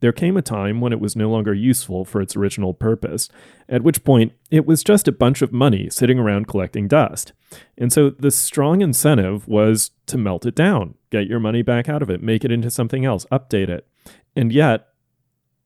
there 0.00 0.12
came 0.12 0.36
a 0.36 0.42
time 0.42 0.80
when 0.80 0.92
it 0.92 1.00
was 1.00 1.16
no 1.16 1.30
longer 1.30 1.54
useful 1.54 2.04
for 2.04 2.20
its 2.20 2.36
original 2.36 2.74
purpose, 2.74 3.28
at 3.68 3.82
which 3.82 4.04
point 4.04 4.32
it 4.50 4.66
was 4.66 4.84
just 4.84 5.08
a 5.08 5.12
bunch 5.12 5.42
of 5.42 5.52
money 5.52 5.88
sitting 5.90 6.18
around 6.18 6.46
collecting 6.48 6.86
dust. 6.86 7.32
And 7.78 7.92
so 7.92 8.10
the 8.10 8.30
strong 8.30 8.82
incentive 8.82 9.48
was 9.48 9.92
to 10.06 10.18
melt 10.18 10.44
it 10.46 10.54
down, 10.54 10.94
get 11.10 11.26
your 11.26 11.40
money 11.40 11.62
back 11.62 11.88
out 11.88 12.02
of 12.02 12.10
it, 12.10 12.22
make 12.22 12.44
it 12.44 12.52
into 12.52 12.70
something 12.70 13.04
else, 13.04 13.24
update 13.32 13.68
it. 13.68 13.86
And 14.34 14.52
yet, 14.52 14.88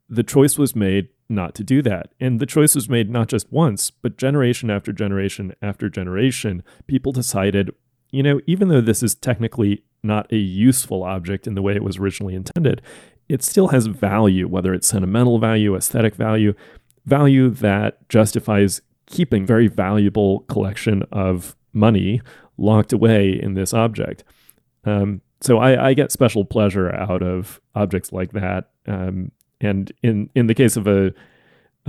the 0.09 0.23
choice 0.23 0.59
was 0.59 0.77
made 0.77 1.09
not 1.29 1.55
to 1.55 1.65
do 1.65 1.83
that. 1.83 2.13
And 2.21 2.41
the 2.41 2.47
choice 2.47 2.75
was 2.75 2.89
made 2.89 3.11
not 3.11 3.29
just 3.29 3.53
once, 3.53 3.91
but 3.91 4.19
generation 4.19 4.71
after 4.71 4.93
generation 4.93 5.55
after 5.63 5.89
generation. 5.89 6.63
People 6.87 7.13
decided, 7.13 7.71
you 8.11 8.23
know, 8.23 8.41
even 8.47 8.69
though 8.69 8.81
this 8.81 9.03
is 9.03 9.15
technically 9.15 9.85
not 10.03 10.31
a 10.33 10.37
useful 10.37 11.05
object 11.05 11.47
in 11.47 11.55
the 11.55 11.63
way 11.63 11.75
it 11.75 11.85
was 11.85 11.99
originally 11.99 12.35
intended, 12.35 12.83
it 13.31 13.45
still 13.45 13.69
has 13.69 13.87
value, 13.87 14.49
whether 14.49 14.75
it's 14.75 14.89
sentimental 14.89 15.39
value, 15.39 15.77
aesthetic 15.77 16.17
value, 16.17 16.53
value 17.07 17.49
that 17.49 18.09
justifies 18.09 18.83
keeping 19.07 19.47
very 19.47 19.69
valuable 19.69 20.41
collection 20.41 21.05
of 21.13 21.57
money 21.73 22.21
locked 22.59 22.93
away 22.93 23.31
in 23.31 23.55
this 23.55 23.73
object. 23.73 24.25
Um, 24.85 25.21
so 25.41 25.59
I, 25.59 25.89
I, 25.89 25.95
get 25.95 26.13
special 26.13 26.45
pleasure 26.45 26.93
out 26.95 27.23
of 27.23 27.61
objects 27.75 28.13
like 28.13 28.33
that. 28.33 28.71
Um, 28.87 29.33
and 29.61 29.93
in 30.03 30.31
in 30.35 30.47
the 30.47 30.55
case 30.55 30.77
of 30.77 30.87
a 30.87 31.15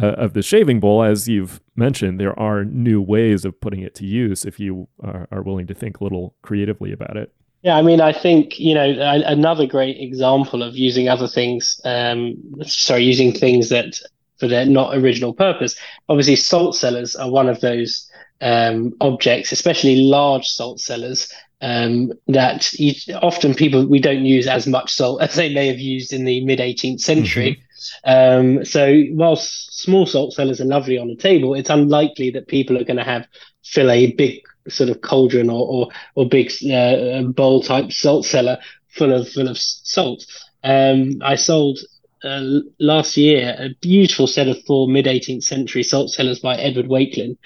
uh, 0.01 0.07
of 0.07 0.33
the 0.33 0.41
shaving 0.41 0.79
bowl, 0.79 1.03
as 1.03 1.27
you've 1.27 1.59
mentioned, 1.75 2.19
there 2.19 2.37
are 2.39 2.63
new 2.63 3.01
ways 3.01 3.45
of 3.45 3.59
putting 3.59 3.81
it 3.81 3.95
to 3.95 4.05
use 4.05 4.45
if 4.45 4.59
you 4.59 4.87
are, 5.03 5.27
are 5.31 5.41
willing 5.41 5.67
to 5.67 5.73
think 5.73 5.99
a 5.99 6.03
little 6.03 6.35
creatively 6.41 6.91
about 6.91 7.17
it. 7.17 7.33
Yeah, 7.63 7.77
I 7.77 7.83
mean, 7.83 8.01
I 8.01 8.11
think 8.11 8.59
you 8.59 8.73
know 8.73 8.89
another 9.25 9.67
great 9.67 9.97
example 9.99 10.63
of 10.63 10.75
using 10.75 11.09
other 11.09 11.27
things. 11.27 11.79
Um, 11.85 12.37
sorry, 12.63 13.03
using 13.03 13.31
things 13.31 13.69
that 13.69 13.99
for 14.39 14.47
their 14.47 14.65
not 14.65 14.95
original 14.97 15.33
purpose. 15.33 15.75
Obviously, 16.09 16.35
salt 16.35 16.75
cellars 16.75 17.15
are 17.15 17.29
one 17.29 17.47
of 17.47 17.61
those 17.61 18.09
um, 18.41 18.93
objects, 18.99 19.51
especially 19.51 19.97
large 19.97 20.47
salt 20.47 20.79
cellars. 20.79 21.31
Um, 21.63 22.11
that 22.27 22.73
you, 22.73 22.95
often 23.21 23.53
people 23.53 23.85
we 23.85 23.99
don't 23.99 24.25
use 24.25 24.47
as 24.47 24.65
much 24.65 24.91
salt 24.91 25.21
as 25.21 25.35
they 25.35 25.53
may 25.53 25.67
have 25.67 25.77
used 25.77 26.11
in 26.11 26.25
the 26.25 26.43
mid 26.43 26.57
18th 26.57 27.01
century. 27.01 27.61
Mm-hmm. 28.05 28.57
Um, 28.59 28.65
so 28.65 29.03
whilst 29.11 29.79
small 29.79 30.07
salt 30.07 30.33
cellars 30.33 30.59
are 30.59 30.65
lovely 30.65 30.97
on 30.97 31.07
the 31.07 31.15
table, 31.15 31.53
it's 31.53 31.69
unlikely 31.69 32.31
that 32.31 32.47
people 32.47 32.79
are 32.79 32.83
going 32.83 32.97
to 32.97 33.03
have 33.03 33.27
fill 33.63 33.91
a 33.91 34.11
big 34.13 34.41
sort 34.67 34.89
of 34.89 35.01
cauldron 35.01 35.49
or 35.49 35.67
or, 35.67 35.87
or 36.15 36.29
big 36.29 36.51
uh, 36.71 37.21
bowl 37.23 37.61
type 37.61 37.91
salt 37.91 38.25
cellar 38.25 38.57
full 38.89 39.13
of 39.13 39.29
full 39.29 39.47
of 39.47 39.57
salt. 39.57 40.25
Um, 40.63 41.21
I 41.23 41.35
sold 41.35 41.79
uh, 42.23 42.59
last 42.79 43.17
year 43.17 43.55
a 43.57 43.69
beautiful 43.81 44.27
set 44.27 44.47
of 44.47 44.63
four 44.65 44.87
mid 44.87 45.05
18th 45.05 45.43
century 45.43 45.83
salt 45.83 46.11
cellars 46.11 46.39
by 46.39 46.55
Edward 46.55 46.87
Wakelin 46.87 47.37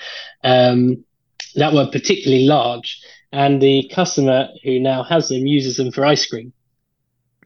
um, 0.43 1.03
that 1.55 1.73
were 1.73 1.87
particularly 1.91 2.45
large, 2.45 3.01
and 3.31 3.61
the 3.61 3.89
customer 3.93 4.49
who 4.63 4.79
now 4.79 5.03
has 5.03 5.29
them 5.29 5.47
uses 5.47 5.77
them 5.77 5.91
for 5.91 6.05
ice 6.05 6.25
cream. 6.25 6.51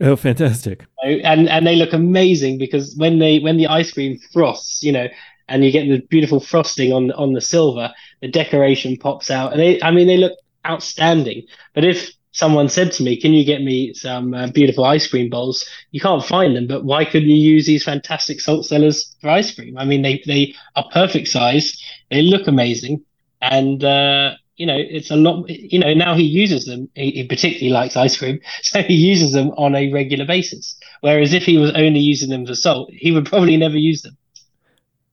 Oh, 0.02 0.16
fantastic! 0.16 0.86
And 1.04 1.50
and 1.50 1.68
they 1.68 1.76
look 1.76 1.94
amazing 1.94 2.58
because 2.58 2.96
when 2.98 3.20
they 3.20 3.40
when 3.40 3.58
the 3.58 3.68
ice 3.68 3.92
cream 3.92 4.18
frosts, 4.32 4.82
you 4.82 4.92
know, 4.92 5.08
and 5.50 5.64
you 5.64 5.72
get 5.72 5.88
the 5.90 6.00
beautiful 6.10 6.40
frosting 6.40 6.94
on 6.94 7.12
on 7.12 7.34
the 7.34 7.42
silver, 7.42 7.92
the 8.22 8.28
decoration 8.28 8.98
pops 8.98 9.32
out, 9.32 9.52
and 9.52 9.60
they 9.62 9.82
I 9.82 9.92
mean 9.92 10.08
they 10.08 10.18
look 10.18 10.34
outstanding. 10.68 11.44
But 11.74 11.86
if 11.86 12.12
someone 12.32 12.70
said 12.70 12.92
to 12.94 13.04
me, 13.04 13.18
"Can 13.18 13.34
you 13.34 13.44
get 13.46 13.62
me 13.62 13.94
some 13.94 14.34
uh, 14.34 14.48
beautiful 14.48 14.86
ice 14.86 15.08
cream 15.08 15.30
bowls?" 15.30 15.66
You 15.92 16.00
can't 16.00 16.24
find 16.26 16.56
them, 16.56 16.68
but 16.68 16.84
why 16.86 17.06
couldn't 17.06 17.30
you 17.30 17.36
use 17.54 17.66
these 17.66 17.84
fantastic 17.84 18.40
salt 18.42 18.66
cellars 18.66 19.16
for 19.22 19.30
ice 19.30 19.54
cream? 19.54 19.78
I 19.78 19.86
mean, 19.86 20.02
they 20.02 20.22
they 20.26 20.54
are 20.76 20.86
perfect 20.92 21.28
size, 21.28 21.78
they 22.12 22.22
look 22.22 22.48
amazing, 22.48 23.04
and 23.42 23.84
uh, 23.84 24.32
you 24.58 24.66
know 24.66 24.78
it's 24.78 25.12
a 25.12 25.16
lot. 25.16 25.50
You 25.50 25.80
know 25.80 25.94
now 25.94 26.16
he 26.16 26.24
uses 26.24 26.66
them. 26.66 26.90
He, 26.96 27.12
he 27.12 27.24
particularly 27.28 27.72
likes 27.72 27.96
ice 27.98 28.18
cream, 28.18 28.40
so 28.62 28.82
he 28.82 28.94
uses 28.96 29.32
them 29.34 29.52
on 29.58 29.76
a 29.76 29.92
regular 29.92 30.26
basis. 30.26 30.76
Whereas 31.02 31.34
if 31.34 31.46
he 31.46 31.58
was 31.58 31.72
only 31.72 32.00
using 32.00 32.30
them 32.30 32.46
for 32.46 32.56
salt, 32.56 32.90
he 32.92 33.12
would 33.12 33.26
probably 33.26 33.58
never 33.58 33.78
use 33.78 34.02
them. 34.02 34.18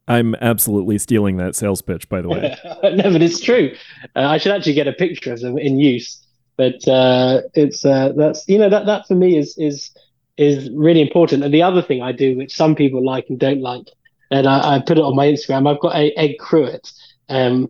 I'm 0.08 0.34
absolutely 0.36 0.98
stealing 0.98 1.36
that 1.38 1.56
sales 1.56 1.82
pitch, 1.82 2.08
by 2.08 2.20
the 2.20 2.28
way. 2.28 2.56
no, 2.64 3.10
but 3.10 3.22
it's 3.22 3.40
true. 3.40 3.74
Uh, 4.14 4.20
I 4.20 4.38
should 4.38 4.52
actually 4.52 4.74
get 4.74 4.86
a 4.86 4.92
picture 4.92 5.32
of 5.32 5.40
them 5.40 5.58
in 5.58 5.78
use. 5.78 6.22
But 6.56 6.86
uh, 6.88 7.42
it's 7.54 7.84
uh, 7.84 8.12
that's 8.16 8.48
you 8.48 8.58
know 8.58 8.70
that 8.70 8.86
that 8.86 9.06
for 9.06 9.14
me 9.14 9.36
is 9.36 9.56
is 9.58 9.90
is 10.36 10.70
really 10.70 11.02
important. 11.02 11.44
And 11.44 11.52
the 11.52 11.62
other 11.62 11.82
thing 11.82 12.02
I 12.02 12.12
do, 12.12 12.36
which 12.36 12.54
some 12.54 12.74
people 12.74 13.04
like 13.04 13.26
and 13.28 13.38
don't 13.38 13.60
like, 13.60 13.88
and 14.30 14.46
I, 14.46 14.76
I 14.76 14.78
put 14.78 14.98
it 14.98 15.04
on 15.04 15.16
my 15.16 15.26
Instagram. 15.26 15.68
I've 15.68 15.80
got 15.80 15.94
a 15.94 16.12
egg 16.12 16.38
cruet. 16.38 16.92
Um, 17.28 17.68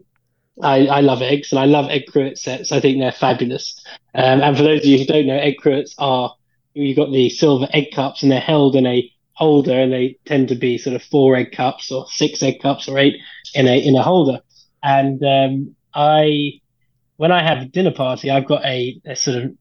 I, 0.63 0.87
I 0.87 1.01
love 1.01 1.21
eggs 1.21 1.53
and 1.53 1.59
I 1.59 1.67
love 1.67 1.91
egg 1.91 2.07
cruet 2.07 2.39
sets. 2.39 2.73
I 2.73 2.81
think 2.81 2.99
they're 2.99 3.13
fabulous. 3.13 3.79
Um, 4.15 4.41
and 4.41 4.57
for 4.57 4.63
those 4.63 4.81
of 4.81 4.87
you 4.87 4.99
who 4.99 5.05
don't 5.05 5.27
know, 5.27 5.37
egg 5.37 5.59
cruets 5.59 5.95
are 5.99 6.35
you've 6.75 6.97
got 6.97 7.11
the 7.11 7.29
silver 7.29 7.69
egg 7.73 7.89
cups 7.93 8.23
and 8.23 8.33
they're 8.33 8.41
held 8.41 8.75
in 8.77 8.87
a 8.87 9.11
holder 9.37 9.79
and 9.79 9.93
they 9.93 10.19
tend 10.25 10.49
to 10.49 10.55
be 10.55 10.79
sort 10.79 10.97
of 10.97 11.03
four 11.03 11.37
egg 11.37 11.53
cups 11.53 11.93
or 11.93 12.07
six 12.09 12.43
egg 12.43 12.61
cups 12.61 12.89
or 12.89 12.99
eight 12.99 13.17
in 13.55 13.69
a 13.69 13.79
in 13.79 13.95
a 13.95 14.03
holder. 14.03 14.41
And 14.83 15.23
um, 15.23 15.77
I 15.95 16.61
when 17.17 17.33
I 17.33 17.43
have 17.43 17.59
a 17.59 17.67
dinner 17.67 17.93
party, 17.93 18.31
I've 18.31 18.47
got 18.47 18.65
a, 18.65 19.01
a, 19.07 19.17
sort 19.17 19.39
of 19.39 19.53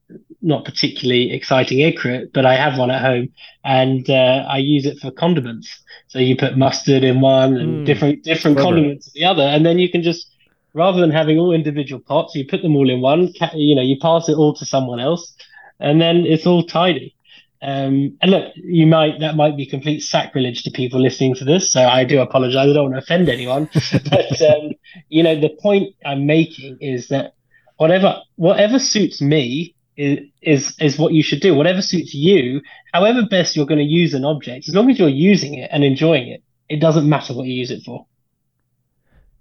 not 0.42 0.66
particularly 0.66 1.32
exciting 1.32 1.82
egg 1.82 1.98
cruet, 1.98 2.34
but 2.34 2.46
I 2.46 2.56
have 2.56 2.78
one 2.78 2.92
at 2.92 3.02
home, 3.02 3.30
and 3.64 4.10
uh, 4.10 4.46
I 4.48 4.58
use 4.58 4.86
it 4.86 5.00
for 5.00 5.12
condiments. 5.12 5.70
So 6.08 6.20
you 6.20 6.36
put 6.36 6.58
mustard 6.58 7.04
in 7.04 7.22
one 7.22 7.58
and 7.58 7.82
mm, 7.82 7.86
different 7.86 8.24
different 8.24 8.58
clever. 8.58 8.72
condiments 8.72 9.08
in 9.08 9.22
the 9.22 9.26
other, 9.26 9.44
and 9.44 9.66
then 9.66 9.80
you 9.80 9.90
can 9.90 10.04
just 10.04 10.32
rather 10.74 11.00
than 11.00 11.12
having 11.12 11.40
all 11.40 11.54
individual 11.54 12.02
pots, 12.02 12.36
you 12.36 12.46
put 12.46 12.62
them 12.62 12.76
all 12.76 12.90
in 12.90 13.02
one. 13.02 13.34
You 13.54 13.76
know, 13.76 13.82
you 13.82 13.98
pass 14.02 14.30
it 14.30 14.36
all 14.36 14.54
to 14.56 14.66
someone 14.66 15.00
else, 15.00 15.34
and 15.80 16.00
then 16.00 16.26
it's 16.26 16.46
all 16.46 16.64
tidy. 16.64 17.16
Um, 17.62 18.18
and 18.22 18.32
look, 18.32 18.52
you 18.56 18.86
might 18.86 19.20
that 19.20 19.36
might 19.36 19.58
be 19.58 19.66
complete 19.66 20.02
sacrilege 20.02 20.64
to 20.64 20.72
people 20.72 21.02
listening 21.02 21.36
to 21.36 21.46
this, 21.46 21.72
so 21.72 21.82
I 21.82 22.04
do 22.04 22.22
apologize. 22.22 22.70
I 22.70 22.74
don't 22.74 22.92
want 22.92 22.96
to 22.96 23.00
offend 23.00 23.30
anyone, 23.30 23.70
but 24.10 24.42
um, 24.42 24.72
you 25.10 25.24
know 25.24 25.40
the 25.40 25.56
point 25.62 25.96
I'm 26.06 26.26
making 26.26 26.78
is 26.82 27.08
that 27.08 27.34
whatever 27.78 28.22
whatever 28.36 28.78
suits 28.78 29.22
me 29.22 29.76
is, 29.98 30.20
is 30.42 30.76
is 30.80 31.00
what 31.00 31.14
you 31.14 31.24
should 31.24 31.42
do. 31.42 31.56
Whatever 31.56 31.82
suits 31.82 32.14
you, 32.14 32.62
however 32.94 33.24
best 33.26 33.56
you're 33.56 33.66
going 33.66 33.80
to 33.80 33.86
use 33.86 34.14
an 34.14 34.26
object, 34.26 34.68
as 34.68 34.76
long 34.76 34.90
as 34.90 35.00
you're 35.00 35.10
using 35.10 35.56
it 35.56 35.70
and 35.72 35.84
enjoying 35.84 36.28
it, 36.28 36.44
it 36.70 36.80
doesn't 36.80 37.08
matter 37.08 37.34
what 37.34 37.48
you 37.48 37.54
use 37.54 37.72
it 37.72 37.84
for. 37.84 38.06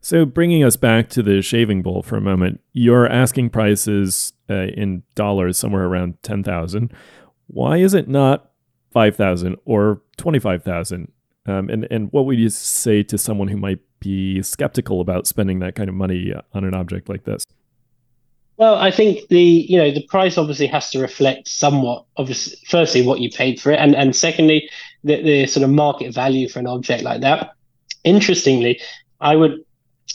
So, 0.01 0.27
bringing 0.27 0.63
us 0.63 0.77
back 0.77 1.09
to 1.11 1.23
the 1.23 1.41
shaving 1.41 1.81
bowl 1.81 2.03
for 2.03 2.17
a 2.17 2.21
moment, 2.21 2.61
your 2.75 3.09
asking 3.09 3.51
price 3.51 3.89
is 3.89 4.35
uh, 4.51 4.67
in 4.77 5.03
dollars 5.15 5.59
somewhere 5.59 5.85
around 5.85 6.23
ten 6.23 6.45
thousand. 6.45 6.93
Why 7.47 7.79
is 7.79 7.95
it 7.95 8.09
not 8.09 8.51
five 8.93 9.17
thousand 9.17 9.57
or 9.65 10.03
twenty 10.17 10.39
five 10.39 10.63
thousand? 10.63 11.11
Um, 11.47 11.69
and 11.69 11.87
and 11.91 12.11
what 12.13 12.27
would 12.27 12.39
you 12.39 12.49
say 12.49 13.03
to 13.05 13.19
someone 13.19 13.49
who 13.49 13.57
might 13.57 13.81
be 14.01 14.43
skeptical 14.43 15.01
about 15.01 15.27
spending 15.27 15.59
that 15.61 15.75
kind 15.75 15.89
of 15.89 15.95
money 15.95 16.33
on 16.53 16.65
an 16.65 16.75
object 16.75 17.09
like 17.09 17.25
this? 17.25 17.45
Well, 18.57 18.77
I 18.77 18.91
think 18.91 19.29
the 19.29 19.43
you 19.43 19.77
know 19.77 19.91
the 19.91 20.07
price 20.07 20.39
obviously 20.39 20.69
has 20.69 20.91
to 20.91 21.01
reflect 21.01 21.49
somewhat, 21.49 22.05
obviously, 22.17 22.57
firstly 22.69 23.03
what 23.03 23.21
you 23.21 23.31
paid 23.31 23.61
for 23.61 23.73
it, 23.73 23.79
and 23.81 23.97
and 23.97 24.15
secondly 24.15 24.71
the, 25.03 25.23
the 25.23 25.47
sort 25.47 25.65
of 25.65 25.71
market 25.71 26.15
value 26.15 26.49
for 26.49 26.61
an 26.61 26.67
object 26.67 27.03
like 27.03 27.21
that. 27.23 27.55
Interestingly, 28.05 28.81
I 29.21 29.35
would 29.37 29.65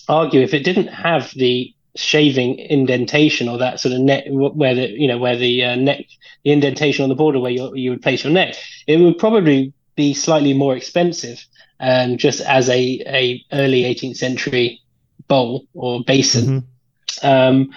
argue 0.07 0.41
if 0.41 0.53
it 0.53 0.63
didn't 0.63 0.87
have 0.87 1.31
the 1.35 1.73
shaving 1.99 2.59
indentation 2.59 3.47
or 3.47 3.57
that 3.57 3.79
sort 3.79 3.93
of 3.93 4.01
neck 4.01 4.25
where 4.29 4.75
the 4.75 4.89
you 4.89 5.07
know 5.07 5.17
where 5.17 5.37
the 5.37 5.63
uh, 5.63 5.75
neck 5.75 6.05
the 6.43 6.51
indentation 6.51 7.03
on 7.03 7.09
the 7.09 7.15
border 7.15 7.39
where 7.39 7.51
you 7.51 7.73
you 7.75 7.89
would 7.91 8.01
place 8.01 8.23
your 8.23 8.33
neck, 8.33 8.55
it 8.87 8.97
would 8.97 9.17
probably 9.17 9.73
be 9.95 10.13
slightly 10.13 10.53
more 10.53 10.75
expensive, 10.75 11.45
um, 11.79 12.17
just 12.17 12.41
as 12.41 12.69
a 12.69 13.01
a 13.07 13.43
early 13.51 13.83
18th 13.83 14.17
century 14.17 14.81
bowl 15.27 15.65
or 15.73 16.03
basin. 16.03 16.45
Mm-hmm. 16.45 17.27
Um, 17.27 17.69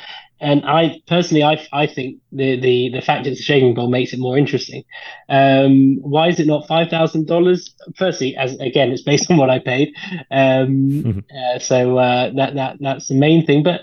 and 0.42 0.64
I 0.66 1.00
personally, 1.06 1.44
I, 1.44 1.64
I 1.72 1.86
think 1.86 2.18
the, 2.32 2.58
the, 2.58 2.88
the 2.88 3.00
fact 3.00 3.28
it's 3.28 3.38
a 3.38 3.42
shaving 3.44 3.74
bowl 3.74 3.88
makes 3.88 4.12
it 4.12 4.18
more 4.18 4.36
interesting. 4.36 4.82
Um, 5.28 5.98
why 6.02 6.28
is 6.28 6.40
it 6.40 6.48
not 6.48 6.66
five 6.66 6.88
thousand 6.90 7.28
dollars? 7.28 7.72
Firstly, 7.96 8.36
as 8.36 8.58
again, 8.58 8.90
it's 8.90 9.02
based 9.02 9.30
on 9.30 9.36
what 9.36 9.50
I 9.50 9.60
paid, 9.60 9.94
um, 10.32 10.68
mm-hmm. 11.04 11.18
uh, 11.30 11.60
so 11.60 11.96
uh, 11.96 12.32
that 12.34 12.54
that 12.54 12.76
that's 12.80 13.06
the 13.06 13.14
main 13.14 13.46
thing. 13.46 13.62
But 13.62 13.82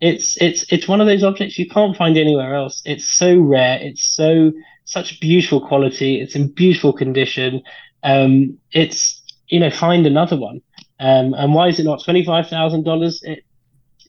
it's 0.00 0.40
it's 0.40 0.64
it's 0.72 0.88
one 0.88 1.00
of 1.00 1.06
those 1.06 1.22
objects 1.22 1.58
you 1.58 1.68
can't 1.68 1.96
find 1.96 2.16
anywhere 2.16 2.54
else. 2.54 2.82
It's 2.84 3.04
so 3.04 3.38
rare. 3.38 3.78
It's 3.80 4.02
so 4.02 4.52
such 4.84 5.20
beautiful 5.20 5.66
quality. 5.66 6.20
It's 6.20 6.34
in 6.34 6.48
beautiful 6.48 6.92
condition. 6.92 7.62
Um, 8.02 8.58
it's 8.72 9.22
you 9.48 9.60
know 9.60 9.70
find 9.70 10.06
another 10.06 10.36
one. 10.36 10.62
Um, 10.98 11.34
and 11.34 11.54
why 11.54 11.68
is 11.68 11.78
it 11.78 11.84
not 11.84 12.02
twenty 12.02 12.24
five 12.24 12.48
thousand 12.48 12.84
dollars? 12.84 13.22
It 13.22 13.44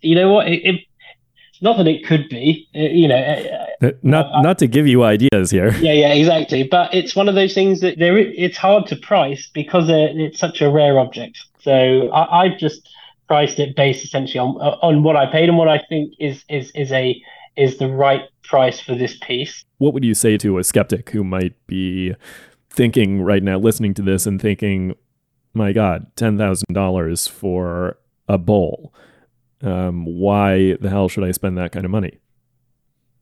you 0.01 0.15
know 0.15 0.31
what? 0.31 0.47
It, 0.47 0.65
it 0.65 0.81
not 1.63 1.77
that 1.77 1.87
it 1.87 2.05
could 2.05 2.27
be, 2.27 2.67
uh, 2.75 2.79
you 2.79 3.07
know. 3.07 3.15
Uh, 3.81 3.91
not 4.01 4.33
uh, 4.33 4.41
not 4.41 4.57
to 4.59 4.67
give 4.67 4.87
you 4.87 5.03
ideas 5.03 5.51
here. 5.51 5.71
Yeah, 5.81 5.93
yeah, 5.93 6.13
exactly. 6.13 6.63
But 6.63 6.93
it's 6.93 7.15
one 7.15 7.27
of 7.27 7.35
those 7.35 7.53
things 7.53 7.81
that 7.81 7.99
there 7.99 8.17
it's 8.17 8.57
hard 8.57 8.87
to 8.87 8.95
price 8.95 9.49
because 9.53 9.85
it's 9.89 10.39
such 10.39 10.61
a 10.61 10.69
rare 10.71 10.99
object. 10.99 11.43
So 11.59 12.09
I, 12.09 12.43
I've 12.45 12.57
just 12.57 12.89
priced 13.31 13.59
it 13.59 13.75
based 13.77 14.03
essentially 14.03 14.39
on 14.39 14.57
on 14.81 15.03
what 15.03 15.15
I 15.15 15.25
paid 15.31 15.47
and 15.47 15.57
what 15.57 15.69
I 15.69 15.79
think 15.89 16.13
is 16.19 16.43
is 16.49 16.71
is 16.75 16.91
a 16.91 17.21
is 17.55 17.77
the 17.77 17.87
right 17.87 18.23
price 18.43 18.81
for 18.81 18.93
this 18.95 19.17
piece. 19.21 19.63
What 19.77 19.93
would 19.93 20.03
you 20.03 20.13
say 20.13 20.37
to 20.37 20.57
a 20.57 20.63
skeptic 20.63 21.11
who 21.11 21.23
might 21.23 21.55
be 21.67 22.13
thinking 22.69 23.21
right 23.21 23.43
now, 23.43 23.57
listening 23.57 23.93
to 23.95 24.01
this 24.01 24.25
and 24.25 24.41
thinking, 24.41 24.95
"My 25.53 25.71
God, 25.71 26.07
ten 26.15 26.37
thousand 26.37 26.73
dollars 26.73 27.27
for 27.27 27.97
a 28.27 28.37
bowl." 28.37 28.93
um, 29.63 30.05
why 30.05 30.75
the 30.79 30.89
hell 30.89 31.07
should 31.07 31.23
I 31.23 31.31
spend 31.31 31.57
that 31.57 31.71
kind 31.71 31.85
of 31.85 31.91
money? 31.91 32.19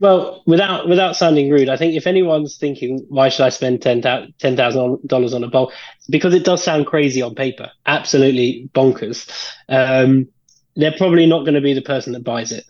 Well, 0.01 0.43
without 0.45 0.87
without 0.87 1.17
sounding 1.17 1.49
rude, 1.49 1.67
I 1.67 1.75
think 1.75 1.95
if 1.95 2.07
anyone's 2.07 2.57
thinking 2.57 3.05
why 3.09 3.27
should 3.27 3.45
I 3.45 3.49
spend 3.49 3.81
ten 3.81 4.01
thousand 4.01 5.05
dollars 5.05 5.33
on 5.33 5.43
a 5.43 5.49
bowl, 5.49 5.73
because 6.09 6.33
it 6.33 6.45
does 6.45 6.63
sound 6.63 6.85
crazy 6.85 7.21
on 7.21 7.35
paper, 7.35 7.69
absolutely 7.85 8.69
bonkers. 8.73 9.29
Um, 9.67 10.29
they're 10.77 10.95
probably 10.97 11.25
not 11.25 11.41
going 11.41 11.55
to 11.55 11.61
be 11.61 11.73
the 11.73 11.81
person 11.81 12.13
that 12.13 12.23
buys 12.23 12.53
it. 12.53 12.63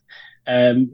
Um, 0.47 0.91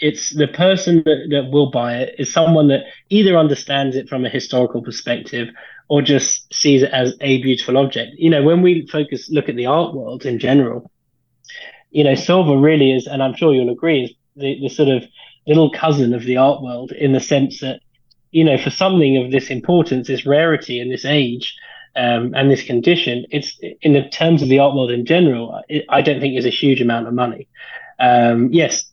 it's 0.00 0.30
the 0.30 0.48
person 0.48 1.02
that, 1.04 1.26
that 1.30 1.50
will 1.52 1.70
buy 1.70 1.98
it 1.98 2.16
is 2.18 2.32
someone 2.32 2.68
that 2.68 2.84
either 3.08 3.36
understands 3.36 3.94
it 3.94 4.08
from 4.08 4.24
a 4.24 4.28
historical 4.28 4.82
perspective 4.82 5.48
or 5.88 6.02
just 6.02 6.52
sees 6.52 6.82
it 6.82 6.90
as 6.90 7.14
a 7.20 7.40
beautiful 7.42 7.76
object. 7.78 8.12
You 8.16 8.30
know, 8.30 8.42
when 8.42 8.62
we 8.62 8.86
focus 8.86 9.30
look 9.30 9.48
at 9.48 9.56
the 9.56 9.66
art 9.66 9.94
world 9.94 10.26
in 10.26 10.38
general, 10.40 10.90
you 11.90 12.02
know, 12.04 12.14
silver 12.16 12.56
really 12.56 12.92
is, 12.92 13.06
and 13.06 13.22
I'm 13.22 13.34
sure 13.34 13.54
you'll 13.54 13.70
agree, 13.70 14.04
is 14.04 14.12
the, 14.36 14.60
the 14.60 14.68
sort 14.68 14.88
of 14.88 15.04
little 15.48 15.70
cousin 15.70 16.14
of 16.14 16.22
the 16.24 16.36
art 16.36 16.62
world 16.62 16.92
in 16.92 17.12
the 17.12 17.20
sense 17.20 17.60
that, 17.60 17.80
you 18.30 18.44
know, 18.44 18.58
for 18.58 18.70
something 18.70 19.16
of 19.16 19.32
this 19.32 19.50
importance, 19.50 20.06
this 20.06 20.26
rarity 20.26 20.78
in 20.78 20.90
this 20.90 21.04
age, 21.04 21.56
um, 21.96 22.32
and 22.34 22.50
this 22.50 22.62
condition, 22.62 23.24
it's 23.30 23.58
in 23.82 23.92
the 23.92 24.08
terms 24.08 24.42
of 24.42 24.48
the 24.48 24.58
art 24.60 24.74
world 24.74 24.90
in 24.90 25.04
general, 25.04 25.60
it, 25.68 25.84
I 25.88 26.00
don't 26.02 26.20
think 26.20 26.36
is 26.36 26.46
a 26.46 26.50
huge 26.50 26.80
amount 26.80 27.08
of 27.08 27.14
money. 27.14 27.48
Um, 27.98 28.50
yes, 28.52 28.84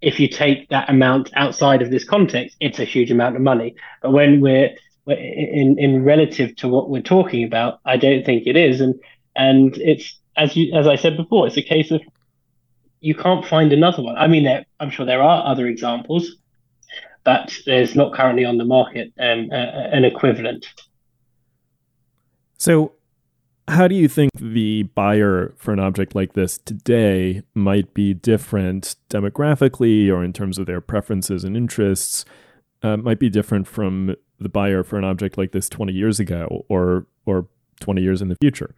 if 0.00 0.18
you 0.18 0.28
take 0.28 0.68
that 0.70 0.88
amount 0.88 1.30
outside 1.34 1.82
of 1.82 1.90
this 1.90 2.04
context, 2.04 2.56
it's 2.60 2.78
a 2.78 2.84
huge 2.84 3.10
amount 3.10 3.36
of 3.36 3.42
money. 3.42 3.74
But 4.00 4.12
when 4.12 4.40
we're, 4.40 4.70
we're 5.04 5.18
in 5.18 5.76
in 5.78 6.04
relative 6.04 6.56
to 6.56 6.68
what 6.68 6.88
we're 6.88 7.02
talking 7.02 7.44
about, 7.44 7.80
I 7.84 7.96
don't 7.96 8.24
think 8.24 8.46
it 8.46 8.56
is. 8.56 8.80
And 8.80 8.94
and 9.36 9.76
it's 9.76 10.18
as 10.36 10.56
you 10.56 10.72
as 10.74 10.86
I 10.86 10.96
said 10.96 11.16
before, 11.16 11.46
it's 11.46 11.56
a 11.56 11.62
case 11.62 11.90
of 11.90 12.00
you 13.02 13.14
can't 13.14 13.44
find 13.44 13.72
another 13.72 14.02
one. 14.02 14.16
I 14.16 14.28
mean, 14.28 14.44
there, 14.44 14.64
I'm 14.80 14.88
sure 14.88 15.04
there 15.04 15.22
are 15.22 15.44
other 15.44 15.66
examples, 15.66 16.36
but 17.24 17.52
there's 17.66 17.94
not 17.94 18.14
currently 18.14 18.44
on 18.44 18.56
the 18.56 18.64
market 18.64 19.12
um, 19.18 19.48
uh, 19.52 19.56
an 19.56 20.04
equivalent. 20.04 20.66
So, 22.56 22.92
how 23.68 23.88
do 23.88 23.94
you 23.94 24.08
think 24.08 24.30
the 24.34 24.84
buyer 24.84 25.52
for 25.56 25.72
an 25.72 25.80
object 25.80 26.14
like 26.14 26.34
this 26.34 26.58
today 26.58 27.42
might 27.54 27.92
be 27.92 28.14
different 28.14 28.96
demographically 29.10 30.08
or 30.10 30.24
in 30.24 30.32
terms 30.32 30.58
of 30.58 30.66
their 30.66 30.80
preferences 30.80 31.44
and 31.44 31.56
interests? 31.56 32.24
Uh, 32.84 32.96
might 32.96 33.20
be 33.20 33.30
different 33.30 33.68
from 33.68 34.16
the 34.40 34.48
buyer 34.48 34.82
for 34.82 34.96
an 34.96 35.04
object 35.04 35.38
like 35.38 35.52
this 35.52 35.68
20 35.68 35.92
years 35.92 36.18
ago 36.18 36.64
or 36.68 37.06
or 37.26 37.46
20 37.80 38.00
years 38.00 38.22
in 38.22 38.28
the 38.28 38.36
future. 38.40 38.74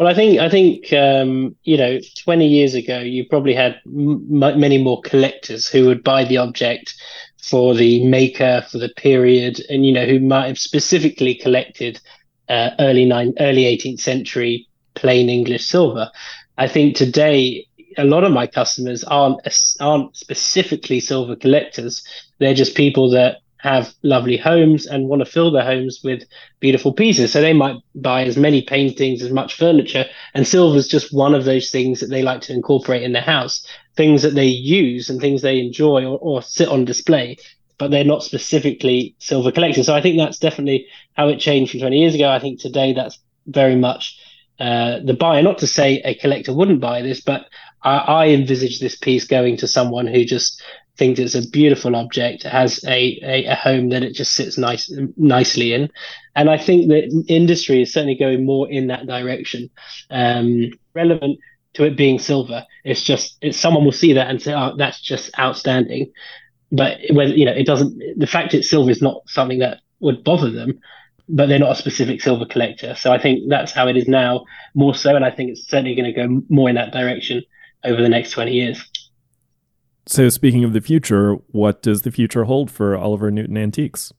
Well, 0.00 0.08
I 0.08 0.14
think 0.14 0.40
I 0.40 0.48
think 0.48 0.94
um, 0.94 1.56
you 1.64 1.76
know, 1.76 2.00
20 2.24 2.46
years 2.48 2.74
ago, 2.74 3.00
you 3.00 3.26
probably 3.28 3.52
had 3.54 3.80
m- 3.86 4.24
many 4.30 4.82
more 4.82 5.02
collectors 5.02 5.68
who 5.68 5.86
would 5.88 6.02
buy 6.02 6.24
the 6.24 6.38
object 6.38 6.94
for 7.42 7.74
the 7.74 8.02
maker, 8.06 8.64
for 8.70 8.78
the 8.78 8.88
period, 8.96 9.60
and 9.68 9.84
you 9.84 9.92
know 9.92 10.06
who 10.06 10.18
might 10.18 10.46
have 10.46 10.58
specifically 10.58 11.34
collected 11.34 12.00
uh, 12.48 12.70
early 12.78 13.04
nine, 13.04 13.34
early 13.40 13.66
18th 13.66 14.00
century 14.00 14.66
plain 14.94 15.28
English 15.28 15.66
silver. 15.66 16.10
I 16.56 16.66
think 16.66 16.96
today 16.96 17.66
a 17.98 18.04
lot 18.04 18.24
of 18.24 18.32
my 18.32 18.46
customers 18.46 19.04
aren't 19.04 19.40
aren't 19.80 20.16
specifically 20.16 21.00
silver 21.00 21.36
collectors. 21.36 22.02
They're 22.38 22.54
just 22.54 22.74
people 22.74 23.10
that 23.10 23.42
have 23.62 23.92
lovely 24.02 24.36
homes 24.36 24.86
and 24.86 25.08
want 25.08 25.20
to 25.20 25.30
fill 25.30 25.50
their 25.50 25.64
homes 25.64 26.00
with 26.02 26.22
beautiful 26.60 26.92
pieces. 26.92 27.32
So 27.32 27.40
they 27.40 27.52
might 27.52 27.76
buy 27.94 28.24
as 28.24 28.36
many 28.36 28.62
paintings, 28.62 29.22
as 29.22 29.30
much 29.30 29.54
furniture, 29.54 30.06
and 30.34 30.46
silver 30.46 30.76
is 30.76 30.88
just 30.88 31.12
one 31.12 31.34
of 31.34 31.44
those 31.44 31.70
things 31.70 32.00
that 32.00 32.08
they 32.08 32.22
like 32.22 32.40
to 32.42 32.54
incorporate 32.54 33.02
in 33.02 33.12
their 33.12 33.22
house, 33.22 33.66
things 33.96 34.22
that 34.22 34.34
they 34.34 34.46
use 34.46 35.10
and 35.10 35.20
things 35.20 35.42
they 35.42 35.60
enjoy 35.60 36.04
or, 36.04 36.18
or 36.20 36.42
sit 36.42 36.68
on 36.68 36.84
display, 36.84 37.36
but 37.78 37.90
they're 37.90 38.04
not 38.04 38.22
specifically 38.22 39.14
silver 39.18 39.52
collectors. 39.52 39.86
So 39.86 39.94
I 39.94 40.02
think 40.02 40.16
that's 40.16 40.38
definitely 40.38 40.86
how 41.14 41.28
it 41.28 41.38
changed 41.38 41.72
from 41.72 41.80
20 41.80 41.98
years 41.98 42.14
ago. 42.14 42.30
I 42.30 42.38
think 42.38 42.60
today 42.60 42.92
that's 42.92 43.18
very 43.46 43.76
much 43.76 44.18
uh, 44.58 45.00
the 45.04 45.14
buyer. 45.14 45.42
Not 45.42 45.58
to 45.58 45.66
say 45.66 46.00
a 46.04 46.14
collector 46.14 46.52
wouldn't 46.52 46.80
buy 46.80 47.02
this, 47.02 47.20
but 47.20 47.46
I, 47.82 47.96
I 47.96 48.28
envisage 48.28 48.78
this 48.78 48.96
piece 48.96 49.26
going 49.26 49.56
to 49.58 49.68
someone 49.68 50.06
who 50.06 50.24
just 50.24 50.62
thinks 50.96 51.18
it's 51.18 51.34
a 51.34 51.48
beautiful 51.48 51.96
object, 51.96 52.42
has 52.42 52.84
a, 52.84 53.18
a, 53.22 53.44
a, 53.46 53.54
home 53.54 53.88
that 53.90 54.02
it 54.02 54.14
just 54.14 54.34
sits 54.34 54.58
nice 54.58 54.92
nicely 55.16 55.72
in. 55.72 55.88
And 56.36 56.50
I 56.50 56.58
think 56.58 56.88
that 56.88 57.24
industry 57.28 57.82
is 57.82 57.92
certainly 57.92 58.16
going 58.16 58.44
more 58.44 58.70
in 58.70 58.88
that 58.88 59.06
direction. 59.06 59.70
Um, 60.10 60.70
relevant 60.94 61.38
to 61.74 61.84
it 61.84 61.96
being 61.96 62.18
silver, 62.18 62.66
it's 62.84 63.02
just 63.02 63.38
it's 63.40 63.58
someone 63.58 63.84
will 63.84 63.92
see 63.92 64.12
that 64.12 64.28
and 64.28 64.42
say, 64.42 64.52
"Oh, 64.52 64.74
that's 64.76 65.00
just 65.00 65.30
outstanding." 65.38 66.12
But 66.72 66.98
whether 67.12 67.34
you 67.34 67.44
know, 67.44 67.52
it 67.52 67.66
doesn't. 67.66 68.18
The 68.18 68.26
fact 68.26 68.54
it's 68.54 68.70
silver 68.70 68.90
is 68.90 69.02
not 69.02 69.22
something 69.26 69.60
that 69.60 69.78
would 70.00 70.24
bother 70.24 70.50
them. 70.50 70.80
But 71.32 71.48
they're 71.48 71.60
not 71.60 71.70
a 71.70 71.76
specific 71.76 72.20
silver 72.20 72.44
collector, 72.44 72.96
so 72.96 73.12
I 73.12 73.22
think 73.22 73.48
that's 73.48 73.70
how 73.70 73.86
it 73.86 73.96
is 73.96 74.08
now, 74.08 74.44
more 74.74 74.96
so. 74.96 75.14
And 75.14 75.24
I 75.24 75.30
think 75.30 75.50
it's 75.50 75.68
certainly 75.68 75.94
going 75.94 76.12
to 76.12 76.26
go 76.26 76.42
more 76.48 76.68
in 76.68 76.74
that 76.74 76.92
direction 76.92 77.44
over 77.84 78.02
the 78.02 78.08
next 78.08 78.32
twenty 78.32 78.54
years. 78.54 78.89
So, 80.06 80.28
speaking 80.28 80.64
of 80.64 80.72
the 80.72 80.80
future, 80.80 81.34
what 81.48 81.82
does 81.82 82.02
the 82.02 82.10
future 82.10 82.44
hold 82.44 82.70
for 82.70 82.96
Oliver 82.96 83.30
Newton 83.30 83.56
Antiques? 83.56 84.12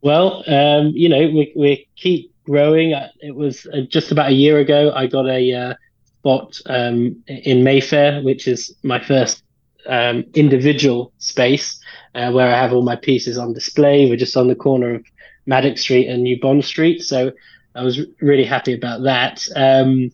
Well, 0.00 0.42
um, 0.46 0.88
you 0.88 1.08
know, 1.08 1.20
we, 1.20 1.52
we 1.56 1.88
keep 1.96 2.34
growing. 2.44 2.94
It 3.20 3.34
was 3.34 3.66
uh, 3.66 3.82
just 3.88 4.12
about 4.12 4.30
a 4.30 4.34
year 4.34 4.58
ago, 4.58 4.92
I 4.94 5.06
got 5.06 5.26
a 5.26 5.52
uh, 5.52 5.74
spot 6.18 6.60
um, 6.66 7.22
in 7.26 7.64
Mayfair, 7.64 8.22
which 8.22 8.48
is 8.48 8.74
my 8.82 8.98
first 8.98 9.42
um, 9.86 10.24
individual 10.34 11.12
space 11.18 11.78
uh, 12.14 12.30
where 12.30 12.46
I 12.54 12.58
have 12.58 12.72
all 12.72 12.82
my 12.82 12.96
pieces 12.96 13.38
on 13.38 13.52
display. 13.52 14.08
We're 14.08 14.16
just 14.16 14.36
on 14.36 14.48
the 14.48 14.54
corner 14.54 14.94
of 14.94 15.04
Maddox 15.46 15.82
Street 15.82 16.08
and 16.08 16.22
New 16.22 16.40
Bond 16.40 16.64
Street. 16.64 17.02
So 17.02 17.32
I 17.74 17.82
was 17.82 18.00
really 18.20 18.44
happy 18.44 18.72
about 18.72 19.02
that. 19.02 19.46
Um, 19.56 20.10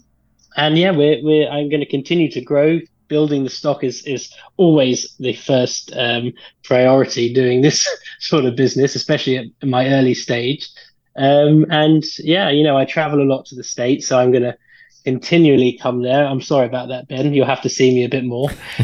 and 0.57 0.79
yeah, 0.79 0.91
we're, 0.91 1.23
we're, 1.23 1.49
I'm 1.49 1.69
going 1.69 1.81
to 1.81 1.87
continue 1.87 2.31
to 2.33 2.41
grow, 2.41 2.81
building 3.11 3.45
the 3.45 3.51
stock 3.51 3.85
is 3.85 4.03
is 4.07 4.33
always 4.57 5.15
the 5.19 5.35
first 5.35 5.93
um, 5.95 6.33
priority 6.63 7.35
doing 7.35 7.61
this 7.61 7.87
sort 8.21 8.47
of 8.47 8.57
business, 8.57 8.95
especially 8.95 9.37
at 9.37 9.69
my 9.69 9.89
early 9.89 10.15
stage. 10.15 10.71
Um, 11.17 11.67
and 11.69 12.03
yeah, 12.19 12.49
you 12.49 12.63
know, 12.63 12.79
I 12.79 12.87
travel 12.87 13.21
a 13.21 13.29
lot 13.29 13.45
to 13.47 13.55
the 13.57 13.65
states, 13.65 14.07
so 14.07 14.19
I'm 14.19 14.31
going 14.31 14.45
to 14.45 14.57
continually 15.05 15.79
come 15.81 16.03
there. 16.03 16.25
I'm 16.25 16.41
sorry 16.41 16.67
about 16.67 16.89
that, 16.89 17.09
Ben. 17.09 17.35
You'll 17.35 17.47
have 17.47 17.63
to 17.63 17.69
see 17.69 17.93
me 17.93 18.05
a 18.05 18.09
bit 18.09 18.25
more. 18.25 18.51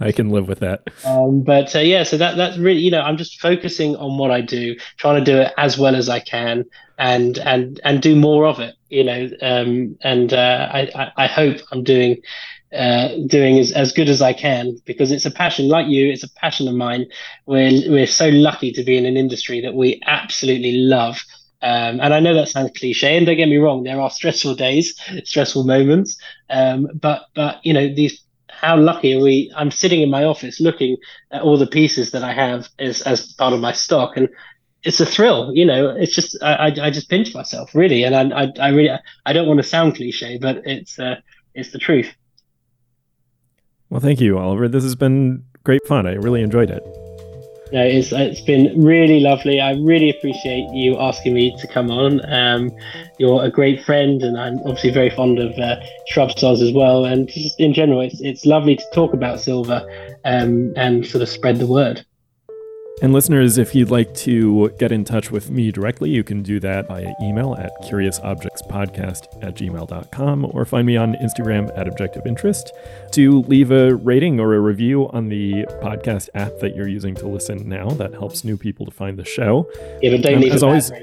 I 0.00 0.12
can 0.12 0.30
live 0.30 0.48
with 0.48 0.60
that. 0.60 0.82
Um, 1.04 1.42
but 1.42 1.74
uh, 1.74 1.80
yeah, 1.80 2.02
so 2.04 2.16
that 2.16 2.36
that's 2.36 2.58
really, 2.58 2.80
you 2.80 2.90
know, 2.90 3.02
I'm 3.02 3.16
just 3.16 3.40
focusing 3.40 3.96
on 3.96 4.18
what 4.18 4.30
I 4.30 4.40
do, 4.40 4.76
trying 4.96 5.22
to 5.22 5.32
do 5.32 5.38
it 5.38 5.52
as 5.58 5.78
well 5.78 5.96
as 5.96 6.08
I 6.08 6.20
can, 6.20 6.64
and 6.98 7.38
and 7.38 7.80
and 7.84 8.00
do 8.00 8.16
more 8.16 8.46
of 8.46 8.60
it. 8.60 8.74
You 8.88 9.04
know, 9.04 9.30
um, 9.42 9.96
and 10.02 10.32
uh, 10.32 10.68
I, 10.72 10.90
I 10.94 11.12
I 11.24 11.26
hope 11.26 11.58
I'm 11.72 11.82
doing 11.82 12.22
uh, 12.72 13.08
doing 13.26 13.58
as, 13.58 13.72
as 13.72 13.92
good 13.92 14.08
as 14.08 14.22
I 14.22 14.32
can 14.32 14.76
because 14.84 15.12
it's 15.12 15.26
a 15.26 15.30
passion 15.30 15.68
like 15.68 15.86
you 15.88 16.10
it's 16.10 16.22
a 16.22 16.32
passion 16.34 16.68
of 16.68 16.74
mine 16.74 17.06
we're, 17.46 17.70
we're 17.90 18.06
so 18.06 18.28
lucky 18.28 18.72
to 18.72 18.82
be 18.82 18.96
in 18.96 19.06
an 19.06 19.16
industry 19.16 19.60
that 19.60 19.74
we 19.74 20.00
absolutely 20.06 20.72
love 20.72 21.22
um, 21.60 22.00
and 22.00 22.14
I 22.14 22.20
know 22.20 22.34
that 22.34 22.48
sounds 22.48 22.72
cliche 22.76 23.16
and 23.16 23.26
don't 23.26 23.36
get 23.36 23.48
me 23.48 23.58
wrong 23.58 23.82
there 23.82 24.00
are 24.00 24.10
stressful 24.18 24.54
days 24.54 24.98
stressful 25.24 25.64
moments 25.64 26.16
um, 26.50 26.88
but 26.94 27.26
but 27.34 27.64
you 27.64 27.72
know 27.72 27.92
these 27.92 28.22
how 28.48 28.76
lucky 28.76 29.14
are 29.14 29.20
we 29.20 29.52
I'm 29.56 29.70
sitting 29.70 30.00
in 30.00 30.10
my 30.10 30.24
office 30.24 30.60
looking 30.60 30.96
at 31.30 31.42
all 31.42 31.58
the 31.58 31.66
pieces 31.66 32.12
that 32.12 32.22
I 32.22 32.32
have 32.32 32.68
as, 32.78 33.02
as 33.02 33.32
part 33.34 33.52
of 33.52 33.60
my 33.60 33.72
stock 33.72 34.16
and 34.16 34.28
it's 34.84 35.00
a 35.00 35.06
thrill, 35.06 35.52
you 35.54 35.64
know. 35.64 35.90
It's 35.90 36.14
just 36.14 36.36
I, 36.42 36.54
I, 36.54 36.66
I 36.86 36.90
just 36.90 37.08
pinch 37.08 37.34
myself 37.34 37.74
really, 37.74 38.02
and 38.02 38.16
I, 38.16 38.42
I, 38.42 38.52
I 38.60 38.68
really 38.70 38.90
I 39.24 39.32
don't 39.32 39.46
want 39.46 39.58
to 39.58 39.62
sound 39.62 39.94
cliche, 39.94 40.38
but 40.38 40.62
it's 40.64 40.98
uh, 40.98 41.16
it's 41.54 41.70
the 41.70 41.78
truth. 41.78 42.12
Well, 43.92 44.00
thank 44.00 44.22
you, 44.22 44.38
Oliver. 44.38 44.68
This 44.68 44.84
has 44.84 44.94
been 44.94 45.44
great 45.64 45.86
fun. 45.86 46.06
I 46.06 46.14
really 46.14 46.40
enjoyed 46.40 46.70
it. 46.70 46.82
No, 47.74 47.84
it's 47.84 48.10
it's 48.10 48.40
been 48.40 48.82
really 48.82 49.20
lovely. 49.20 49.60
I 49.60 49.72
really 49.72 50.08
appreciate 50.08 50.66
you 50.72 50.98
asking 50.98 51.34
me 51.34 51.54
to 51.58 51.66
come 51.66 51.90
on. 51.90 52.22
Um, 52.32 52.70
you're 53.18 53.44
a 53.44 53.50
great 53.50 53.84
friend, 53.84 54.22
and 54.22 54.40
I'm 54.40 54.60
obviously 54.60 54.92
very 54.92 55.10
fond 55.10 55.38
of 55.38 55.52
uh, 55.58 55.76
Shrubsole's 56.06 56.62
as 56.62 56.72
well. 56.72 57.04
And 57.04 57.28
just 57.28 57.60
in 57.60 57.74
general, 57.74 58.00
it's 58.00 58.18
it's 58.22 58.46
lovely 58.46 58.76
to 58.76 58.84
talk 58.94 59.12
about 59.12 59.40
silver 59.40 59.84
um, 60.24 60.72
and 60.74 61.06
sort 61.06 61.20
of 61.20 61.28
spread 61.28 61.58
the 61.58 61.66
word. 61.66 62.02
And 63.00 63.12
listeners, 63.12 63.58
if 63.58 63.74
you'd 63.74 63.90
like 63.90 64.14
to 64.16 64.70
get 64.78 64.92
in 64.92 65.04
touch 65.04 65.30
with 65.30 65.50
me 65.50 65.72
directly, 65.72 66.10
you 66.10 66.22
can 66.22 66.42
do 66.42 66.60
that 66.60 66.86
via 66.86 67.12
email 67.20 67.54
at 67.54 67.72
curiousobjectspodcast 67.82 69.42
at 69.42 69.56
gmail.com 69.56 70.50
or 70.52 70.64
find 70.64 70.86
me 70.86 70.96
on 70.96 71.14
Instagram 71.14 71.76
at 71.76 71.88
Objective 71.88 72.26
Interest. 72.26 72.72
To 73.12 73.40
leave 73.42 73.72
a 73.72 73.96
rating 73.96 74.38
or 74.38 74.54
a 74.54 74.60
review 74.60 75.08
on 75.10 75.28
the 75.28 75.64
podcast 75.82 76.28
app 76.34 76.52
that 76.60 76.76
you're 76.76 76.88
using 76.88 77.14
to 77.16 77.26
listen 77.26 77.68
now, 77.68 77.88
that 77.90 78.12
helps 78.12 78.44
new 78.44 78.56
people 78.56 78.86
to 78.86 78.92
find 78.92 79.18
the 79.18 79.24
show. 79.24 79.68
Yeah, 80.00 80.12
but 80.12 80.22
don't 80.22 80.34
um, 80.34 80.40
leave 80.40 80.52
as 80.52 80.62
always, 80.62 80.92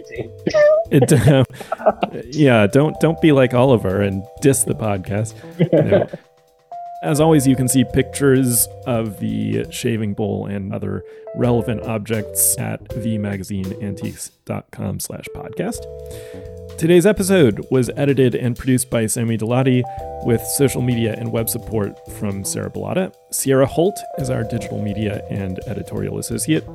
it, 0.91 1.11
uh, 1.11 1.43
yeah, 2.27 2.65
don't 2.67 2.99
don't 2.99 3.19
be 3.21 3.31
like 3.31 3.53
Oliver 3.53 4.01
and 4.01 4.23
diss 4.41 4.63
the 4.63 4.75
podcast. 4.75 5.35
You 5.71 5.83
know, 5.83 6.09
as 7.01 7.19
always, 7.19 7.47
you 7.47 7.55
can 7.55 7.67
see 7.67 7.83
pictures 7.93 8.67
of 8.85 9.19
the 9.19 9.65
shaving 9.71 10.13
bowl 10.13 10.45
and 10.45 10.73
other 10.73 11.03
relevant 11.35 11.81
objects 11.83 12.57
at 12.57 12.83
themagazineantiques.com 12.89 14.99
slash 14.99 15.25
podcast. 15.35 16.77
Today's 16.77 17.05
episode 17.05 17.65
was 17.71 17.89
edited 17.97 18.35
and 18.35 18.57
produced 18.57 18.89
by 18.89 19.05
Sammy 19.05 19.37
Delati 19.37 19.83
with 20.25 20.41
social 20.41 20.81
media 20.81 21.15
and 21.17 21.31
web 21.31 21.49
support 21.49 21.97
from 22.13 22.45
Sarah 22.45 22.69
Bellotta. 22.69 23.13
Sierra 23.31 23.65
Holt 23.65 23.99
is 24.17 24.29
our 24.29 24.43
digital 24.43 24.81
media 24.81 25.25
and 25.29 25.59
editorial 25.67 26.19
associate. 26.19 26.65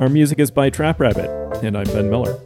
Our 0.00 0.08
music 0.08 0.40
is 0.40 0.50
by 0.50 0.70
Trap 0.70 0.98
Rabbit, 0.98 1.30
and 1.64 1.78
I'm 1.78 1.86
Ben 1.86 2.10
Miller. 2.10 2.36